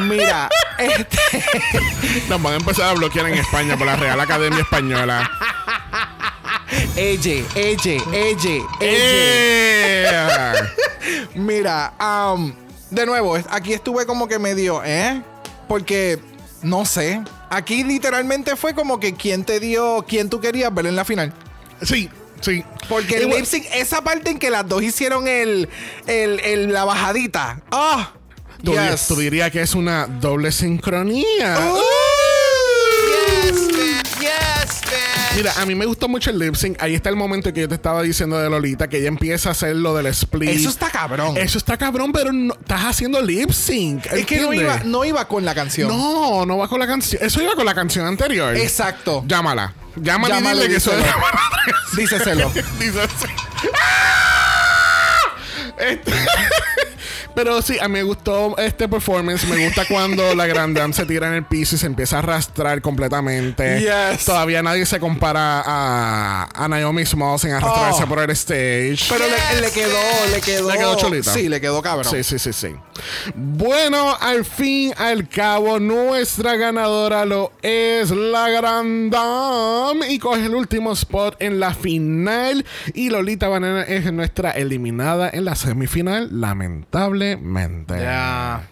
Mira, 0.03 0.47
este. 0.77 1.17
Nos 2.29 2.41
van 2.41 2.53
a 2.53 2.57
empezar 2.57 2.89
a 2.89 2.93
bloquear 2.93 3.25
en 3.27 3.39
España 3.39 3.75
por 3.77 3.87
la 3.87 3.95
Real 3.95 4.19
Academia 4.19 4.59
Española. 4.59 5.29
Ella, 6.95 7.45
ella, 7.55 8.01
ella, 8.13 8.65
ella. 8.79 10.53
¡Eh! 10.53 10.53
Mira, 11.35 11.93
am, 11.99 12.53
de 12.89 13.05
nuevo, 13.05 13.35
es- 13.37 13.45
aquí 13.49 13.73
estuve 13.73 14.05
como 14.05 14.27
que 14.27 14.39
medio, 14.39 14.81
¿eh? 14.83 15.21
Porque, 15.67 16.19
no 16.61 16.85
sé. 16.85 17.21
Aquí 17.49 17.83
literalmente 17.83 18.55
fue 18.55 18.73
como 18.73 18.99
que 18.99 19.13
quién 19.13 19.43
te 19.43 19.59
dio, 19.59 20.05
quién 20.07 20.29
tú 20.29 20.39
querías 20.39 20.73
ver 20.73 20.85
en 20.87 20.95
la 20.95 21.03
final. 21.05 21.33
Sí, 21.81 22.09
sí. 22.39 22.63
Porque 22.87 23.17
el 23.17 23.29
lip 23.29 23.45
sync, 23.45 23.65
esa 23.73 24.01
parte 24.03 24.29
en 24.29 24.39
que 24.39 24.49
las 24.49 24.67
dos 24.67 24.81
hicieron 24.83 25.27
el, 25.27 25.67
el, 26.07 26.39
el- 26.41 26.71
la 26.73 26.85
bajadita. 26.85 27.61
¡Ah! 27.71 28.11
Tú, 28.63 28.71
di- 28.73 28.77
yes. 28.77 29.07
tú 29.07 29.15
dirías 29.15 29.49
que 29.51 29.61
es 29.61 29.73
una 29.73 30.05
doble 30.07 30.51
sincronía. 30.51 31.57
Uh. 31.73 31.81
Yes, 33.43 33.67
bitch. 33.67 34.19
Yes. 34.19 34.60
Mira, 35.35 35.53
a 35.57 35.65
mí 35.65 35.75
me 35.75 35.85
gustó 35.85 36.07
mucho 36.09 36.29
el 36.29 36.37
lip 36.39 36.55
sync. 36.55 36.81
Ahí 36.81 36.93
está 36.93 37.09
el 37.09 37.15
momento 37.15 37.53
que 37.53 37.61
yo 37.61 37.69
te 37.69 37.75
estaba 37.75 38.01
diciendo 38.03 38.37
de 38.37 38.49
Lolita, 38.49 38.89
que 38.89 38.97
ella 38.97 39.07
empieza 39.07 39.49
a 39.49 39.51
hacer 39.53 39.75
lo 39.75 39.95
del 39.95 40.07
split. 40.07 40.49
Eso 40.49 40.69
está 40.69 40.89
cabrón. 40.89 41.37
Eso 41.37 41.57
está 41.57 41.77
cabrón, 41.77 42.11
pero 42.11 42.31
no- 42.33 42.53
estás 42.53 42.83
haciendo 42.83 43.21
lip 43.21 43.49
sync. 43.51 44.05
es 44.07 44.25
que 44.25 44.41
no 44.41 44.53
iba, 44.53 44.81
no 44.83 45.05
iba 45.05 45.27
con 45.27 45.45
la 45.45 45.55
canción. 45.55 45.87
No, 45.87 46.45
no 46.45 46.57
va 46.57 46.67
con 46.67 46.79
la 46.79 46.87
canción. 46.87 47.23
Eso 47.23 47.41
iba 47.41 47.55
con 47.55 47.65
la 47.65 47.73
canción 47.73 48.05
anterior. 48.05 48.55
Exacto. 48.57 49.23
Llámala. 49.25 49.73
Llámala 49.95 50.35
Llámale, 50.35 50.55
y 50.55 50.61
dile 50.63 50.69
que 50.71 50.77
eso 50.77 50.91
es. 50.97 51.05
Díceselo. 51.97 52.47
Así. 52.47 52.61
Este- 55.79 56.11
Pero 57.35 57.61
sí, 57.61 57.77
a 57.79 57.87
mí 57.87 57.93
me 57.93 58.03
gustó 58.03 58.57
este 58.57 58.87
performance. 58.87 59.45
Me 59.47 59.65
gusta 59.65 59.85
cuando 59.87 60.35
la 60.35 60.45
Grand 60.51 60.77
Dame 60.77 60.93
se 60.93 61.05
tira 61.05 61.27
en 61.27 61.33
el 61.35 61.45
piso 61.45 61.75
y 61.75 61.77
se 61.79 61.85
empieza 61.85 62.17
a 62.17 62.19
arrastrar 62.19 62.81
completamente. 62.81 63.79
Yes. 63.81 64.25
Todavía 64.25 64.61
nadie 64.63 64.85
se 64.85 64.99
compara 64.99 65.61
a, 65.65 66.49
a 66.53 66.67
Naomi 66.67 67.05
Smalls 67.05 67.43
en 67.45 67.51
arrastrarse 67.53 68.03
Oh. 68.03 68.07
por 68.07 68.19
el 68.19 68.29
stage. 68.31 68.99
Pero 69.09 69.25
le, 69.25 69.61
le 69.61 69.71
quedó, 69.71 69.97
le 70.31 70.41
quedó. 70.41 70.71
Le 70.71 70.77
quedó 70.77 70.97
chulita. 70.97 71.33
Sí, 71.33 71.49
le 71.49 71.61
quedó 71.61 71.81
cabrón. 71.81 72.11
Sí, 72.11 72.23
sí, 72.23 72.39
sí, 72.39 72.53
sí. 72.53 72.75
Bueno, 73.35 74.15
al 74.19 74.45
fin, 74.45 74.93
al 74.97 75.27
cabo, 75.27 75.79
nuestra 75.79 76.55
ganadora 76.55 77.25
lo 77.25 77.51
es 77.61 78.11
la 78.11 78.49
Grand 78.49 79.11
Dame 79.11 80.09
y 80.11 80.19
coge 80.19 80.45
el 80.45 80.55
último 80.55 80.91
spot 80.93 81.35
en 81.39 81.59
la 81.59 81.73
final. 81.73 82.65
Y 82.93 83.09
Lolita 83.09 83.47
Banana 83.47 83.83
es 83.83 84.11
nuestra 84.11 84.51
eliminada 84.51 85.29
en 85.31 85.45
la 85.45 85.55
semifinal, 85.55 86.29
lamentablemente. 87.25 87.99
Ya. 87.99 88.67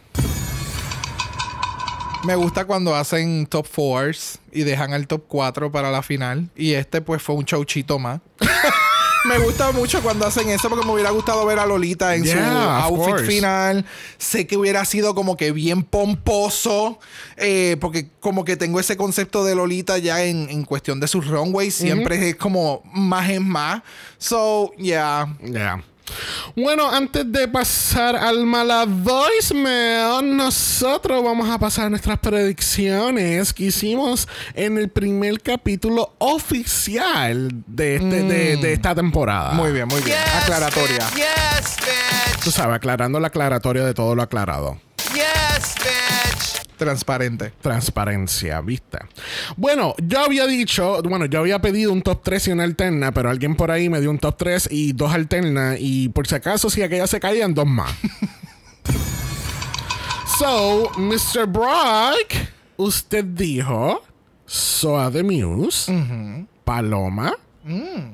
Me 2.26 2.36
gusta 2.36 2.66
cuando 2.66 2.95
hacen 2.95 3.45
top 3.45 3.66
fours 3.66 4.39
y 4.52 4.64
dejan 4.64 4.91
al 4.93 5.08
top 5.08 5.24
4 5.28 5.72
para 5.72 5.89
la 5.89 6.02
final. 6.04 6.50
Y 6.56 6.74
este, 6.74 7.00
pues, 7.02 7.22
fue 7.22 7.36
un 7.36 7.45
showchito 7.45 7.97
más. 7.97 8.20
me 9.26 9.38
gusta 9.39 9.72
mucho 9.72 10.02
cuando 10.02 10.26
hacen 10.26 10.50
eso 10.50 10.70
porque 10.70 10.86
me 10.86 10.91
hubiera 10.91 11.12
gustado 11.12 11.45
ver 11.45 11.60
a 11.60 11.66
Lolita 11.66 12.16
en 12.16 12.26
su 12.26 12.34
Yeah, 12.34 12.88
of 12.88 12.91
outfit 12.91 13.10
course. 13.16 13.26
final. 13.26 13.86
Sé 14.18 14.47
que 14.47 14.58
hubiera 14.58 14.84
sido 14.84 15.16
como 15.16 15.38
que 15.38 15.54
bien 15.54 15.84
pomposo. 15.84 17.00
eh, 17.38 17.78
porque 17.80 18.10
como 18.20 18.43
que 18.43 18.58
tengo 18.58 18.82
ese 18.82 18.97
concepto 18.97 19.45
de 19.45 19.56
Lolita 19.56 19.97
ya 19.97 20.22
en, 20.26 20.50
en 20.50 20.66
cuestión 20.66 21.00
de 21.00 21.08
sus 21.08 21.26
runways. 21.26 21.76
Siempre 21.76 22.30
es 22.30 22.36
como 22.36 22.82
más 22.93 23.30
es 23.30 23.39
más. 23.39 23.82
So, 24.18 24.74
yeah. 24.78 25.34
Ya. 25.41 25.82
Bueno, 26.55 26.89
antes 26.89 27.32
de 27.32 27.47
pasar 27.47 28.16
al 28.16 28.45
mala 28.45 28.86
voicemail, 28.88 30.36
nosotros 30.36 31.24
vamos 31.24 31.49
a 31.49 31.57
pasar 31.57 31.89
nuestras 31.89 32.20
predicciones 32.20 33.53
que 33.53 33.66
hicimos 33.66 34.28
en 34.53 34.78
el 34.78 34.89
primer 34.89 35.41
capítulo 35.41 36.14
oficial 36.20 37.49
de, 37.68 37.95
este, 37.95 38.24
de, 38.24 38.57
de 38.57 38.74
esta 38.74 38.95
temporada. 38.95 39.51
Muy 39.53 39.72
bien, 39.72 39.88
muy 39.88 40.01
bien. 40.01 40.18
Yes, 40.18 40.43
Aclaratoria. 40.43 40.97
bitch. 41.10 41.16
Yes, 41.16 41.76
bitch. 41.78 42.43
Tú 42.43 42.51
sabes, 42.51 42.76
aclarando 42.76 43.20
la 43.20 43.28
aclaratoria 43.28 43.84
de 43.84 43.93
todo 43.93 44.16
lo 44.16 44.22
aclarado. 44.22 44.78
Yes, 45.14 45.76
bitch. 45.76 45.99
Transparente. 46.80 47.52
Transparencia, 47.62 48.62
¿viste? 48.62 49.00
Bueno, 49.58 49.96
yo 50.02 50.22
había 50.22 50.48
dicho, 50.48 51.02
bueno, 51.04 51.26
yo 51.26 51.42
había 51.42 51.60
pedido 51.60 51.92
un 51.92 52.02
top 52.02 52.22
3 52.24 52.48
y 52.48 52.52
una 52.54 52.64
alterna, 52.64 53.12
pero 53.12 53.30
alguien 53.30 53.56
por 53.56 53.70
ahí 53.70 53.90
me 53.90 54.00
dio 54.00 54.10
un 54.10 54.18
top 54.18 54.38
3 54.38 54.70
y 54.72 54.94
dos 54.94 55.14
alternas. 55.14 55.76
Y 55.78 56.08
por 56.08 56.26
si 56.26 56.36
acaso, 56.36 56.70
si 56.70 56.82
aquellas 56.82 57.10
se 57.10 57.20
caían, 57.20 57.54
dos 57.54 57.68
más. 57.68 57.92
so, 60.40 60.90
Mr. 60.98 61.46
Brock, 61.48 62.34
usted 62.78 63.26
dijo 63.26 64.02
Soa 64.46 65.12
de 65.12 65.22
Muse, 65.22 66.48
Paloma, 66.64 67.34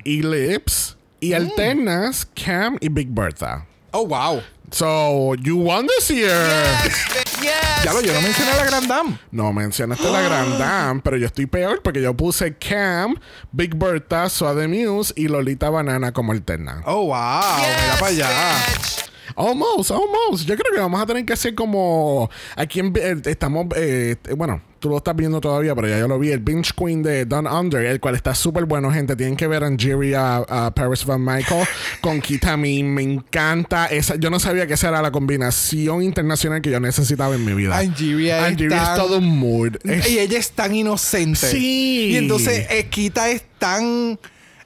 Lips, 0.03 0.97
y 1.19 1.33
alternas 1.33 2.27
Cam 2.33 2.77
y 2.81 2.89
Big 2.89 3.09
Bertha. 3.09 3.67
Oh, 3.93 4.07
wow. 4.07 4.41
So, 4.71 5.35
you 5.35 5.55
won 5.55 5.85
this 5.85 6.09
year. 6.09 6.35
Yes. 6.83 7.24
Yes. 7.45 7.83
Ya 7.83 7.93
lo, 7.93 8.01
yo 8.01 8.13
no 8.13 8.21
mencioné 8.21 8.51
la 8.55 8.65
Grand 8.65 8.87
Dame. 8.87 9.19
No 9.31 9.53
mencionaste 9.53 10.09
la 10.11 10.21
Grand 10.21 10.57
Dame, 10.59 11.01
pero 11.03 11.17
yo 11.17 11.25
estoy 11.27 11.45
peor 11.45 11.81
porque 11.83 12.01
yo 12.01 12.13
puse 12.15 12.55
Cam, 12.57 13.15
Big 13.51 13.75
Bertha, 13.75 14.27
Soa 14.29 14.53
de 14.55 14.67
Muse 14.67 15.13
y 15.15 15.27
Lolita 15.27 15.69
Banana 15.69 16.11
como 16.11 16.31
alterna. 16.31 16.81
Oh, 16.85 17.05
wow. 17.07 17.57
Mira 17.57 17.95
para 17.99 18.07
allá. 18.07 18.27
bitch. 18.67 19.05
Almost, 19.35 19.91
almost. 19.91 20.45
Yo 20.47 20.55
creo 20.55 20.71
que 20.73 20.79
vamos 20.79 21.01
a 21.01 21.05
tener 21.05 21.25
que 21.25 21.33
hacer 21.33 21.55
como. 21.55 22.29
Aquí 22.55 22.79
en- 22.79 22.93
eh, 22.95 23.21
estamos. 23.25 23.65
eh, 23.75 24.15
bueno, 24.37 24.61
tú 24.85 24.91
lo 24.91 24.97
estás 24.97 25.15
viendo 25.15 25.41
todavía, 25.41 25.73
pero 25.73 25.87
ya 25.87 25.97
yo 25.97 26.07
lo 26.07 26.19
vi. 26.19 26.29
El 26.29 26.41
Binge 26.41 26.71
Queen 26.77 27.01
de 27.01 27.25
Down 27.25 27.47
Under, 27.47 27.83
el 27.83 27.99
cual 27.99 28.13
está 28.13 28.35
súper 28.35 28.65
bueno, 28.65 28.91
gente. 28.91 29.15
Tienen 29.15 29.35
que 29.35 29.47
ver 29.47 29.63
a 29.63 29.67
Angeria 29.67 30.37
a 30.37 30.71
Paris 30.75 31.03
Van 31.05 31.25
Michael 31.25 31.65
con 32.01 32.21
Kitamin. 32.21 32.93
Me 32.93 33.01
encanta. 33.01 33.87
Esa, 33.87 34.15
yo 34.17 34.29
no 34.29 34.39
sabía 34.39 34.67
que 34.67 34.75
esa 34.75 34.89
era 34.89 35.01
la 35.01 35.09
combinación 35.11 36.03
internacional 36.03 36.61
que 36.61 36.69
yo 36.69 36.79
necesitaba 36.79 37.33
en 37.33 37.43
mi 37.43 37.53
vida. 37.55 37.75
Angeria 37.75 38.41
es 38.41 38.43
Angeria 38.53 38.77
es 38.77 38.83
tan- 38.83 38.97
todo 38.97 39.17
un 39.17 39.39
mood. 39.39 39.75
Es- 39.83 40.07
Y 40.07 40.19
ella 40.19 40.37
es 40.37 40.51
tan 40.51 40.75
inocente. 40.75 41.47
Sí. 41.49 42.09
Y 42.11 42.17
entonces 42.17 42.67
Equita 42.69 43.27
es 43.31 43.41
tan 43.57 44.19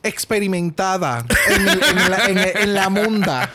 experimentada 0.03 1.25
en, 1.49 1.67
el- 1.67 1.83
en 1.83 2.09
la, 2.11 2.25
en 2.25 2.37
el- 2.37 2.57
en 2.57 2.73
la 2.73 2.89
munda. 2.89 3.49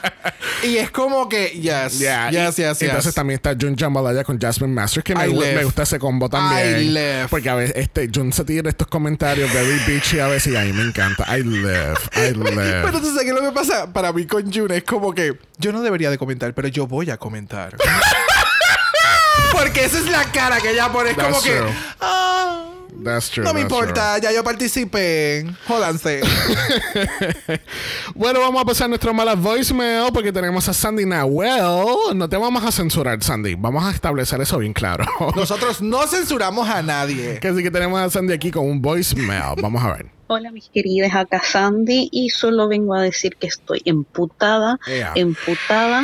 Y 0.63 0.77
es 0.79 0.91
como 0.91 1.29
que, 1.29 1.49
yes, 1.61 1.99
Yeah, 1.99 2.31
yes, 2.31 2.57
yes, 2.57 2.79
yes. 2.79 2.83
Entonces 2.83 3.15
también 3.15 3.37
está 3.37 3.55
Jun 3.59 3.77
Jambalaya 3.77 4.25
con 4.25 4.39
Jasmine 4.41 4.73
Masters, 4.73 5.05
que 5.05 5.15
me, 5.15 5.27
me 5.29 5.65
gusta 5.65 5.83
ese 5.83 5.99
combo 5.99 6.29
también. 6.29 7.27
Porque 7.31 7.49
a 7.51 7.55
veces 7.55 7.77
este, 7.77 8.11
Jun 8.15 8.33
se 8.33 8.45
tira 8.45 8.69
estos 8.69 8.87
comentarios 8.89 9.53
very 9.53 9.79
bitchy 9.87 10.21
a 10.21 10.29
veces 10.29 10.53
y 10.53 10.57
a 10.57 10.63
mí 10.63 10.73
me 10.73 10.83
encanta. 10.85 11.25
I 11.37 11.43
live, 11.43 11.95
I 12.17 12.33
live. 12.35 12.83
Pero 12.85 13.01
tú 13.01 13.07
sabes 13.09 13.25
que 13.25 13.33
lo 13.33 13.43
que 13.43 13.53
pasa 13.53 13.93
para 13.93 14.13
mí 14.13 14.27
con 14.27 14.51
June 14.53 14.77
es 14.77 14.85
como 14.85 15.13
que 15.15 15.39
yo 15.59 15.73
no 15.73 15.83
debería 15.83 16.11
de 16.11 16.19
comentar, 16.19 16.53
pero 16.55 16.69
yo 16.69 16.87
voy 16.87 17.11
a 17.11 17.17
comentar. 17.17 17.77
Porque 19.53 19.85
esa 19.85 19.99
es 19.99 20.07
la 20.07 20.25
cara 20.33 20.61
que 20.61 20.71
ella 20.71 20.91
pone. 20.91 21.11
Es 21.11 21.17
como 21.17 21.29
That's 21.31 21.45
que. 21.45 21.57
true. 21.57 21.71
"Ah, 22.01 22.54
That's 23.03 23.31
true. 23.31 23.45
no 23.45 23.53
me 23.53 23.61
importa, 23.63 24.19
ya 24.19 24.33
yo 24.33 24.45
participé. 24.45 25.47
Jódanse. 25.67 26.21
Bueno, 28.15 28.41
vamos 28.41 28.63
a 28.63 28.65
pasar 28.65 28.89
nuestro 28.89 29.13
mala 29.13 29.35
voicemail 29.35 30.13
porque 30.13 30.33
tenemos 30.33 30.69
a 30.69 30.73
Sandy 30.73 31.05
Nahuel. 31.05 32.17
No 32.17 32.29
te 32.29 32.37
vamos 32.37 32.63
a 32.63 32.71
censurar, 32.71 33.23
Sandy. 33.23 33.57
Vamos 33.57 33.85
a 33.85 33.91
establecer 33.91 34.41
eso 34.41 34.59
bien 34.59 34.73
claro. 34.73 35.05
Nosotros 35.37 35.83
no 35.83 36.07
censuramos 36.07 36.69
a 36.69 36.83
nadie. 36.83 37.41
que 37.41 37.53
sí 37.53 37.63
que 37.63 37.71
tenemos 37.71 38.01
a 38.01 38.09
Sandy 38.11 38.33
aquí 38.33 38.51
con 38.51 38.67
un 38.67 38.81
voicemail. 38.81 39.61
Vamos 39.61 39.83
a 39.83 39.95
ver. 39.95 40.07
Hola 40.27 40.51
mis 40.53 40.71
queridas, 40.71 41.15
acá 41.15 41.43
Sandy 41.45 42.09
y 42.11 42.31
solo 42.31 42.67
vengo 42.67 42.95
a 42.95 43.03
decir 43.03 43.37
que 43.37 43.47
estoy 43.47 43.83
emputada, 43.85 44.79
emputada, 45.15 46.03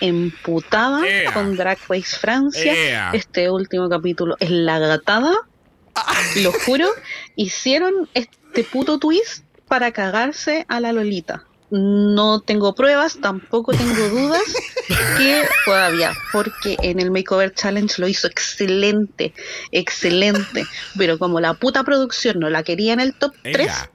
emputada 0.00 1.00
con 1.32 1.56
Drag 1.56 1.78
Race 1.88 2.16
Francia. 2.18 3.10
Este 3.14 3.50
último 3.50 3.88
capítulo 3.88 4.36
es 4.38 4.50
la 4.50 4.78
gatada, 4.78 5.32
lo 6.36 6.52
juro. 6.52 6.88
Hicieron 7.36 8.08
este 8.14 8.64
puto 8.64 8.98
twist 8.98 9.44
para 9.68 9.92
cagarse 9.92 10.66
a 10.68 10.80
la 10.80 10.92
Lolita. 10.92 11.44
No 11.70 12.40
tengo 12.40 12.74
pruebas, 12.74 13.18
tampoco 13.20 13.72
tengo 13.72 14.08
dudas 14.08 14.42
que 15.18 15.42
todavía, 15.64 16.12
porque 16.32 16.76
en 16.82 17.00
el 17.00 17.10
Makeover 17.10 17.52
Challenge 17.52 18.00
lo 18.00 18.06
hizo 18.06 18.28
excelente, 18.28 19.34
excelente, 19.72 20.66
pero 20.96 21.18
como 21.18 21.40
la 21.40 21.54
puta 21.54 21.82
producción 21.82 22.38
no 22.38 22.50
la 22.50 22.62
quería 22.62 22.92
en 22.92 23.00
el 23.00 23.14
top 23.14 23.34
3, 23.42 23.66
Ea. 23.66 23.90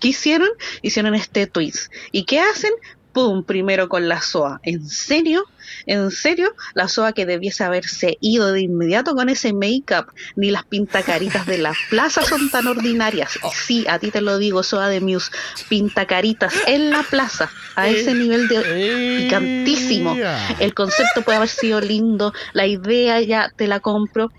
¿qué 0.00 0.08
hicieron? 0.08 0.48
Hicieron 0.82 1.14
este 1.14 1.46
twist. 1.46 1.92
¿Y 2.10 2.24
qué 2.24 2.40
hacen? 2.40 2.72
¡Pum! 3.18 3.42
Primero 3.42 3.88
con 3.88 4.08
la 4.08 4.22
SOA. 4.22 4.60
¿En 4.62 4.88
serio? 4.88 5.42
¿En 5.86 6.12
serio? 6.12 6.54
La 6.74 6.86
SOA 6.86 7.12
que 7.12 7.26
debiese 7.26 7.64
haberse 7.64 8.16
ido 8.20 8.52
de 8.52 8.60
inmediato 8.60 9.16
con 9.16 9.28
ese 9.28 9.52
make-up. 9.52 10.12
Ni 10.36 10.52
las 10.52 10.64
pintacaritas 10.64 11.44
de 11.44 11.58
la 11.58 11.72
plaza 11.90 12.22
son 12.22 12.48
tan 12.48 12.68
ordinarias. 12.68 13.36
Sí, 13.52 13.84
a 13.88 13.98
ti 13.98 14.12
te 14.12 14.20
lo 14.20 14.38
digo, 14.38 14.62
SOA 14.62 14.88
de 14.88 15.00
Muse. 15.00 15.32
Pintacaritas 15.68 16.54
en 16.68 16.90
la 16.90 17.02
plaza. 17.02 17.50
A 17.74 17.88
ese 17.88 18.14
nivel 18.14 18.46
de 18.46 19.18
picantísimo. 19.24 20.16
El 20.60 20.74
concepto 20.74 21.22
puede 21.22 21.38
haber 21.38 21.48
sido 21.48 21.80
lindo. 21.80 22.32
La 22.52 22.66
idea 22.68 23.20
ya 23.20 23.52
te 23.56 23.66
la 23.66 23.80
compro. 23.80 24.30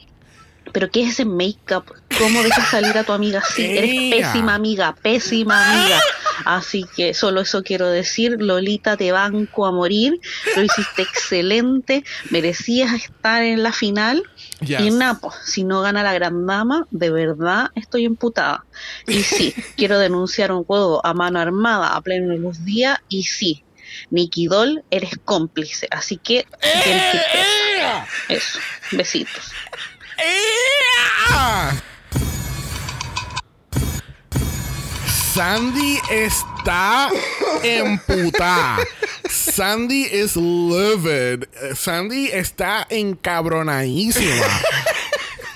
Pero 0.71 0.89
¿qué 0.89 1.03
es 1.03 1.11
ese 1.11 1.25
make-up? 1.25 1.85
¿Cómo 2.17 2.43
dejas 2.43 2.69
salir 2.69 2.97
a 2.97 3.03
tu 3.03 3.11
amiga 3.11 3.39
así? 3.39 3.65
Eres 3.65 4.23
pésima 4.23 4.55
amiga, 4.55 4.95
pésima 5.01 5.73
amiga. 5.73 5.99
Así 6.45 6.85
que 6.95 7.13
solo 7.13 7.41
eso 7.41 7.63
quiero 7.63 7.87
decir. 7.87 8.37
Lolita, 8.39 8.97
te 8.97 9.11
banco 9.11 9.65
a 9.65 9.71
morir. 9.71 10.19
Lo 10.55 10.63
hiciste 10.63 11.01
excelente. 11.01 12.03
Merecías 12.29 12.93
estar 12.93 13.43
en 13.43 13.63
la 13.63 13.71
final. 13.71 14.23
Yes. 14.61 14.81
Y 14.81 14.91
Napo, 14.91 15.33
si 15.43 15.63
no 15.63 15.81
gana 15.81 16.03
la 16.03 16.13
gran 16.13 16.45
dama, 16.45 16.87
de 16.91 17.09
verdad 17.09 17.69
estoy 17.75 18.05
emputada. 18.05 18.65
Y 19.07 19.23
sí, 19.23 19.53
quiero 19.77 19.99
denunciar 19.99 20.51
un 20.51 20.63
juego 20.63 21.05
a 21.05 21.13
mano 21.13 21.39
armada 21.39 21.95
a 21.95 22.01
pleno 22.01 22.35
luz 22.35 22.63
día. 22.65 23.01
Y 23.09 23.23
sí, 23.23 23.63
Nikki 24.09 24.47
Doll, 24.47 24.83
eres 24.91 25.11
cómplice. 25.23 25.87
Así 25.91 26.17
que 26.17 26.35
ir 26.35 26.45
presa. 27.31 28.07
Eso, 28.27 28.59
besitos. 28.91 29.51
Sandy 35.39 35.99
está 36.09 37.09
emputada. 37.63 38.85
Sandy 39.29 40.03
is 40.11 40.35
livid. 40.35 41.45
Sandy 41.75 42.29
está 42.33 42.85
encabronadísima. 42.89 44.45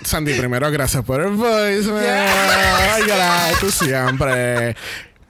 Sandy, 0.06 0.36
primero, 0.36 0.72
gracias 0.72 1.04
por 1.04 1.20
el 1.22 1.32
voicemail. 1.32 2.08
Ay, 2.08 3.04
gracias, 3.08 3.60
tú 3.60 3.72
siempre. 3.72 4.76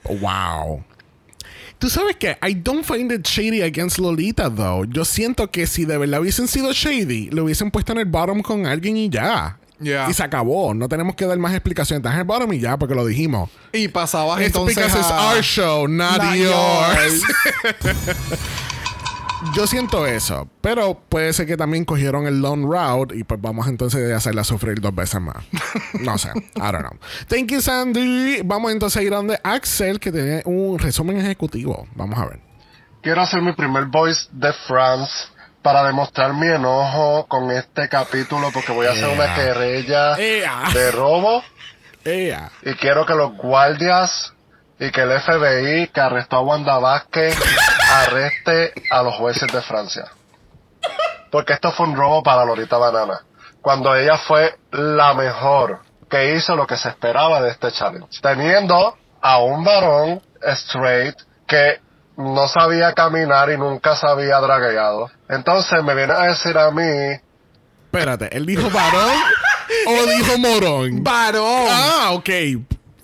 Wow. 0.04 0.84
Tú 1.84 1.90
sabes 1.90 2.16
que 2.16 2.38
I 2.40 2.54
don't 2.54 2.82
find 2.82 3.12
it 3.12 3.26
shady 3.28 3.60
against 3.60 3.98
Lolita, 3.98 4.48
though. 4.48 4.86
Yo 4.86 5.04
siento 5.04 5.50
que 5.50 5.66
si 5.66 5.84
de 5.84 5.98
verdad 5.98 6.22
hubiesen 6.22 6.48
sido 6.48 6.72
shady, 6.72 7.28
lo 7.28 7.44
hubiesen 7.44 7.70
puesto 7.70 7.92
en 7.92 7.98
el 7.98 8.06
bottom 8.06 8.40
con 8.40 8.64
alguien 8.64 8.96
y 8.96 9.10
ya. 9.10 9.58
Yeah. 9.82 10.08
Y 10.08 10.14
se 10.14 10.22
acabó. 10.22 10.72
No 10.72 10.88
tenemos 10.88 11.14
que 11.14 11.26
dar 11.26 11.36
más 11.36 11.52
explicaciones. 11.52 11.98
Estás 12.00 12.14
en 12.14 12.20
el 12.20 12.24
bottom 12.24 12.50
y 12.54 12.58
ya, 12.60 12.78
porque 12.78 12.94
lo 12.94 13.04
dijimos. 13.04 13.50
Y 13.70 13.88
pasabas 13.88 14.38
It's 14.40 14.46
entonces 14.46 14.76
because 14.76 14.98
it's 14.98 15.10
a- 15.10 15.34
our 15.34 15.42
show, 15.42 15.86
not, 15.86 16.22
Not 16.22 16.36
yours. 16.36 17.22
yours. 17.74 18.40
Yo 19.52 19.66
siento 19.66 20.06
eso. 20.06 20.48
Pero 20.60 20.94
puede 21.08 21.32
ser 21.32 21.46
que 21.46 21.56
también 21.56 21.84
cogieron 21.84 22.26
el 22.26 22.40
long 22.40 22.64
route 22.64 23.16
y 23.16 23.24
pues 23.24 23.40
vamos 23.40 23.68
entonces 23.68 24.12
a 24.12 24.16
hacerla 24.16 24.44
sufrir 24.44 24.80
dos 24.80 24.94
veces 24.94 25.20
más. 25.20 25.36
No 26.00 26.16
sé. 26.18 26.30
I 26.56 26.60
don't 26.60 26.80
know. 26.80 26.98
Thank 27.28 27.48
you, 27.48 27.60
Sandy. 27.60 28.40
Vamos 28.44 28.72
entonces 28.72 29.00
a 29.00 29.02
ir 29.02 29.12
a 29.12 29.16
donde 29.16 29.38
Axel, 29.42 30.00
que 30.00 30.10
tiene 30.10 30.42
un 30.44 30.78
resumen 30.78 31.18
ejecutivo. 31.18 31.86
Vamos 31.94 32.18
a 32.18 32.26
ver. 32.26 32.40
Quiero 33.02 33.20
hacer 33.20 33.42
mi 33.42 33.52
primer 33.52 33.84
voice 33.84 34.28
de 34.32 34.52
France 34.66 35.12
para 35.62 35.84
demostrar 35.84 36.32
mi 36.34 36.46
enojo 36.46 37.26
con 37.26 37.50
este 37.50 37.88
capítulo 37.88 38.50
porque 38.52 38.72
voy 38.72 38.86
a 38.86 38.92
hacer 38.92 39.08
una 39.08 39.34
querella 39.34 40.14
de 40.14 40.90
robo 40.92 41.42
y 42.04 42.74
quiero 42.74 43.06
que 43.06 43.14
los 43.14 43.34
guardias 43.38 44.34
y 44.78 44.90
que 44.90 45.00
el 45.00 45.20
FBI 45.20 45.88
que 45.88 46.00
arrestó 46.00 46.36
a 46.36 46.42
Wanda 46.42 46.78
Vázquez 46.78 47.34
arreste 48.02 48.72
a 48.90 49.02
los 49.02 49.14
jueces 49.14 49.50
de 49.52 49.62
Francia. 49.62 50.06
Porque 51.30 51.52
esto 51.52 51.72
fue 51.72 51.86
un 51.86 51.96
robo 51.96 52.22
para 52.22 52.44
Lolita 52.44 52.76
Banana. 52.76 53.20
Cuando 53.60 53.94
ella 53.94 54.18
fue 54.18 54.56
la 54.72 55.14
mejor 55.14 55.80
que 56.08 56.34
hizo 56.34 56.54
lo 56.54 56.66
que 56.66 56.76
se 56.76 56.88
esperaba 56.88 57.40
de 57.42 57.50
este 57.50 57.72
challenge. 57.72 58.20
Teniendo 58.20 58.96
a 59.20 59.38
un 59.38 59.64
varón 59.64 60.22
straight 60.42 61.16
que 61.46 61.80
no 62.16 62.46
sabía 62.46 62.92
caminar 62.92 63.50
y 63.50 63.58
nunca 63.58 63.96
se 63.96 64.06
había 64.06 64.38
dragueado. 64.38 65.10
Entonces 65.28 65.82
me 65.82 65.94
viene 65.94 66.12
a 66.12 66.22
decir 66.24 66.56
a 66.56 66.70
mí 66.70 67.20
Espérate, 67.94 68.36
¿él 68.36 68.44
dijo 68.44 68.68
varón 68.70 69.14
o 69.86 70.06
dijo 70.06 70.38
morón? 70.38 71.04
¡Varón! 71.04 71.68
Ah, 71.70 72.10
ok. 72.12 72.28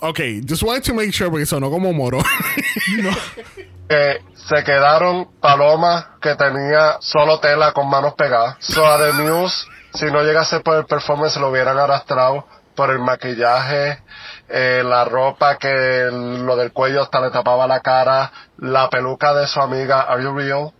Ok, 0.00 0.20
just 0.46 0.62
wanted 0.62 0.84
to 0.84 0.94
make 0.94 1.12
sure 1.12 1.30
porque 1.30 1.46
sonó 1.46 1.70
como 1.70 1.92
morón. 1.92 2.22
que 3.88 4.22
se 4.48 4.64
quedaron 4.64 5.28
palomas 5.40 6.06
que 6.22 6.34
tenía 6.36 6.96
solo 7.00 7.38
tela 7.40 7.72
con 7.72 7.88
manos 7.88 8.14
pegadas. 8.14 8.56
So 8.60 8.86
a 8.86 8.98
The 8.98 9.12
Muse, 9.12 9.66
si 9.94 10.06
no 10.06 10.22
llegase 10.22 10.60
por 10.60 10.76
el 10.76 10.86
performance, 10.86 11.36
lo 11.38 11.50
hubieran 11.50 11.76
arrastrado 11.78 12.46
por 12.74 12.90
el 12.90 13.00
maquillaje, 13.00 14.02
eh, 14.48 14.82
la 14.84 15.04
ropa 15.04 15.58
que 15.58 16.08
lo 16.10 16.56
del 16.56 16.72
cuello 16.72 17.02
hasta 17.02 17.20
le 17.20 17.30
tapaba 17.30 17.66
la 17.66 17.80
cara, 17.80 18.32
la 18.58 18.88
peluca 18.88 19.34
de 19.34 19.46
su 19.46 19.60
amiga 19.60 20.02
Are 20.02 20.22
You 20.22 20.34
Real? 20.34 20.72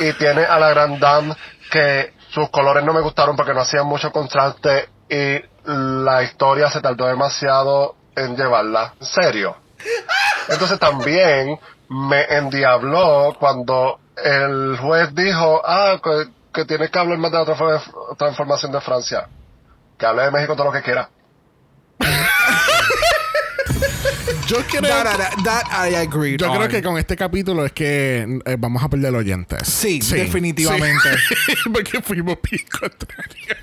Y 0.00 0.12
tiene 0.14 0.44
a 0.44 0.58
la 0.58 0.70
Grand 0.70 0.98
Dame 0.98 1.34
que 1.70 2.12
sus 2.30 2.50
colores 2.50 2.84
no 2.84 2.92
me 2.92 3.00
gustaron 3.00 3.36
porque 3.36 3.54
no 3.54 3.60
hacían 3.60 3.86
mucho 3.86 4.10
contraste 4.10 4.88
y 5.08 5.40
la 5.64 6.22
historia 6.22 6.70
se 6.70 6.80
tardó 6.80 7.06
demasiado 7.06 7.96
en 8.16 8.36
llevarla. 8.36 8.94
En 9.00 9.06
serio. 9.06 9.56
Entonces 10.48 10.78
también 10.78 11.58
me 11.88 12.22
endiabló 12.36 13.36
cuando 13.38 13.98
el 14.16 14.76
juez 14.78 15.14
dijo, 15.14 15.60
ah, 15.64 16.00
que, 16.02 16.28
que 16.52 16.64
tienes 16.64 16.90
que 16.90 16.98
hablar 16.98 17.18
más 17.18 17.32
de 17.32 17.38
la 17.38 17.44
transform- 17.44 18.16
transformación 18.16 18.72
de 18.72 18.80
Francia. 18.80 19.28
Que 19.98 20.06
hable 20.06 20.22
de 20.24 20.30
México 20.30 20.54
todo 20.54 20.66
lo 20.66 20.72
que 20.72 20.82
quiera. 20.82 21.08
Yo 24.52 24.58
creo, 24.66 24.82
That, 24.82 25.16
that- 25.16 25.42
that 25.44 25.88
I 25.90 25.94
agree. 25.94 26.36
yo 26.36 26.52
creo 26.52 26.68
que 26.68 26.82
con 26.82 26.98
este 26.98 27.16
capítulo 27.16 27.64
es 27.64 27.72
que 27.72 28.40
eh, 28.44 28.56
vamos 28.58 28.82
a 28.82 28.88
perder 28.90 29.14
oyentes. 29.14 29.66
Sí, 29.66 29.98
definitivamente. 30.00 31.08
Sí. 31.46 31.54
porque 31.72 32.02
fuimos 32.02 32.36
bien 32.50 32.62
contrarios. 32.78 33.58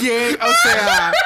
Bien, 0.00 0.38
o 0.40 0.68
sea... 0.68 1.12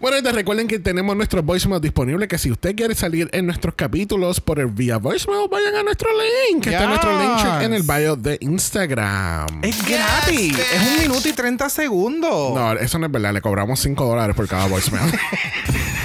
Bueno, 0.00 0.18
y 0.18 0.22
te 0.22 0.32
recuerden 0.32 0.68
que 0.68 0.78
tenemos 0.78 1.16
nuestro 1.16 1.42
voicemail 1.42 1.80
disponible. 1.80 2.26
Que 2.28 2.38
si 2.38 2.50
usted 2.50 2.74
quiere 2.74 2.94
salir 2.94 3.28
en 3.32 3.46
nuestros 3.46 3.74
capítulos 3.74 4.40
por 4.40 4.58
el 4.58 4.66
vía 4.66 4.96
voicemail, 4.98 5.48
vayan 5.50 5.74
a 5.76 5.82
nuestro 5.82 6.08
link. 6.50 6.64
Que 6.64 6.70
está 6.70 6.82
en 6.84 6.88
nuestro 6.90 7.18
link 7.18 7.36
Yes. 7.38 7.64
en 7.64 7.72
el 7.74 7.82
bio 7.82 8.16
de 8.16 8.36
Instagram. 8.40 9.46
Es 9.62 9.86
gratis. 9.86 10.58
Es 10.58 10.82
un 10.82 11.02
minuto 11.02 11.28
y 11.28 11.32
30 11.32 11.68
segundos. 11.70 12.54
No, 12.54 12.72
eso 12.74 12.98
no 12.98 13.06
es 13.06 13.12
verdad. 13.12 13.32
Le 13.32 13.40
cobramos 13.40 13.78
5 13.80 14.04
dólares 14.04 14.34
por 14.36 14.46
cada 14.48 14.66
voicemail. 14.66 15.10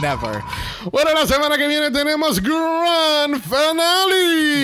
Never. 0.00 0.42
bueno, 0.90 1.12
la 1.14 1.26
semana 1.26 1.56
que 1.56 1.66
viene 1.68 1.90
tenemos 1.90 2.40
Grand 2.42 3.40
Finale. 3.42 4.62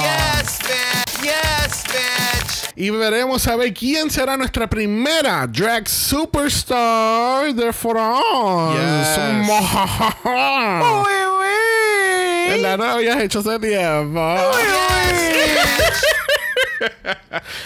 Yes, 0.00 0.58
bitch. 0.58 1.22
Yes, 1.22 1.84
bitch. 1.86 2.72
Y 2.76 2.90
veremos 2.90 3.46
a 3.46 3.54
ver 3.54 3.72
quién 3.72 4.10
será 4.10 4.36
nuestra 4.36 4.68
primera 4.68 5.46
drag 5.46 5.88
superstar 5.88 7.54
de 7.54 7.72
France. 7.72 8.74
Yes. 8.74 9.18
Uy, 10.24 11.12
uy. 12.50 12.60
La 12.60 12.76
no 12.76 12.84
habías 12.84 13.20
hecho 13.20 13.38
hace 13.40 13.58
tiempo. 13.60 14.20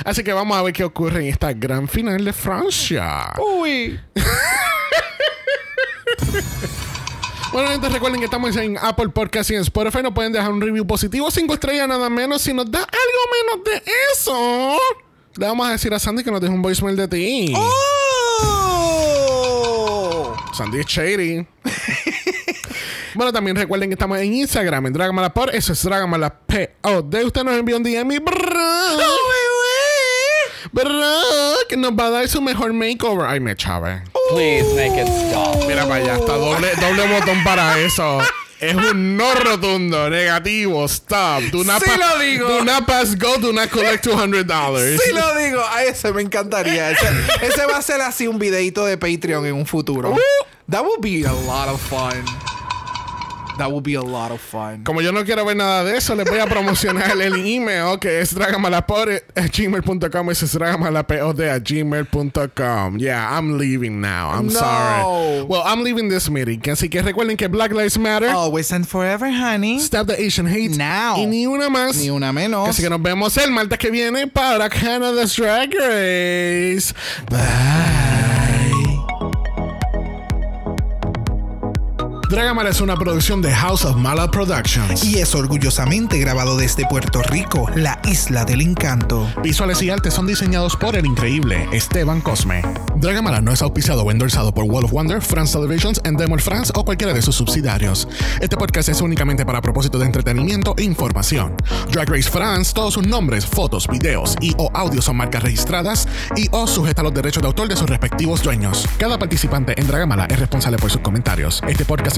Así 0.05 0.22
que 0.22 0.33
vamos 0.33 0.57
a 0.57 0.62
ver 0.62 0.72
qué 0.72 0.85
ocurre 0.85 1.20
en 1.20 1.26
esta 1.26 1.53
gran 1.53 1.89
final 1.89 2.24
de 2.24 2.33
Francia. 2.33 3.33
Uy. 3.39 3.99
Bueno, 7.53 7.71
gente, 7.71 7.89
recuerden 7.89 8.21
que 8.21 8.27
estamos 8.27 8.55
en 8.57 8.77
Apple 8.77 9.09
Podcast 9.09 9.51
y 9.51 9.55
en 9.55 9.62
Spotify. 9.62 10.03
Nos 10.03 10.12
pueden 10.12 10.33
dejar 10.33 10.53
un 10.53 10.61
review 10.61 10.87
positivo, 10.87 11.31
cinco 11.31 11.55
estrellas 11.55 11.89
nada 11.89 12.11
menos. 12.11 12.43
Si 12.43 12.53
nos 12.53 12.71
da 12.71 12.81
algo 12.81 12.93
menos 13.55 13.64
de 13.64 13.83
eso, 14.12 14.77
le 15.35 15.47
vamos 15.47 15.66
a 15.66 15.71
decir 15.73 15.95
a 15.95 15.99
Sandy 15.99 16.23
que 16.23 16.31
nos 16.31 16.43
deje 16.43 16.53
un 16.53 16.61
voicemail 16.61 16.95
de 16.97 17.09
ti. 17.09 17.55
Oh. 17.57 18.79
Sandy 20.53 20.81
es 20.81 20.87
shady. 20.87 21.47
bueno, 23.14 23.33
también 23.33 23.57
recuerden 23.57 23.89
que 23.89 23.95
estamos 23.95 24.19
en 24.19 24.35
Instagram, 24.35 24.85
en 24.87 24.93
Dragamalapod. 24.93 25.49
Eso 25.55 25.73
es 25.73 25.83
Dragamalapod. 25.83 27.14
Usted 27.25 27.45
nos 27.45 27.55
envió 27.57 27.79
un 27.79 27.83
DM 27.83 28.12
y 28.12 28.21
brrr, 30.73 31.66
que 31.69 31.77
nos 31.77 31.93
va 31.93 32.07
a 32.07 32.11
dar 32.11 32.29
su 32.29 32.41
mejor 32.41 32.73
makeover. 32.73 33.27
Ay, 33.29 33.41
me 33.41 33.55
chave. 33.57 34.03
Please 34.31 34.66
make 34.75 35.01
it 35.01 35.09
stop. 35.09 35.66
Mira 35.66 35.87
para 35.87 35.97
allá, 35.97 36.16
está 36.16 36.35
doble, 36.35 36.69
doble 36.81 37.07
botón 37.09 37.43
para 37.45 37.79
eso. 37.79 38.19
Es 38.61 38.75
un 38.75 39.16
no 39.16 39.35
rotundo, 39.37 40.11
negativo, 40.11 40.85
stop. 40.87 41.43
Do 41.53 41.62
not 41.62 41.81
Sí 41.81 41.91
lo 41.97 42.19
digo. 42.19 42.49
Do 42.49 42.64
not 42.64 42.87
pass 42.87 43.16
go, 43.16 43.39
do 43.39 43.53
not 43.53 43.71
collect 43.71 44.05
$200. 44.05 44.99
Sí 44.99 45.12
lo 45.12 45.35
digo, 45.37 45.62
a 45.64 45.85
ese 45.85 46.12
me 46.12 46.23
encantaría. 46.23 46.91
Ese, 46.91 47.07
ese 47.43 47.66
va 47.66 47.79
a 47.79 47.83
ser 47.83 48.01
así 48.01 48.27
un 48.27 48.39
videito 48.39 48.85
de 48.85 48.99
Patreon 48.99 49.47
en 49.47 49.55
un 49.55 49.64
futuro. 49.66 50.16
That 50.69 50.83
would 50.83 51.01
be 51.01 51.25
a 51.25 51.33
lot 51.33 51.69
of 51.69 51.81
fun. 51.81 52.25
That 53.59 53.71
would 53.71 53.85
be 53.85 53.95
a 53.97 54.03
lot 54.03 54.31
of 54.33 54.41
fun. 54.41 54.85
Como 54.85 55.01
yo 55.01 55.13
no 55.13 55.25
quiero 55.25 55.45
ver 55.45 55.57
nada 55.57 55.85
de 55.85 55.97
eso, 55.97 56.15
les 56.15 56.29
voy 56.29 56.39
a 56.39 56.47
promocionar 56.47 57.11
el 57.21 57.35
email 57.47 57.99
que 58.01 58.21
es 58.21 58.35
dragamalapod@gmail.com. 58.35 60.31
Ese 60.31 60.45
es 60.47 60.53
dragamalapod@gmail.com. 60.53 62.99
Yeah, 62.99 63.37
I'm 63.37 63.59
leaving 63.59 64.01
now. 64.01 64.31
I'm 64.33 64.47
No. 64.47 64.53
sorry. 64.61 65.43
Well, 65.49 65.63
I'm 65.65 65.83
leaving 65.83 66.09
this 66.09 66.31
meeting. 66.31 66.61
Así 66.71 66.89
que 66.89 67.03
recuerden 67.03 67.37
que 67.37 67.49
Black 67.49 67.73
Lives 67.73 67.99
Matter. 67.99 68.29
Always 68.31 68.73
and 68.73 68.87
forever, 68.87 69.29
honey. 69.31 69.79
Stop 69.81 70.07
the 70.09 70.15
Asian 70.25 70.47
hate. 70.47 70.77
Now. 70.77 71.17
Y 71.19 71.27
ni 71.27 71.47
una 71.47 71.69
más. 71.69 71.97
Ni 71.97 72.11
una 72.11 72.33
menos. 72.33 72.69
Así 72.69 72.83
que 72.83 72.91
nos 72.91 73.03
vemos 73.03 73.37
el 73.37 73.51
martes 73.51 73.79
que 73.79 73.91
viene 73.91 74.27
para 74.27 74.69
Canada's 74.69 75.37
Drag 75.37 75.71
Race. 75.75 76.93
Bye. 77.31 78.08
Dragamala 82.29 82.68
es 82.68 82.83
una 82.83 82.95
producción 82.95 83.41
de 83.41 83.55
House 83.55 83.87
of 83.87 83.97
Mala 83.97 84.31
Productions. 84.31 85.03
Y 85.03 85.18
es 85.18 85.35
orgullosamente 85.35 86.18
grabado 86.18 86.59
desde 86.59 86.87
Puerto 86.87 87.22
Rico, 87.22 87.70
la 87.74 87.99
isla 88.05 88.45
del 88.45 88.61
encanto. 88.61 89.26
Visuales 89.43 89.81
y 89.81 89.89
artes 89.89 90.12
son 90.12 90.26
diseñados 90.26 90.76
por 90.76 90.95
el 90.95 91.07
increíble 91.07 91.66
Esteban 91.72 92.20
Cosme. 92.20 92.62
Dragamala 92.97 93.41
no 93.41 93.51
es 93.51 93.62
auspiciado 93.62 94.03
o 94.03 94.11
endorsado 94.11 94.53
por 94.53 94.64
Wall 94.64 94.85
of 94.85 94.93
Wonder, 94.93 95.22
France 95.22 95.55
Televisions, 95.55 96.03
Endemol 96.05 96.43
France 96.43 96.70
o 96.74 96.85
cualquiera 96.85 97.14
de 97.14 97.22
sus 97.22 97.35
subsidiarios. 97.35 98.07
Este 98.43 98.59
podcast 98.59 98.91
es 98.91 99.01
únicamente 99.01 99.47
para 99.47 99.62
propósito 99.62 99.99
de 99.99 100.05
entretenimiento 100.05 100.74
e 100.76 100.83
información. 100.83 101.55
Drag 101.91 102.11
Race 102.11 102.29
France, 102.29 102.74
todos 102.74 102.93
sus 102.93 103.07
nombres, 103.07 103.47
fotos, 103.47 103.87
videos 103.89 104.37
y 104.43 104.53
o 104.59 104.70
audios 104.74 105.07
son 105.07 105.16
marcas 105.16 105.43
registradas 105.43 106.07
y 106.37 106.49
o 106.51 106.66
sujeta 106.66 107.01
a 107.01 107.05
los 107.05 107.14
derechos 107.14 107.43
de 107.43 107.47
autor 107.47 107.68
de 107.68 107.76
sus 107.76 107.89
respectivos 107.89 108.43
dueños. 108.43 108.87
Cada 108.99 109.18
participante 109.18 109.81
en 109.81 109.87
Dragamala 109.87 110.26
es 110.26 110.39
responsable 110.39 110.76
por 110.76 110.91
sus 110.91 111.01
comentarios. 111.01 111.62
Este 111.66 111.87
podcast 111.87 112.18